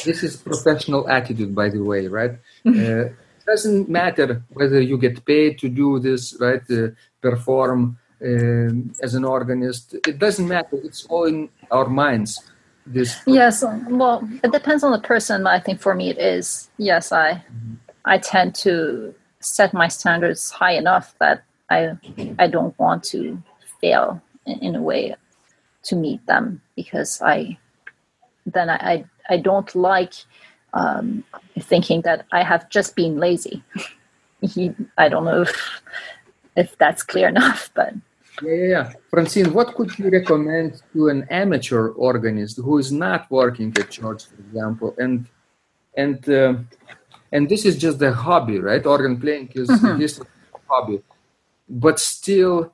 This 0.05 0.23
is 0.23 0.37
professional 0.37 1.09
attitude, 1.09 1.55
by 1.55 1.69
the 1.69 1.83
way, 1.83 2.07
right? 2.07 2.31
uh, 2.65 3.05
doesn't 3.45 3.89
matter 3.89 4.43
whether 4.49 4.79
you 4.79 4.97
get 4.97 5.25
paid 5.25 5.57
to 5.59 5.69
do 5.69 5.99
this, 5.99 6.37
right? 6.39 6.61
Uh, 6.69 6.89
perform 7.21 7.97
uh, 8.21 8.69
as 9.01 9.15
an 9.15 9.25
organist. 9.25 9.95
It 10.07 10.19
doesn't 10.19 10.47
matter. 10.47 10.77
It's 10.83 11.05
all 11.05 11.25
in 11.25 11.49
our 11.71 11.89
minds. 11.89 12.39
This. 12.85 13.21
Yes. 13.27 13.63
Well, 13.87 14.27
it 14.43 14.51
depends 14.51 14.83
on 14.83 14.91
the 14.91 14.99
person. 14.99 15.43
But 15.43 15.53
i 15.53 15.59
think 15.59 15.79
for 15.79 15.93
me 15.93 16.09
it 16.09 16.17
is. 16.17 16.69
Yes, 16.77 17.11
I, 17.11 17.33
mm-hmm. 17.33 17.73
I 18.05 18.17
tend 18.17 18.55
to 18.55 19.13
set 19.39 19.73
my 19.73 19.87
standards 19.87 20.49
high 20.51 20.73
enough 20.73 21.15
that 21.19 21.43
I, 21.69 21.97
I 22.39 22.47
don't 22.47 22.77
want 22.79 23.03
to 23.05 23.41
fail 23.79 24.21
in, 24.45 24.59
in 24.59 24.75
a 24.75 24.81
way 24.81 25.15
to 25.83 25.95
meet 25.95 26.25
them 26.25 26.61
because 26.75 27.21
I, 27.21 27.57
then 28.45 28.69
I, 28.69 28.75
I 28.75 29.05
I 29.29 29.37
don't 29.37 29.73
like 29.75 30.13
um, 30.73 31.23
thinking 31.59 32.01
that 32.01 32.25
I 32.31 32.43
have 32.43 32.69
just 32.69 32.95
been 32.95 33.17
lazy. 33.17 33.63
I 34.97 35.09
don't 35.09 35.25
know 35.25 35.43
if 35.43 35.81
if 36.55 36.77
that's 36.77 37.03
clear 37.03 37.27
enough, 37.27 37.69
but 37.73 37.93
yeah, 38.41 38.53
yeah, 38.53 38.67
yeah. 38.67 38.93
Francine, 39.09 39.53
what 39.53 39.75
could 39.75 39.97
you 39.97 40.09
recommend 40.09 40.81
to 40.93 41.09
an 41.09 41.27
amateur 41.29 41.89
organist 41.89 42.57
who 42.57 42.77
is 42.77 42.91
not 42.91 43.29
working 43.29 43.75
at 43.77 43.89
church, 43.89 44.25
for 44.25 44.35
example, 44.35 44.95
and 44.97 45.27
and 45.95 46.29
uh, 46.29 46.55
and 47.31 47.49
this 47.49 47.65
is 47.65 47.77
just 47.77 48.01
a 48.01 48.13
hobby, 48.13 48.59
right? 48.59 48.85
Organ 48.85 49.19
playing 49.19 49.51
is 49.55 49.69
mm-hmm. 49.69 49.99
his 49.99 50.21
hobby, 50.67 51.01
but 51.67 51.99
still, 51.99 52.73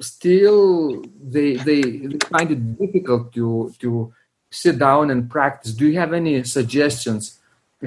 still 0.00 1.04
they, 1.22 1.56
they 1.56 1.82
they 1.82 2.18
find 2.28 2.50
it 2.50 2.78
difficult 2.78 3.32
to 3.34 3.72
to 3.80 4.12
sit 4.50 4.78
down 4.78 5.10
and 5.10 5.30
practice. 5.30 5.72
Do 5.72 5.86
you 5.86 5.98
have 5.98 6.12
any 6.12 6.42
suggestions 6.44 7.40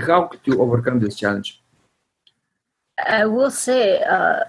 how 0.08 0.30
to 0.46 0.62
overcome 0.62 1.00
this 1.00 1.16
challenge? 1.16 1.62
I 3.08 3.26
will 3.26 3.52
say 3.52 4.02
uh, 4.04 4.44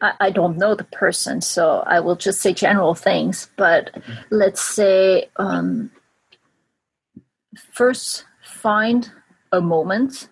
I, 0.00 0.12
I, 0.20 0.30
don't 0.30 0.58
know 0.58 0.74
the 0.74 0.84
person, 0.84 1.40
so 1.40 1.82
I 1.86 2.00
will 2.00 2.16
just 2.16 2.40
say 2.40 2.52
general 2.52 2.94
things. 2.94 3.48
But 3.56 3.90
let's 4.30 4.62
say 4.62 5.28
um, 5.36 5.90
first 7.72 8.24
find 8.42 9.10
a 9.52 9.60
moment 9.60 10.28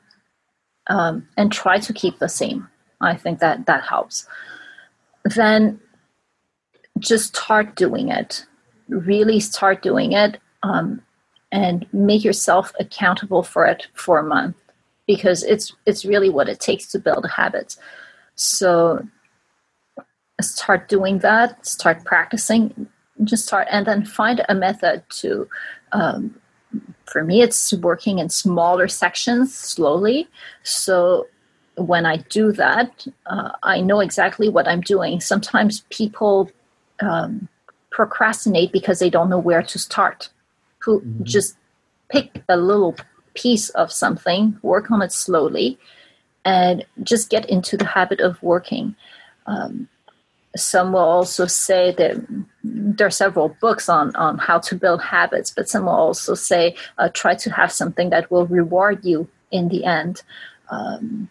um, 0.89 1.29
and 1.37 1.51
try 1.51 1.79
to 1.79 1.93
keep 1.93 2.19
the 2.19 2.29
same. 2.29 2.69
I 3.01 3.17
think 3.17 3.39
that 3.41 3.67
that 3.67 3.85
helps. 3.85 4.27
Then 5.25 5.81
just 6.99 7.37
start 7.37 7.77
doing 7.77 8.09
it. 8.09 8.47
Really 8.89 9.41
start 9.41 9.83
doing 9.83 10.13
it 10.13 10.41
um, 10.63 11.03
and 11.53 11.87
make 11.93 12.25
yourself 12.25 12.73
accountable 12.79 13.43
for 13.43 13.67
it 13.67 13.87
for 13.95 14.19
a 14.19 14.25
month 14.25 14.57
because 15.07 15.43
it's 15.45 15.75
it's 15.87 16.05
really 16.05 16.31
what 16.31 16.49
it 16.49 16.61
takes 16.61 16.87
to 16.89 16.99
build 16.99 17.27
habits. 17.29 17.79
So 18.35 19.07
start 20.41 20.89
doing 20.89 21.19
that, 21.19 21.65
start 21.67 22.05
practicing, 22.05 22.89
just 23.23 23.47
start, 23.47 23.69
and 23.71 23.87
then 23.87 24.05
find 24.05 24.45
a 24.49 24.55
method 24.55 25.03
to. 25.21 25.49
Um, 25.93 26.35
for 27.07 27.23
me, 27.23 27.41
it's 27.41 27.73
working 27.75 28.19
in 28.19 28.29
smaller 28.29 28.89
sections 28.89 29.57
slowly. 29.57 30.29
So 30.65 31.29
when 31.77 32.05
I 32.05 32.17
do 32.17 32.51
that, 32.53 33.07
uh, 33.27 33.53
I 33.63 33.81
know 33.81 34.01
exactly 34.01 34.49
what 34.49 34.67
I'm 34.67 34.81
doing. 34.81 35.21
Sometimes 35.21 35.85
people 35.91 36.51
um, 37.01 37.49
procrastinate 37.91 38.73
because 38.73 38.99
they 38.99 39.11
don't 39.11 39.31
know 39.31 39.39
where 39.39 39.63
to 39.63 39.79
start 39.79 40.31
who 40.85 41.01
mm-hmm. 41.01 41.25
just 41.25 41.57
pick 42.09 42.43
a 42.49 42.57
little 42.57 42.95
piece 43.35 43.71
of 43.71 43.91
something, 43.91 44.59
work 44.63 44.91
on 44.91 45.03
it 45.03 45.13
slowly, 45.13 45.79
and 46.45 46.85
just 47.03 47.31
get 47.31 47.49
into 47.49 47.77
the 47.77 47.87
habit 47.87 48.21
of 48.21 48.43
working. 48.43 48.95
Um, 49.47 49.89
some 50.57 50.93
will 50.93 51.01
also 51.01 51.47
say 51.47 51.93
that 51.93 52.17
there 52.63 53.07
are 53.09 53.11
several 53.11 53.57
books 53.61 53.89
on, 53.89 54.15
on 54.15 54.39
how 54.39 54.59
to 54.61 54.77
build 54.77 55.03
habits, 55.03 55.51
but 55.51 55.69
some 55.69 55.87
will 55.87 55.93
also 55.93 56.35
say 56.35 56.77
uh, 56.99 57.09
try 57.13 57.35
to 57.35 57.51
have 57.51 57.73
something 57.73 58.11
that 58.11 58.31
will 58.31 58.47
reward 58.47 59.05
you 59.05 59.29
in 59.51 59.69
the 59.69 59.85
end. 59.85 60.23
Um, 60.71 61.29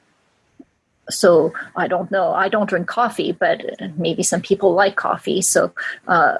so 1.09 1.53
I 1.75 1.87
don't 1.87 2.11
know. 2.11 2.33
I 2.33 2.49
don't 2.49 2.69
drink 2.69 2.87
coffee, 2.87 3.31
but 3.31 3.61
maybe 3.97 4.23
some 4.23 4.41
people 4.41 4.73
like 4.73 4.95
coffee. 4.95 5.41
So 5.41 5.73
uh, 6.07 6.37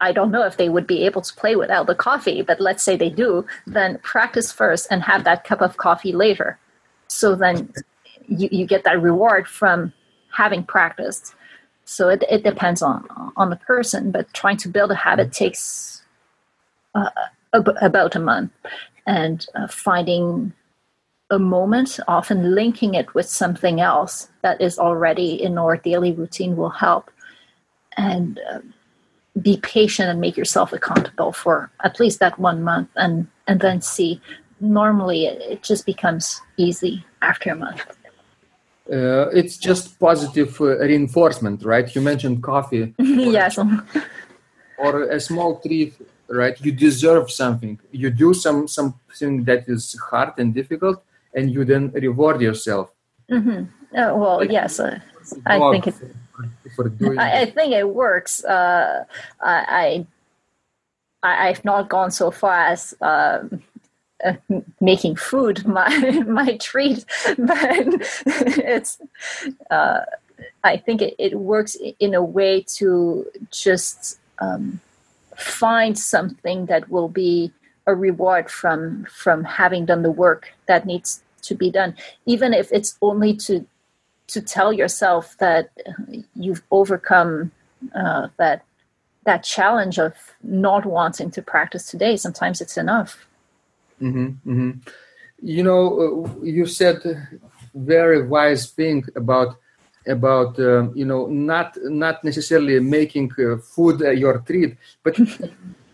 I 0.00 0.12
don't 0.12 0.30
know 0.30 0.44
if 0.44 0.56
they 0.56 0.68
would 0.68 0.86
be 0.86 1.04
able 1.06 1.22
to 1.22 1.34
play 1.34 1.56
without 1.56 1.86
the 1.86 1.94
coffee, 1.94 2.42
but 2.42 2.60
let's 2.60 2.82
say 2.82 2.96
they 2.96 3.10
do, 3.10 3.46
then 3.66 3.98
practice 4.02 4.52
first 4.52 4.86
and 4.90 5.02
have 5.02 5.24
that 5.24 5.44
cup 5.44 5.60
of 5.60 5.76
coffee 5.76 6.12
later. 6.12 6.58
So 7.08 7.34
then 7.34 7.72
you, 8.28 8.48
you 8.52 8.66
get 8.66 8.84
that 8.84 9.00
reward 9.00 9.48
from 9.48 9.92
having 10.32 10.64
practiced. 10.64 11.34
So 11.84 12.08
it, 12.08 12.24
it 12.30 12.44
depends 12.44 12.82
on 12.82 13.06
on 13.36 13.50
the 13.50 13.56
person, 13.56 14.10
but 14.10 14.32
trying 14.32 14.56
to 14.58 14.68
build 14.68 14.90
a 14.90 14.94
habit 14.94 15.32
takes 15.32 16.02
uh, 16.94 17.10
ab- 17.54 17.76
about 17.80 18.16
a 18.16 18.20
month, 18.20 18.52
and 19.06 19.46
uh, 19.54 19.66
finding 19.66 20.52
a 21.30 21.38
moment, 21.38 21.98
often 22.06 22.54
linking 22.54 22.94
it 22.94 23.14
with 23.14 23.26
something 23.26 23.80
else 23.80 24.28
that 24.42 24.60
is 24.60 24.78
already 24.78 25.42
in 25.42 25.58
our 25.58 25.76
daily 25.76 26.12
routine 26.12 26.56
will 26.56 26.70
help. 26.70 27.10
And 27.96 28.40
uh, 28.50 28.60
be 29.40 29.56
patient 29.58 30.10
and 30.10 30.20
make 30.20 30.36
yourself 30.36 30.72
accountable 30.72 31.32
for 31.32 31.70
at 31.84 31.98
least 31.98 32.20
that 32.20 32.38
one 32.38 32.62
month 32.62 32.90
and 32.96 33.26
and 33.46 33.60
then 33.60 33.80
see 33.80 34.20
normally 34.60 35.24
it, 35.24 35.40
it 35.40 35.62
just 35.62 35.86
becomes 35.86 36.40
easy 36.58 37.04
after 37.22 37.50
a 37.50 37.56
month 37.56 37.84
uh, 38.92 39.28
it's 39.32 39.56
just 39.56 39.98
positive 39.98 40.60
uh, 40.60 40.78
reinforcement 40.78 41.64
right? 41.64 41.94
You 41.94 42.02
mentioned 42.02 42.42
coffee. 42.42 42.94
Yes. 42.98 43.58
or 44.78 45.02
a 45.04 45.20
small 45.20 45.60
treat 45.60 45.94
right? 46.28 46.58
You 46.60 46.72
deserve 46.72 47.30
something. 47.30 47.78
You 47.90 48.10
do 48.10 48.34
some 48.34 48.68
something 48.68 49.44
that 49.44 49.68
is 49.68 49.98
hard 50.10 50.32
and 50.38 50.54
difficult 50.54 51.02
and 51.34 51.50
you 51.50 51.64
then 51.64 51.90
reward 51.92 52.40
yourself. 52.40 52.90
Mm-hmm. 53.30 53.64
uh, 53.96 54.14
well 54.14 54.38
like, 54.38 54.50
yes 54.50 54.78
uh, 54.80 54.98
i 55.46 55.56
think 55.70 55.86
it 55.86 55.94
for 56.74 56.88
doing 56.88 57.18
I, 57.18 57.42
I 57.42 57.46
think 57.46 57.72
it 57.72 57.88
works. 57.88 58.44
Uh, 58.44 59.04
I, 59.40 60.06
I 61.22 61.48
I've 61.48 61.64
not 61.64 61.88
gone 61.88 62.10
so 62.10 62.30
far 62.30 62.66
as 62.66 62.94
uh, 63.00 63.44
making 64.80 65.16
food 65.16 65.66
my 65.78 65.96
my 66.26 66.56
treat, 66.56 67.04
but 67.38 67.86
it's. 68.26 68.98
Uh, 69.70 70.00
I 70.64 70.76
think 70.76 71.02
it, 71.02 71.14
it 71.18 71.38
works 71.38 71.76
in 72.00 72.14
a 72.14 72.22
way 72.22 72.64
to 72.76 73.26
just 73.50 74.18
um, 74.40 74.80
find 75.36 75.96
something 75.96 76.66
that 76.66 76.88
will 76.88 77.08
be 77.08 77.52
a 77.86 77.94
reward 77.94 78.50
from 78.50 79.04
from 79.04 79.44
having 79.44 79.86
done 79.86 80.02
the 80.02 80.10
work 80.10 80.52
that 80.66 80.86
needs 80.86 81.22
to 81.42 81.54
be 81.54 81.70
done, 81.70 81.96
even 82.26 82.54
if 82.54 82.70
it's 82.72 82.96
only 83.02 83.36
to 83.36 83.66
to 84.28 84.40
tell 84.40 84.72
yourself 84.72 85.36
that 85.38 85.70
you've 86.34 86.62
overcome 86.70 87.50
uh, 87.94 88.28
that 88.36 88.64
that 89.24 89.44
challenge 89.44 89.98
of 89.98 90.14
not 90.42 90.84
wanting 90.84 91.30
to 91.30 91.42
practice 91.42 91.86
today. 91.86 92.16
Sometimes 92.16 92.60
it's 92.60 92.76
enough. 92.76 93.26
Mm-hmm, 94.02 94.50
mm-hmm. 94.50 94.70
You 95.42 95.62
know, 95.62 95.84
uh, 96.00 96.44
you 96.44 96.66
said 96.66 96.98
very 97.74 98.26
wise 98.26 98.70
thing 98.70 99.04
about 99.16 99.56
about 100.06 100.58
uh, 100.58 100.90
you 100.94 101.04
know 101.04 101.26
not 101.26 101.76
not 101.84 102.24
necessarily 102.24 102.80
making 102.80 103.30
uh, 103.38 103.56
food 103.58 104.02
uh, 104.02 104.10
your 104.10 104.38
treat, 104.40 104.76
but 105.02 105.18
you 105.18 105.26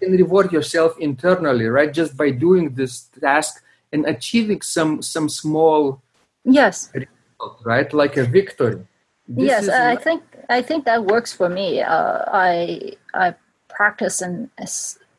can 0.00 0.12
reward 0.12 0.52
yourself 0.52 0.98
internally, 0.98 1.66
right? 1.66 1.92
Just 1.92 2.16
by 2.16 2.30
doing 2.30 2.74
this 2.74 3.10
task 3.20 3.62
and 3.92 4.06
achieving 4.06 4.62
some 4.62 5.02
some 5.02 5.28
small 5.28 6.00
yes 6.44 6.90
result, 6.94 7.60
right, 7.64 7.92
like 7.92 8.16
a 8.16 8.24
victory. 8.24 8.86
This 9.28 9.48
yes, 9.48 9.68
I 9.68 9.96
think 9.96 10.22
I 10.48 10.62
think 10.62 10.86
that 10.86 11.04
works 11.04 11.32
for 11.32 11.48
me. 11.48 11.82
Uh, 11.82 12.24
I 12.32 12.96
I 13.12 13.34
practice 13.68 14.22
and 14.22 14.48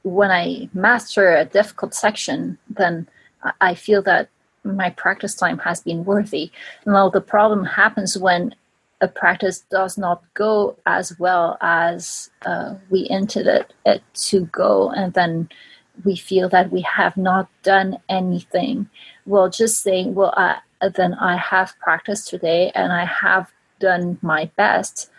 when 0.03 0.31
I 0.31 0.69
master 0.73 1.35
a 1.35 1.45
difficult 1.45 1.93
section, 1.93 2.57
then 2.69 3.07
I 3.61 3.75
feel 3.75 4.01
that 4.03 4.29
my 4.63 4.89
practice 4.89 5.35
time 5.35 5.57
has 5.59 5.81
been 5.81 6.05
worthy. 6.05 6.51
Now 6.85 7.09
the 7.09 7.21
problem 7.21 7.65
happens 7.65 8.17
when 8.17 8.55
a 9.01 9.07
practice 9.07 9.61
does 9.71 9.97
not 9.97 10.21
go 10.33 10.77
as 10.85 11.17
well 11.19 11.57
as 11.61 12.29
uh, 12.45 12.75
we 12.89 13.07
intended 13.09 13.65
it 13.85 14.03
to 14.13 14.45
go, 14.47 14.91
and 14.91 15.13
then 15.13 15.49
we 16.03 16.15
feel 16.15 16.49
that 16.49 16.71
we 16.71 16.81
have 16.81 17.15
not 17.15 17.49
done 17.63 17.97
anything. 18.09 18.89
Well, 19.25 19.49
just 19.49 19.81
saying, 19.81 20.15
well, 20.15 20.33
I, 20.35 20.59
then 20.95 21.13
I 21.13 21.37
have 21.37 21.77
practiced 21.79 22.27
today 22.27 22.71
and 22.75 22.91
I 22.91 23.05
have 23.05 23.51
done 23.79 24.17
my 24.21 24.49
best. 24.55 25.09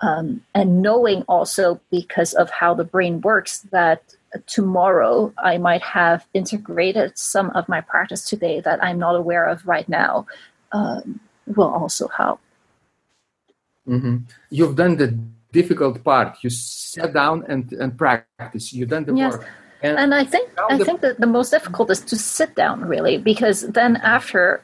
Um, 0.00 0.42
and 0.54 0.82
knowing 0.82 1.22
also 1.22 1.80
because 1.90 2.34
of 2.34 2.50
how 2.50 2.74
the 2.74 2.84
brain 2.84 3.22
works 3.22 3.60
that 3.72 4.15
tomorrow 4.46 5.32
I 5.42 5.58
might 5.58 5.82
have 5.82 6.26
integrated 6.34 7.18
some 7.18 7.50
of 7.50 7.68
my 7.68 7.80
practice 7.80 8.28
today 8.28 8.60
that 8.60 8.82
I'm 8.82 8.98
not 8.98 9.14
aware 9.14 9.44
of 9.44 9.66
right 9.66 9.88
now 9.88 10.26
um, 10.72 11.20
will 11.46 11.68
also 11.68 12.08
help. 12.08 12.40
Mm-hmm. 13.88 14.16
You've 14.50 14.76
done 14.76 14.96
the 14.96 15.18
difficult 15.52 16.02
part. 16.02 16.38
You 16.42 16.50
sat 16.50 17.12
down 17.12 17.44
and, 17.48 17.72
and 17.72 17.96
practice. 17.96 18.72
You've 18.72 18.88
done 18.88 19.04
the 19.04 19.14
yes. 19.14 19.32
work. 19.32 19.46
And, 19.82 19.98
and 19.98 20.14
I 20.14 20.24
think 20.24 20.50
I 20.70 20.78
the... 20.78 20.84
think 20.84 21.00
that 21.02 21.20
the 21.20 21.26
most 21.26 21.50
difficult 21.50 21.90
is 21.90 22.00
to 22.00 22.16
sit 22.16 22.54
down 22.56 22.80
really 22.84 23.18
because 23.18 23.62
then 23.68 23.96
after 23.96 24.62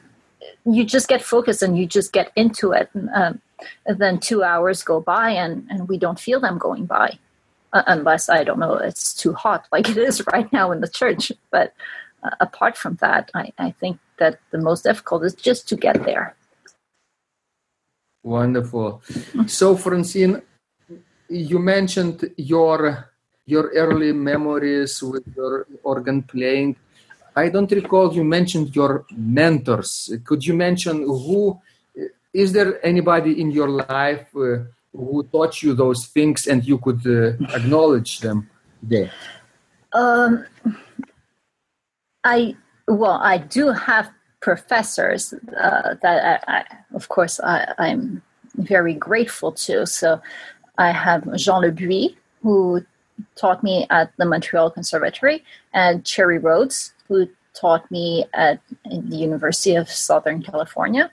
you 0.65 0.83
just 0.83 1.07
get 1.07 1.21
focused 1.21 1.61
and 1.61 1.77
you 1.77 1.85
just 1.85 2.11
get 2.11 2.31
into 2.35 2.71
it. 2.71 2.89
And, 2.93 3.09
um, 3.13 3.41
and 3.85 3.97
then 3.99 4.19
two 4.19 4.43
hours 4.43 4.83
go 4.83 4.99
by 4.99 5.29
and, 5.31 5.65
and 5.69 5.87
we 5.87 5.97
don't 5.97 6.19
feel 6.19 6.39
them 6.39 6.57
going 6.57 6.85
by. 6.85 7.17
Uh, 7.73 7.81
unless 7.87 8.29
I 8.29 8.43
don't 8.43 8.59
know, 8.59 8.75
it's 8.75 9.13
too 9.15 9.33
hot 9.33 9.67
like 9.71 9.89
it 9.89 9.97
is 9.97 10.23
right 10.33 10.51
now 10.53 10.71
in 10.71 10.79
the 10.81 10.87
church. 10.87 11.31
But 11.49 11.73
uh, 12.23 12.29
apart 12.39 12.77
from 12.77 12.95
that, 13.01 13.31
I, 13.33 13.51
I 13.57 13.71
think 13.71 13.99
that 14.19 14.39
the 14.51 14.59
most 14.59 14.83
difficult 14.83 15.25
is 15.25 15.33
just 15.33 15.67
to 15.69 15.75
get 15.75 16.05
there. 16.05 16.35
Wonderful. 18.23 19.01
So, 19.47 19.75
Francine, 19.75 20.41
you 21.27 21.59
mentioned 21.59 22.31
your 22.37 23.09
your 23.45 23.71
early 23.75 24.13
memories 24.13 25.03
with 25.03 25.23
your 25.35 25.67
organ 25.83 26.23
playing. 26.23 26.77
I 27.35 27.49
don't 27.49 27.69
recall 27.71 28.13
you 28.13 28.23
mentioned 28.23 28.75
your 28.75 29.05
mentors. 29.11 30.13
Could 30.23 30.45
you 30.45 30.53
mention 30.53 31.01
who? 31.01 31.59
Is 32.33 32.53
there 32.53 32.83
anybody 32.85 33.41
in 33.41 33.51
your 33.51 33.69
life 33.69 34.27
uh, 34.35 34.63
who 34.93 35.23
taught 35.31 35.61
you 35.61 35.73
those 35.73 36.05
things 36.05 36.47
and 36.47 36.63
you 36.65 36.77
could 36.77 37.05
uh, 37.05 37.33
acknowledge 37.55 38.19
them 38.19 38.49
there? 38.81 39.11
Um, 39.93 40.45
I 42.23 42.55
well, 42.87 43.19
I 43.21 43.37
do 43.37 43.71
have 43.71 44.11
professors 44.41 45.33
uh, 45.33 45.95
that 46.01 46.43
I, 46.47 46.53
I, 46.57 46.65
of 46.93 47.07
course 47.07 47.39
I, 47.39 47.73
am 47.79 48.21
very 48.55 48.93
grateful 48.93 49.53
to. 49.53 49.87
So 49.87 50.21
I 50.77 50.91
have 50.91 51.23
Jean 51.37 51.61
Le 51.61 51.71
Buis, 51.71 52.15
who 52.41 52.85
taught 53.35 53.63
me 53.63 53.87
at 53.89 54.11
the 54.17 54.25
Montreal 54.25 54.69
Conservatory, 54.71 55.43
and 55.73 56.03
Cherry 56.05 56.39
Rhodes, 56.39 56.93
who 57.07 57.29
taught 57.53 57.89
me 57.89 58.25
at 58.33 58.59
the 58.85 59.15
University 59.15 59.75
of 59.75 59.89
Southern 59.89 60.43
California. 60.43 61.09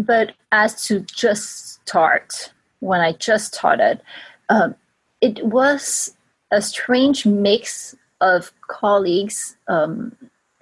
But 0.00 0.32
as 0.50 0.86
to 0.86 1.00
just 1.00 1.74
start, 1.74 2.52
when 2.80 3.00
I 3.00 3.12
just 3.12 3.52
taught 3.52 3.80
it, 3.80 4.00
um, 4.48 4.74
it 5.20 5.44
was 5.44 6.16
a 6.50 6.62
strange 6.62 7.26
mix 7.26 7.94
of 8.22 8.52
colleagues, 8.68 9.56
um, 9.68 10.16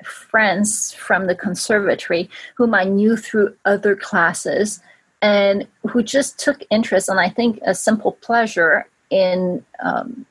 friends 0.05 0.93
from 0.93 1.27
the 1.27 1.35
conservatory 1.35 2.29
whom 2.57 2.75
I 2.75 2.85
knew 2.85 3.17
through 3.17 3.55
other 3.65 3.97
classes 3.97 4.81
and 5.23 5.67
who 5.89 6.03
just 6.03 6.39
took 6.39 6.63
interest 6.71 7.09
and 7.09 7.19
I 7.19 7.29
think 7.29 7.59
a 7.65 7.75
simple 7.75 8.13
pleasure 8.13 8.87
in 9.11 9.65
um, 9.81 10.27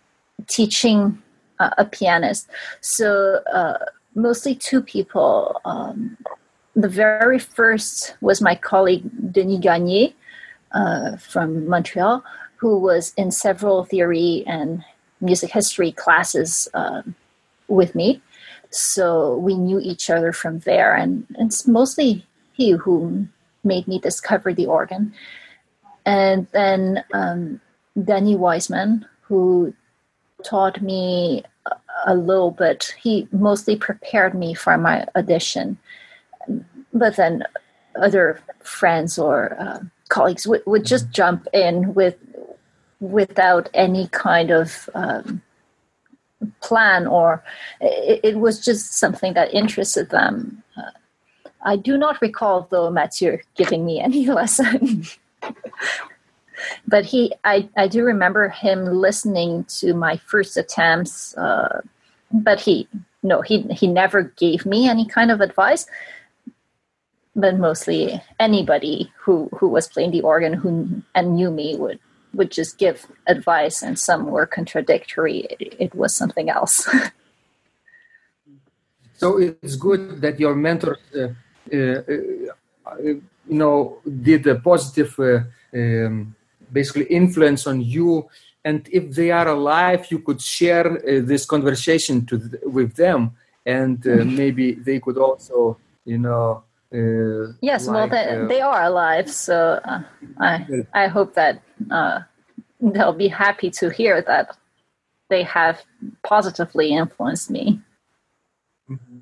teaching 0.47 1.22
uh, 1.60 1.72
a 1.78 1.86
pianist. 1.86 2.47
So 2.82 3.41
uh, 3.53 3.78
mostly 4.16 4.55
two 4.55 4.82
people. 4.82 5.60
Um, 5.66 6.18
the 6.78 6.88
very 6.88 7.39
first 7.39 8.15
was 8.21 8.39
my 8.39 8.53
colleague 8.53 9.03
Denis 9.34 9.59
Gagné, 9.59 10.13
uh, 10.71 11.17
from 11.17 11.67
Montreal, 11.67 12.23
who 12.57 12.78
was 12.78 13.13
in 13.17 13.32
several 13.32 13.84
theory 13.84 14.43
and 14.45 14.84
music 15.19 15.51
history 15.51 15.91
classes 15.91 16.67
uh, 16.75 17.01
with 17.67 17.95
me. 17.95 18.21
So 18.69 19.38
we 19.38 19.55
knew 19.55 19.80
each 19.80 20.09
other 20.09 20.32
from 20.32 20.59
there, 20.59 20.93
and, 20.93 21.25
it's 21.39 21.67
mostly 21.67 22.25
he 22.53 22.71
who 22.71 23.28
made 23.63 23.88
me 23.88 23.97
discover 23.99 24.53
the 24.53 24.67
organ. 24.67 25.13
And 26.05 26.47
then 26.51 27.03
um, 27.11 27.59
Danny 28.01 28.36
Wiseman, 28.36 29.05
who 29.21 29.73
taught 30.43 30.82
me 30.82 31.43
a 32.05 32.15
little 32.15 32.51
bit. 32.51 32.93
He 33.01 33.28
mostly 33.32 33.75
prepared 33.75 34.34
me 34.34 34.53
for 34.53 34.78
my 34.78 35.05
audition, 35.15 35.78
but 36.97 37.15
then 37.15 37.43
other 37.95 38.39
friends 38.61 39.17
or 39.17 39.55
uh, 39.59 39.79
colleagues 40.09 40.47
would, 40.47 40.63
would 40.65 40.85
just 40.85 41.05
mm-hmm. 41.05 41.13
jump 41.13 41.47
in 41.53 41.93
with 41.93 42.15
without 42.99 43.69
any 43.73 44.07
kind 44.07 44.49
of 44.49 44.89
um, 44.95 45.41
plan 46.61 47.05
or 47.05 47.43
it, 47.79 48.19
it, 48.23 48.39
was 48.39 48.63
just 48.63 48.93
something 48.93 49.33
that 49.33 49.53
interested 49.53 50.09
them. 50.09 50.63
Uh, 50.75 50.91
I 51.61 51.75
do 51.75 51.97
not 51.97 52.21
recall 52.21 52.67
though 52.71 52.89
Mathieu 52.89 53.37
giving 53.55 53.85
me 53.85 53.99
any 53.99 54.25
lesson. 54.39 55.03
but 56.87 57.05
he 57.05 57.33
I, 57.43 57.69
I 57.77 57.87
do 57.87 58.03
remember 58.03 58.49
him 58.49 58.85
listening 58.85 59.65
to 59.79 59.93
my 59.93 60.17
first 60.17 60.57
attempts 60.57 61.37
uh, 61.37 61.81
but 62.31 62.59
he 62.59 62.87
no 63.21 63.41
he 63.41 63.61
he 63.63 63.87
never 63.87 64.23
gave 64.23 64.65
me 64.65 64.89
any 64.89 65.05
kind 65.05 65.29
of 65.29 65.41
advice 65.41 65.85
but 67.38 67.57
mostly 67.57 68.19
anybody 68.39 69.13
who 69.19 69.47
who 69.57 69.67
was 69.69 69.88
playing 69.88 70.11
the 70.11 70.21
organ 70.21 70.53
who 70.53 71.03
and 71.13 71.35
knew 71.35 71.51
me 71.51 71.75
would 71.77 71.99
would 72.33 72.51
just 72.51 72.77
give 72.77 73.07
advice 73.27 73.81
and 73.81 73.97
some 73.97 74.25
were 74.25 74.45
contradictory. 74.45 75.47
It, 75.51 75.75
it 75.79 75.95
was 75.95 76.13
something 76.13 76.49
else. 76.49 76.89
So 79.19 79.39
it's 79.39 79.75
good 79.75 80.21
that 80.21 80.39
your 80.39 80.53
mentors 80.53 80.99
uh, 81.15 81.29
uh, 81.73 81.75
uh, 81.75 82.97
you 83.01 83.23
know 83.47 83.97
did 84.05 84.45
a 84.45 84.59
positive 84.59 85.19
uh, 85.19 85.39
um, 85.73 86.35
basically 86.71 87.05
influence 87.05 87.65
on 87.65 87.81
you. 87.81 88.29
And 88.63 88.88
if 88.91 89.15
they 89.15 89.31
are 89.31 89.47
alive 89.47 90.05
you 90.11 90.19
could 90.19 90.39
share 90.39 90.88
uh, 90.97 91.21
this 91.25 91.47
conversation 91.47 92.27
to 92.27 92.38
th- 92.38 92.61
with 92.63 92.93
them. 92.95 93.31
And 93.65 94.05
uh, 94.05 94.23
maybe 94.23 94.73
they 94.73 94.99
could 94.99 95.17
also 95.17 95.79
you 96.05 96.19
know 96.19 96.63
uh, 96.93 97.53
yes, 97.61 97.88
like, 97.88 97.95
well, 97.95 98.07
they, 98.07 98.25
uh, 98.29 98.47
they 98.47 98.61
are 98.61 98.83
alive, 98.83 99.29
so 99.29 99.79
uh, 99.83 100.01
I 100.39 100.65
I 100.93 101.07
hope 101.07 101.33
that 101.33 101.61
uh, 101.91 102.21
they'll 102.79 103.13
be 103.13 103.27
happy 103.27 103.69
to 103.71 103.89
hear 103.89 104.21
that 104.21 104.55
they 105.29 105.43
have 105.43 105.83
positively 106.23 106.93
influenced 106.93 107.51
me. 107.51 107.81
Mm-hmm. 108.89 109.19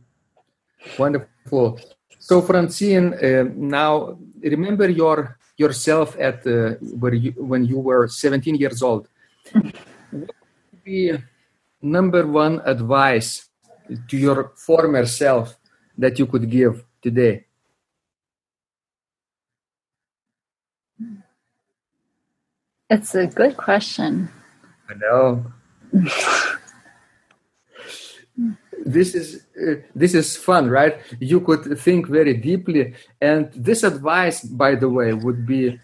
Wonderful. 1.00 1.80
So, 2.20 2.42
Francine, 2.42 3.14
uh, 3.14 3.46
now 3.56 4.18
remember 4.42 4.90
your 4.90 5.38
yourself 5.58 6.16
at 6.20 6.46
uh, 6.46 6.76
where 7.00 7.14
you, 7.14 7.32
when 7.38 7.66
you 7.66 7.80
were 7.80 8.08
17 8.08 8.56
years 8.56 8.82
old. 8.84 9.08
what 9.54 9.74
would 10.12 10.84
be 10.84 11.18
number 11.82 12.28
one 12.28 12.62
advice 12.66 13.50
to 14.08 14.18
your 14.18 14.52
former 14.56 15.06
self 15.06 15.58
that 15.98 16.20
you 16.20 16.26
could 16.26 16.50
give 16.50 16.84
today? 17.02 17.46
It's 22.90 23.16
a 23.16 23.26
good 23.26 23.58
question. 23.58 24.30
I 24.88 24.94
know. 24.94 25.46
this 28.86 29.16
is 29.16 29.46
uh, 29.60 29.76
this 29.96 30.14
is 30.14 30.38
fun, 30.38 30.70
right? 30.70 31.00
You 31.20 31.42
could 31.42 31.80
think 31.80 32.08
very 32.08 32.36
deeply, 32.36 32.94
and 33.20 33.52
this 33.56 33.82
advice, 33.84 34.44
by 34.44 34.76
the 34.76 34.90
way, 34.90 35.14
would 35.14 35.48
be 35.48 35.80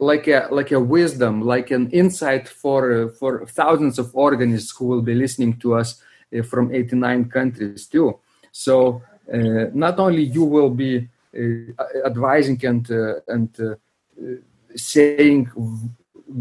like 0.00 0.26
a 0.26 0.48
like 0.50 0.72
a 0.72 0.80
wisdom, 0.80 1.40
like 1.40 1.70
an 1.70 1.88
insight 1.90 2.48
for 2.48 2.92
uh, 2.92 3.08
for 3.10 3.46
thousands 3.46 4.00
of 4.00 4.10
organists 4.14 4.76
who 4.76 4.86
will 4.86 5.02
be 5.02 5.14
listening 5.14 5.56
to 5.58 5.74
us 5.74 6.02
uh, 6.36 6.42
from 6.42 6.74
89 6.74 7.30
countries 7.30 7.86
too. 7.86 8.18
So 8.50 9.02
uh, 9.32 9.66
not 9.72 10.00
only 10.00 10.22
you 10.22 10.42
will 10.42 10.70
be 10.70 11.08
uh, 11.36 11.72
advising 12.04 12.58
and 12.66 12.90
uh, 12.90 13.20
and 13.28 13.76
saying 14.74 15.50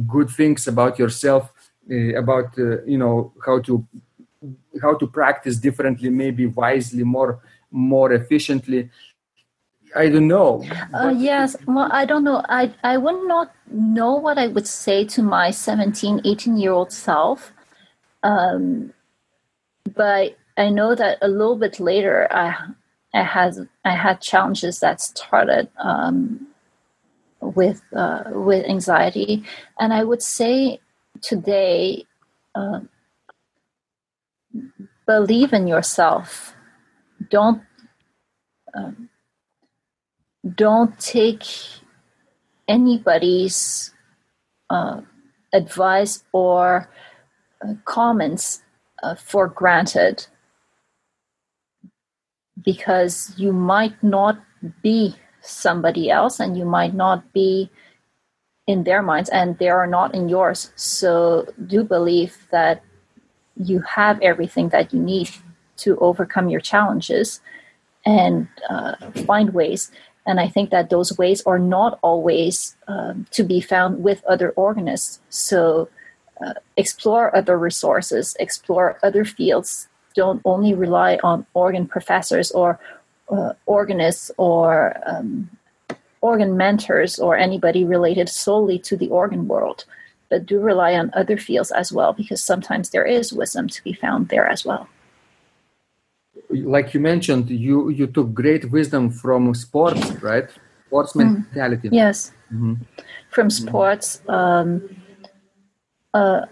good 0.07 0.29
things 0.29 0.67
about 0.67 0.99
yourself, 0.99 1.51
about 2.15 2.57
you 2.57 2.97
know 2.97 3.33
how 3.45 3.59
to 3.59 3.85
how 4.81 4.95
to 4.95 5.07
practice 5.07 5.57
differently, 5.57 6.09
maybe 6.09 6.45
wisely, 6.45 7.03
more 7.03 7.39
more 7.71 8.13
efficiently. 8.13 8.89
I 9.95 10.09
don't 10.09 10.27
know. 10.27 10.63
Uh, 10.93 11.13
yes. 11.15 11.55
Well, 11.67 11.89
I 11.91 12.05
don't 12.05 12.23
know. 12.23 12.43
I, 12.49 12.73
I 12.83 12.97
would 12.97 13.27
not 13.27 13.53
know 13.71 14.15
what 14.15 14.37
I 14.37 14.47
would 14.47 14.67
say 14.67 15.05
to 15.05 15.21
my 15.21 15.51
17, 15.51 16.21
18 16.25 16.57
year 16.57 16.71
old 16.71 16.91
self. 16.91 17.53
Um, 18.23 18.93
but 19.93 20.37
I 20.57 20.69
know 20.69 20.95
that 20.95 21.19
a 21.21 21.27
little 21.27 21.55
bit 21.55 21.79
later, 21.79 22.27
I, 22.31 22.55
I 23.13 23.23
had, 23.23 23.67
I 23.85 23.95
had 23.95 24.21
challenges 24.21 24.79
that 24.79 25.01
started 25.01 25.69
um, 25.77 26.47
with, 27.43 27.81
uh, 27.95 28.23
with 28.27 28.65
anxiety. 28.65 29.43
And 29.79 29.93
I 29.93 30.03
would 30.03 30.21
say 30.21 30.79
today, 31.21 32.05
uh, 32.55 32.81
believe 35.05 35.53
in 35.53 35.67
yourself. 35.67 36.55
Don't 37.29 37.61
um, 38.75 39.09
don't 40.55 40.97
take 40.99 41.45
anybody's 42.67 43.93
uh, 44.69 45.01
advice 45.53 46.23
or 46.31 46.89
uh, 47.63 47.73
comments 47.85 48.61
uh, 49.03 49.15
for 49.15 49.47
granted 49.47 50.27
because 52.63 53.33
you 53.37 53.53
might 53.53 54.01
not 54.03 54.43
be 54.81 55.15
somebody 55.43 56.09
else 56.09 56.39
and 56.39 56.57
you 56.57 56.65
might 56.65 56.93
not 56.93 57.31
be 57.33 57.69
in 58.65 58.83
their 58.83 59.01
minds 59.01 59.29
and 59.29 59.57
they 59.57 59.69
are 59.69 59.87
not 59.87 60.15
in 60.15 60.29
yours. 60.29 60.71
So 60.75 61.47
do 61.67 61.83
believe 61.83 62.47
that 62.51 62.81
you 63.57 63.81
have 63.81 64.21
everything 64.21 64.69
that 64.69 64.93
you 64.93 64.99
need 64.99 65.29
to 65.77 65.97
overcome 65.97 66.49
your 66.49 66.61
challenges 66.61 67.41
and 68.05 68.47
uh, 68.69 68.95
find 69.25 69.53
ways. 69.53 69.91
And 70.25 70.39
I 70.39 70.47
think 70.47 70.69
that 70.69 70.89
those 70.89 71.17
ways 71.17 71.43
are 71.45 71.59
not 71.59 71.99
always 72.01 72.75
um, 72.87 73.25
to 73.31 73.43
be 73.43 73.59
found 73.59 74.03
with 74.03 74.23
other 74.25 74.51
organists. 74.51 75.19
So 75.29 75.89
uh, 76.43 76.53
explore 76.77 77.35
other 77.35 77.57
resources, 77.57 78.35
explore 78.39 78.97
other 79.03 79.25
fields. 79.25 79.89
Don't 80.15 80.41
only 80.45 80.73
rely 80.73 81.19
on 81.23 81.45
organ 81.53 81.87
professors 81.87 82.51
or 82.51 82.79
uh, 83.33 83.53
organists 83.65 84.31
or 84.37 84.95
um, 85.05 85.49
organ 86.21 86.55
mentors 86.55 87.19
or 87.19 87.35
anybody 87.35 87.83
related 87.83 88.29
solely 88.29 88.79
to 88.79 88.95
the 88.95 89.09
organ 89.09 89.47
world 89.47 89.85
but 90.33 90.47
do 90.47 90.59
rely 90.59 90.95
on 90.95 91.11
other 91.13 91.37
fields 91.37 91.71
as 91.71 91.93
well 91.93 92.11
because 92.11 92.41
sometimes 92.41 92.89
there 92.89 93.05
is 93.05 93.31
wisdom 93.31 93.67
to 93.67 93.83
be 93.83 93.93
found 93.93 94.29
there 94.29 94.47
as 94.47 94.65
well. 94.65 94.87
Like 96.49 96.93
you 96.95 96.99
mentioned 96.99 97.51
you 97.51 97.89
you 97.89 98.07
took 98.07 98.33
great 98.33 98.63
wisdom 98.71 99.03
from 99.11 99.53
sports 99.53 100.03
right? 100.29 100.49
Sports 100.87 101.13
mm. 101.13 101.19
mentality. 101.19 101.89
Yes. 101.91 102.31
Mm-hmm. 102.51 102.73
from 103.29 103.49
sports 103.49 104.07
um, 104.27 104.69
uh, 106.13 106.45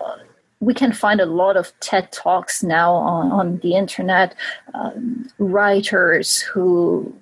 we 0.62 0.74
can 0.74 0.94
find 0.94 1.20
a 1.20 1.26
lot 1.26 1.58
of 1.58 1.78
TED 1.82 2.12
talks 2.12 2.64
now 2.64 2.94
on, 2.94 3.32
on 3.32 3.58
the 3.58 3.76
internet. 3.76 4.36
Um, 4.74 5.30
writers 5.38 6.40
who 6.40 7.14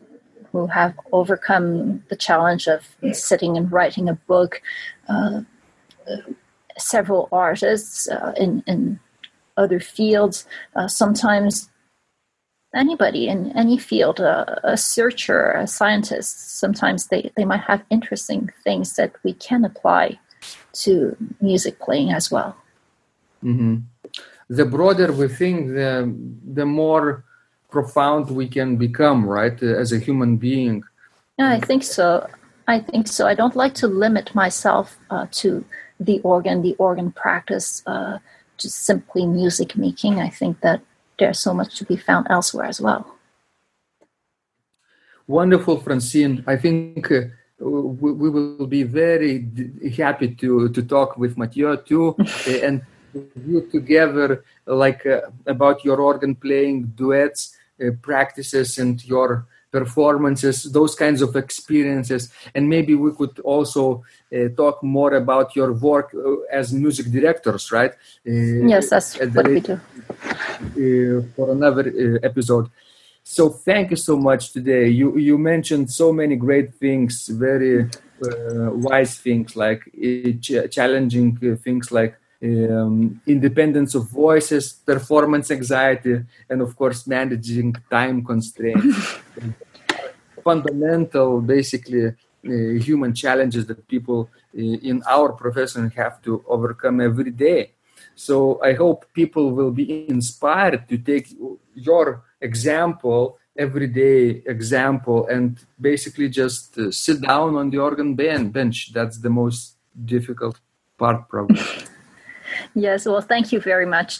who 0.52 0.68
have 0.68 0.94
overcome 1.12 2.04
the 2.10 2.16
challenge 2.16 2.68
of 2.68 2.96
sitting 3.14 3.56
and 3.56 3.72
writing 3.72 4.10
a 4.10 4.16
book. 4.16 4.62
Uh, 5.08 5.42
several 6.78 7.28
artists 7.32 8.10
uh, 8.10 8.34
in, 8.38 8.64
in 8.66 9.00
other 9.58 9.80
fields. 9.80 10.46
Uh, 10.76 10.88
sometimes 10.88 11.70
anybody 12.74 13.28
in 13.28 13.56
any 13.56 13.78
field, 13.78 14.20
uh, 14.20 14.56
a 14.64 14.78
searcher, 14.78 15.52
a 15.52 15.68
scientist, 15.68 16.60
sometimes 16.60 17.08
they, 17.08 17.32
they 17.36 17.46
might 17.46 17.62
have 17.62 17.84
interesting 17.90 18.50
things 18.64 18.96
that 18.96 19.14
we 19.24 19.34
can 19.34 19.66
apply 19.66 20.18
to 20.74 21.16
music 21.42 21.80
playing 21.80 22.12
as 22.12 22.32
well. 22.32 22.56
Mm-hmm. 23.44 23.76
The 24.50 24.66
broader 24.66 25.12
we 25.12 25.28
think, 25.28 25.70
the, 25.70 26.14
the 26.54 26.66
more 26.66 27.24
profound 27.70 28.32
we 28.32 28.48
can 28.48 28.78
become, 28.78 29.26
right, 29.26 29.62
as 29.62 29.92
a 29.92 30.00
human 30.00 30.38
being. 30.38 30.84
Yeah, 31.38 31.52
I 31.52 31.60
think 31.60 31.84
so. 31.84 32.28
I 32.68 32.80
think 32.80 33.08
so. 33.08 33.28
I 33.28 33.34
don't 33.34 33.56
like 33.56 33.74
to 33.76 33.88
limit 33.88 34.34
myself 34.36 34.98
uh, 35.10 35.28
to 35.32 35.64
the 36.00 36.20
organ, 36.22 36.62
the 36.62 36.76
organ 36.78 37.12
practice, 37.12 37.84
uh, 37.88 38.20
just 38.58 38.84
simply 38.86 39.26
music 39.26 39.76
making. 39.76 40.20
I 40.20 40.30
think 40.30 40.62
that 40.62 40.82
there's 41.18 41.40
so 41.40 41.54
much 41.54 41.76
to 41.78 41.86
be 41.86 41.98
found 41.98 42.28
elsewhere 42.30 42.66
as 42.66 42.82
well. 42.82 43.16
Wonderful, 45.28 45.80
Francine. 45.80 46.44
I 46.48 46.58
think 46.58 47.12
uh, 47.12 47.22
we, 47.60 48.12
we, 48.14 48.30
will 48.30 48.68
be 48.68 48.84
very 48.84 49.48
happy 49.96 50.34
to, 50.36 50.70
to 50.70 50.82
talk 50.82 51.18
with 51.18 51.38
Mathieu 51.38 51.78
too 51.78 52.16
and 52.64 52.82
you 53.36 53.68
together 53.72 54.44
like 54.66 55.06
uh, 55.06 55.22
about 55.46 55.84
your 55.84 56.00
organ 56.02 56.36
playing 56.36 56.94
duets 56.96 57.58
uh, 57.82 57.92
practices 58.02 58.78
and 58.78 59.04
your 59.06 59.46
performances, 59.72 60.64
those 60.64 60.96
kinds 60.96 61.22
of 61.22 61.36
experiences. 61.36 62.32
And 62.56 62.68
maybe 62.68 62.96
we 62.96 63.12
could 63.14 63.40
also 63.40 64.04
uh, 64.34 64.50
talk 64.58 64.84
more 64.84 65.14
about 65.14 65.56
your 65.56 65.74
work 65.74 66.14
uh, 66.14 66.42
as 66.52 66.74
music 66.74 67.08
directors, 67.12 67.72
right? 67.72 67.92
Uh, 68.28 68.68
yes, 68.68 68.90
that's 68.90 69.16
what 69.16 69.48
we 69.48 69.62
do. 69.62 69.80
Uh, 70.60 71.22
for 71.36 71.52
another 71.52 71.88
uh, 71.88 72.26
episode. 72.26 72.70
So 73.24 73.50
thank 73.50 73.92
you 73.92 73.98
so 73.98 74.18
much 74.18 74.52
today. 74.52 74.88
You 74.90 75.18
you 75.18 75.38
mentioned 75.38 75.92
so 75.92 76.12
many 76.12 76.36
great 76.36 76.74
things, 76.76 77.28
very 77.28 77.90
uh, 78.24 78.72
wise 78.72 79.18
things 79.18 79.56
like 79.56 79.82
ch- 80.42 80.70
challenging 80.72 81.38
things 81.58 81.92
like 81.92 82.19
um, 82.44 83.22
independence 83.28 83.96
of 83.96 84.10
voices, 84.10 84.74
performance 84.74 85.52
anxiety, 85.52 86.22
and 86.50 86.62
of 86.62 86.76
course 86.76 87.06
managing 87.08 87.76
time 87.90 88.24
constraints. 88.24 89.18
Fundamental, 90.44 91.42
basically, 91.42 92.08
uh, 92.08 92.12
human 92.80 93.14
challenges 93.14 93.66
that 93.66 93.86
people 93.88 94.30
uh, 94.58 94.62
in 94.62 95.04
our 95.08 95.34
profession 95.34 95.90
have 95.92 96.22
to 96.22 96.44
overcome 96.48 97.02
every 97.02 97.32
day. 97.32 97.72
So 98.16 98.62
I 98.64 98.74
hope 98.74 99.06
people 99.14 99.52
will 99.52 99.72
be 99.72 100.10
inspired 100.10 100.88
to 100.88 100.98
take 100.98 101.28
your 101.74 102.24
example, 102.40 103.38
everyday 103.58 104.42
example, 104.46 105.28
and 105.28 105.60
basically 105.80 106.30
just 106.30 106.78
uh, 106.78 106.92
sit 106.92 107.22
down 107.22 107.56
on 107.56 107.70
the 107.70 107.80
organ 107.80 108.16
bench. 108.16 108.94
That's 108.94 109.18
the 109.18 109.30
most 109.30 109.76
difficult 110.06 110.60
part, 110.98 111.28
probably. 111.28 111.62
Yes, 112.76 113.06
well, 113.06 113.22
thank 113.22 113.52
you 113.52 113.60
very 113.60 113.86
much. 113.86 114.20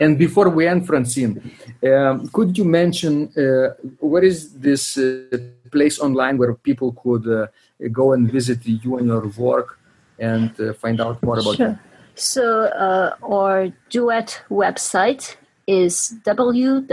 and 0.00 0.18
before 0.18 0.48
we 0.48 0.66
end, 0.66 0.86
Francine, 0.86 1.52
um, 1.84 2.28
could 2.28 2.56
you 2.56 2.64
mention 2.64 3.32
uh, 3.36 3.74
what 3.98 4.24
is 4.24 4.52
this 4.54 4.96
uh, 4.98 5.24
place 5.70 5.98
online 5.98 6.38
where 6.38 6.54
people 6.54 6.92
could 6.92 7.26
uh, 7.26 7.46
go 7.90 8.12
and 8.12 8.30
visit 8.30 8.64
you 8.64 8.98
and 8.98 9.06
your 9.08 9.26
work 9.36 9.78
and 10.18 10.50
uh, 10.60 10.72
find 10.74 11.00
out 11.00 11.22
more 11.22 11.38
about 11.38 11.56
sure. 11.56 11.68
you? 11.68 11.78
So, 12.14 12.64
uh, 12.66 13.16
our 13.22 13.72
duet 13.88 14.42
website 14.50 15.36
is 15.66 16.14
www.duo, 16.24 16.88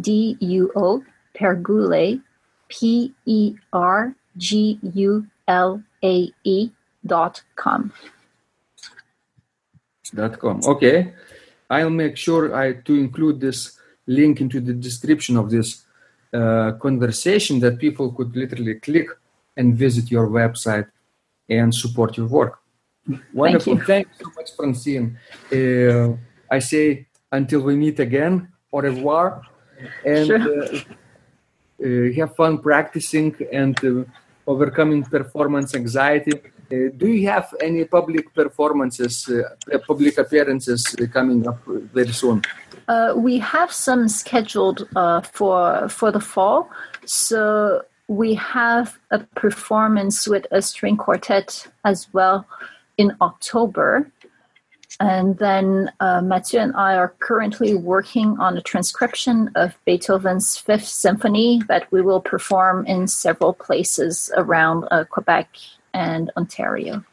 D-U-O, 0.00 1.04
pergola, 1.34 2.18
P-E-R-G-U-L 2.68 3.54
ae 6.02 6.70
dot 7.04 7.42
com. 7.56 7.92
Dot 10.14 10.38
com. 10.38 10.60
Okay, 10.64 11.12
I'll 11.70 11.90
make 11.90 12.16
sure 12.16 12.54
I 12.54 12.74
to 12.84 12.94
include 12.94 13.40
this 13.40 13.78
link 14.06 14.40
into 14.40 14.60
the 14.60 14.72
description 14.72 15.36
of 15.36 15.50
this 15.50 15.84
uh, 16.32 16.72
conversation 16.80 17.60
that 17.60 17.78
people 17.78 18.12
could 18.12 18.34
literally 18.36 18.74
click 18.76 19.08
and 19.56 19.76
visit 19.76 20.10
your 20.10 20.28
website. 20.28 20.88
and 21.50 21.74
support 21.74 22.16
your 22.16 22.26
work. 22.26 22.58
Wonderful. 23.32 23.78
Thank 23.78 23.80
you, 23.80 23.86
Thank 23.86 24.08
you 24.18 24.24
so 24.26 24.30
much, 24.36 24.54
Francine. 24.56 25.18
Uh, 25.50 26.16
I 26.50 26.58
say 26.58 27.06
until 27.32 27.60
we 27.62 27.74
meet 27.74 27.98
again, 28.00 28.48
au 28.70 28.80
revoir, 28.80 29.40
and 30.04 30.26
Sure. 30.26 30.38
uh, 30.38 30.78
uh, 31.84 32.12
have 32.16 32.36
fun 32.36 32.58
practicing 32.58 33.34
and 33.52 33.76
uh, 33.84 34.04
overcoming 34.48 35.04
performance 35.04 35.74
anxiety. 35.74 36.32
Uh, 36.72 36.90
do 36.96 37.06
you 37.08 37.28
have 37.28 37.54
any 37.62 37.84
public 37.84 38.34
performances, 38.34 39.28
uh, 39.28 39.78
public 39.86 40.18
appearances 40.18 40.82
uh, 41.00 41.06
coming 41.06 41.46
up 41.46 41.60
very 41.94 42.12
soon? 42.12 42.42
Uh, 42.88 43.12
we 43.14 43.38
have 43.38 43.70
some 43.70 44.08
scheduled 44.08 44.88
uh, 44.96 45.20
for 45.20 45.88
for 45.88 46.10
the 46.10 46.20
fall. 46.20 46.70
So 47.04 47.82
we 48.08 48.34
have 48.34 48.98
a 49.10 49.18
performance 49.44 50.26
with 50.26 50.46
a 50.50 50.62
string 50.62 50.96
quartet 50.96 51.68
as 51.84 52.08
well 52.14 52.46
in 52.96 53.14
October. 53.20 54.10
And 55.00 55.38
then 55.38 55.92
uh, 56.00 56.20
Mathieu 56.22 56.58
and 56.58 56.74
I 56.74 56.96
are 56.96 57.14
currently 57.20 57.74
working 57.74 58.36
on 58.40 58.56
a 58.56 58.60
transcription 58.60 59.50
of 59.54 59.78
Beethoven's 59.84 60.56
Fifth 60.56 60.88
Symphony 60.88 61.62
that 61.68 61.90
we 61.92 62.02
will 62.02 62.20
perform 62.20 62.84
in 62.86 63.06
several 63.06 63.52
places 63.52 64.30
around 64.36 64.88
uh, 64.90 65.04
Quebec 65.04 65.48
and 65.94 66.32
Ontario. 66.36 67.04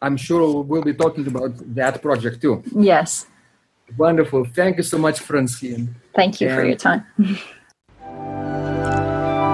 I'm 0.00 0.16
sure 0.16 0.62
we'll 0.62 0.82
be 0.82 0.94
talking 0.94 1.26
about 1.26 1.52
that 1.74 2.00
project 2.00 2.40
too. 2.40 2.62
Yes. 2.74 3.26
Wonderful. 3.98 4.46
Thank 4.46 4.78
you 4.78 4.82
so 4.82 4.96
much, 4.96 5.20
Francine. 5.20 5.94
Thank 6.14 6.40
you 6.40 6.48
for 6.48 6.64
your 6.64 6.76
time. 6.76 7.04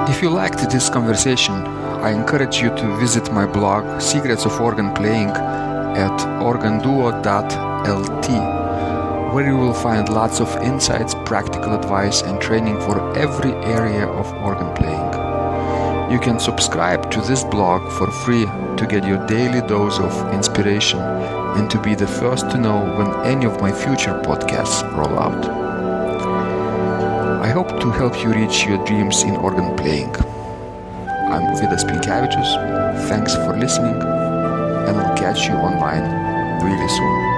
If 0.09 0.23
you 0.23 0.31
liked 0.31 0.71
this 0.71 0.89
conversation, 0.89 1.55
I 2.07 2.11
encourage 2.13 2.63
you 2.63 2.71
to 2.77 2.97
visit 2.97 3.31
my 3.33 3.45
blog 3.45 4.01
Secrets 4.01 4.47
of 4.47 4.59
Organ 4.61 4.95
Playing 4.95 5.31
at 5.97 6.19
organduo.lt, 6.43 8.29
where 9.33 9.47
you 9.47 9.57
will 9.57 9.75
find 9.75 10.09
lots 10.09 10.41
of 10.41 10.55
insights, 10.63 11.15
practical 11.25 11.75
advice, 11.75 12.23
and 12.23 12.41
training 12.41 12.79
for 12.81 13.17
every 13.17 13.53
area 13.65 14.07
of 14.07 14.33
organ 14.35 14.73
playing. 14.75 15.27
You 16.13 16.21
can 16.21 16.39
subscribe 16.39 17.11
to 17.11 17.21
this 17.23 17.43
blog 17.43 17.91
for 17.99 18.11
free 18.11 18.45
to 18.77 18.87
get 18.89 19.05
your 19.07 19.27
daily 19.27 19.67
dose 19.67 19.99
of 19.99 20.33
inspiration 20.33 21.01
and 21.01 21.71
to 21.71 21.81
be 21.81 21.95
the 21.95 22.07
first 22.07 22.51
to 22.51 22.59
know 22.59 22.79
when 22.97 23.27
any 23.27 23.47
of 23.47 23.61
my 23.61 23.73
future 23.73 24.21
podcasts 24.23 24.83
roll 24.97 25.19
out. 25.19 25.47
I 27.43 27.49
hope 27.49 27.81
to 27.81 27.91
help 27.91 28.23
you 28.23 28.33
reach 28.33 28.67
your 28.67 28.85
dreams 28.85 29.23
in 29.23 29.37
organ 29.37 29.77
playing. 29.77 30.15
I'm 31.33 31.57
Vidas 31.57 31.85
Pinkevičius. 31.85 33.09
Thanks 33.09 33.35
for 33.35 33.57
listening, 33.57 33.99
and 34.87 34.97
I'll 34.99 35.17
catch 35.17 35.49
you 35.49 35.55
online 35.55 36.05
really 36.63 36.89
soon. 36.89 37.36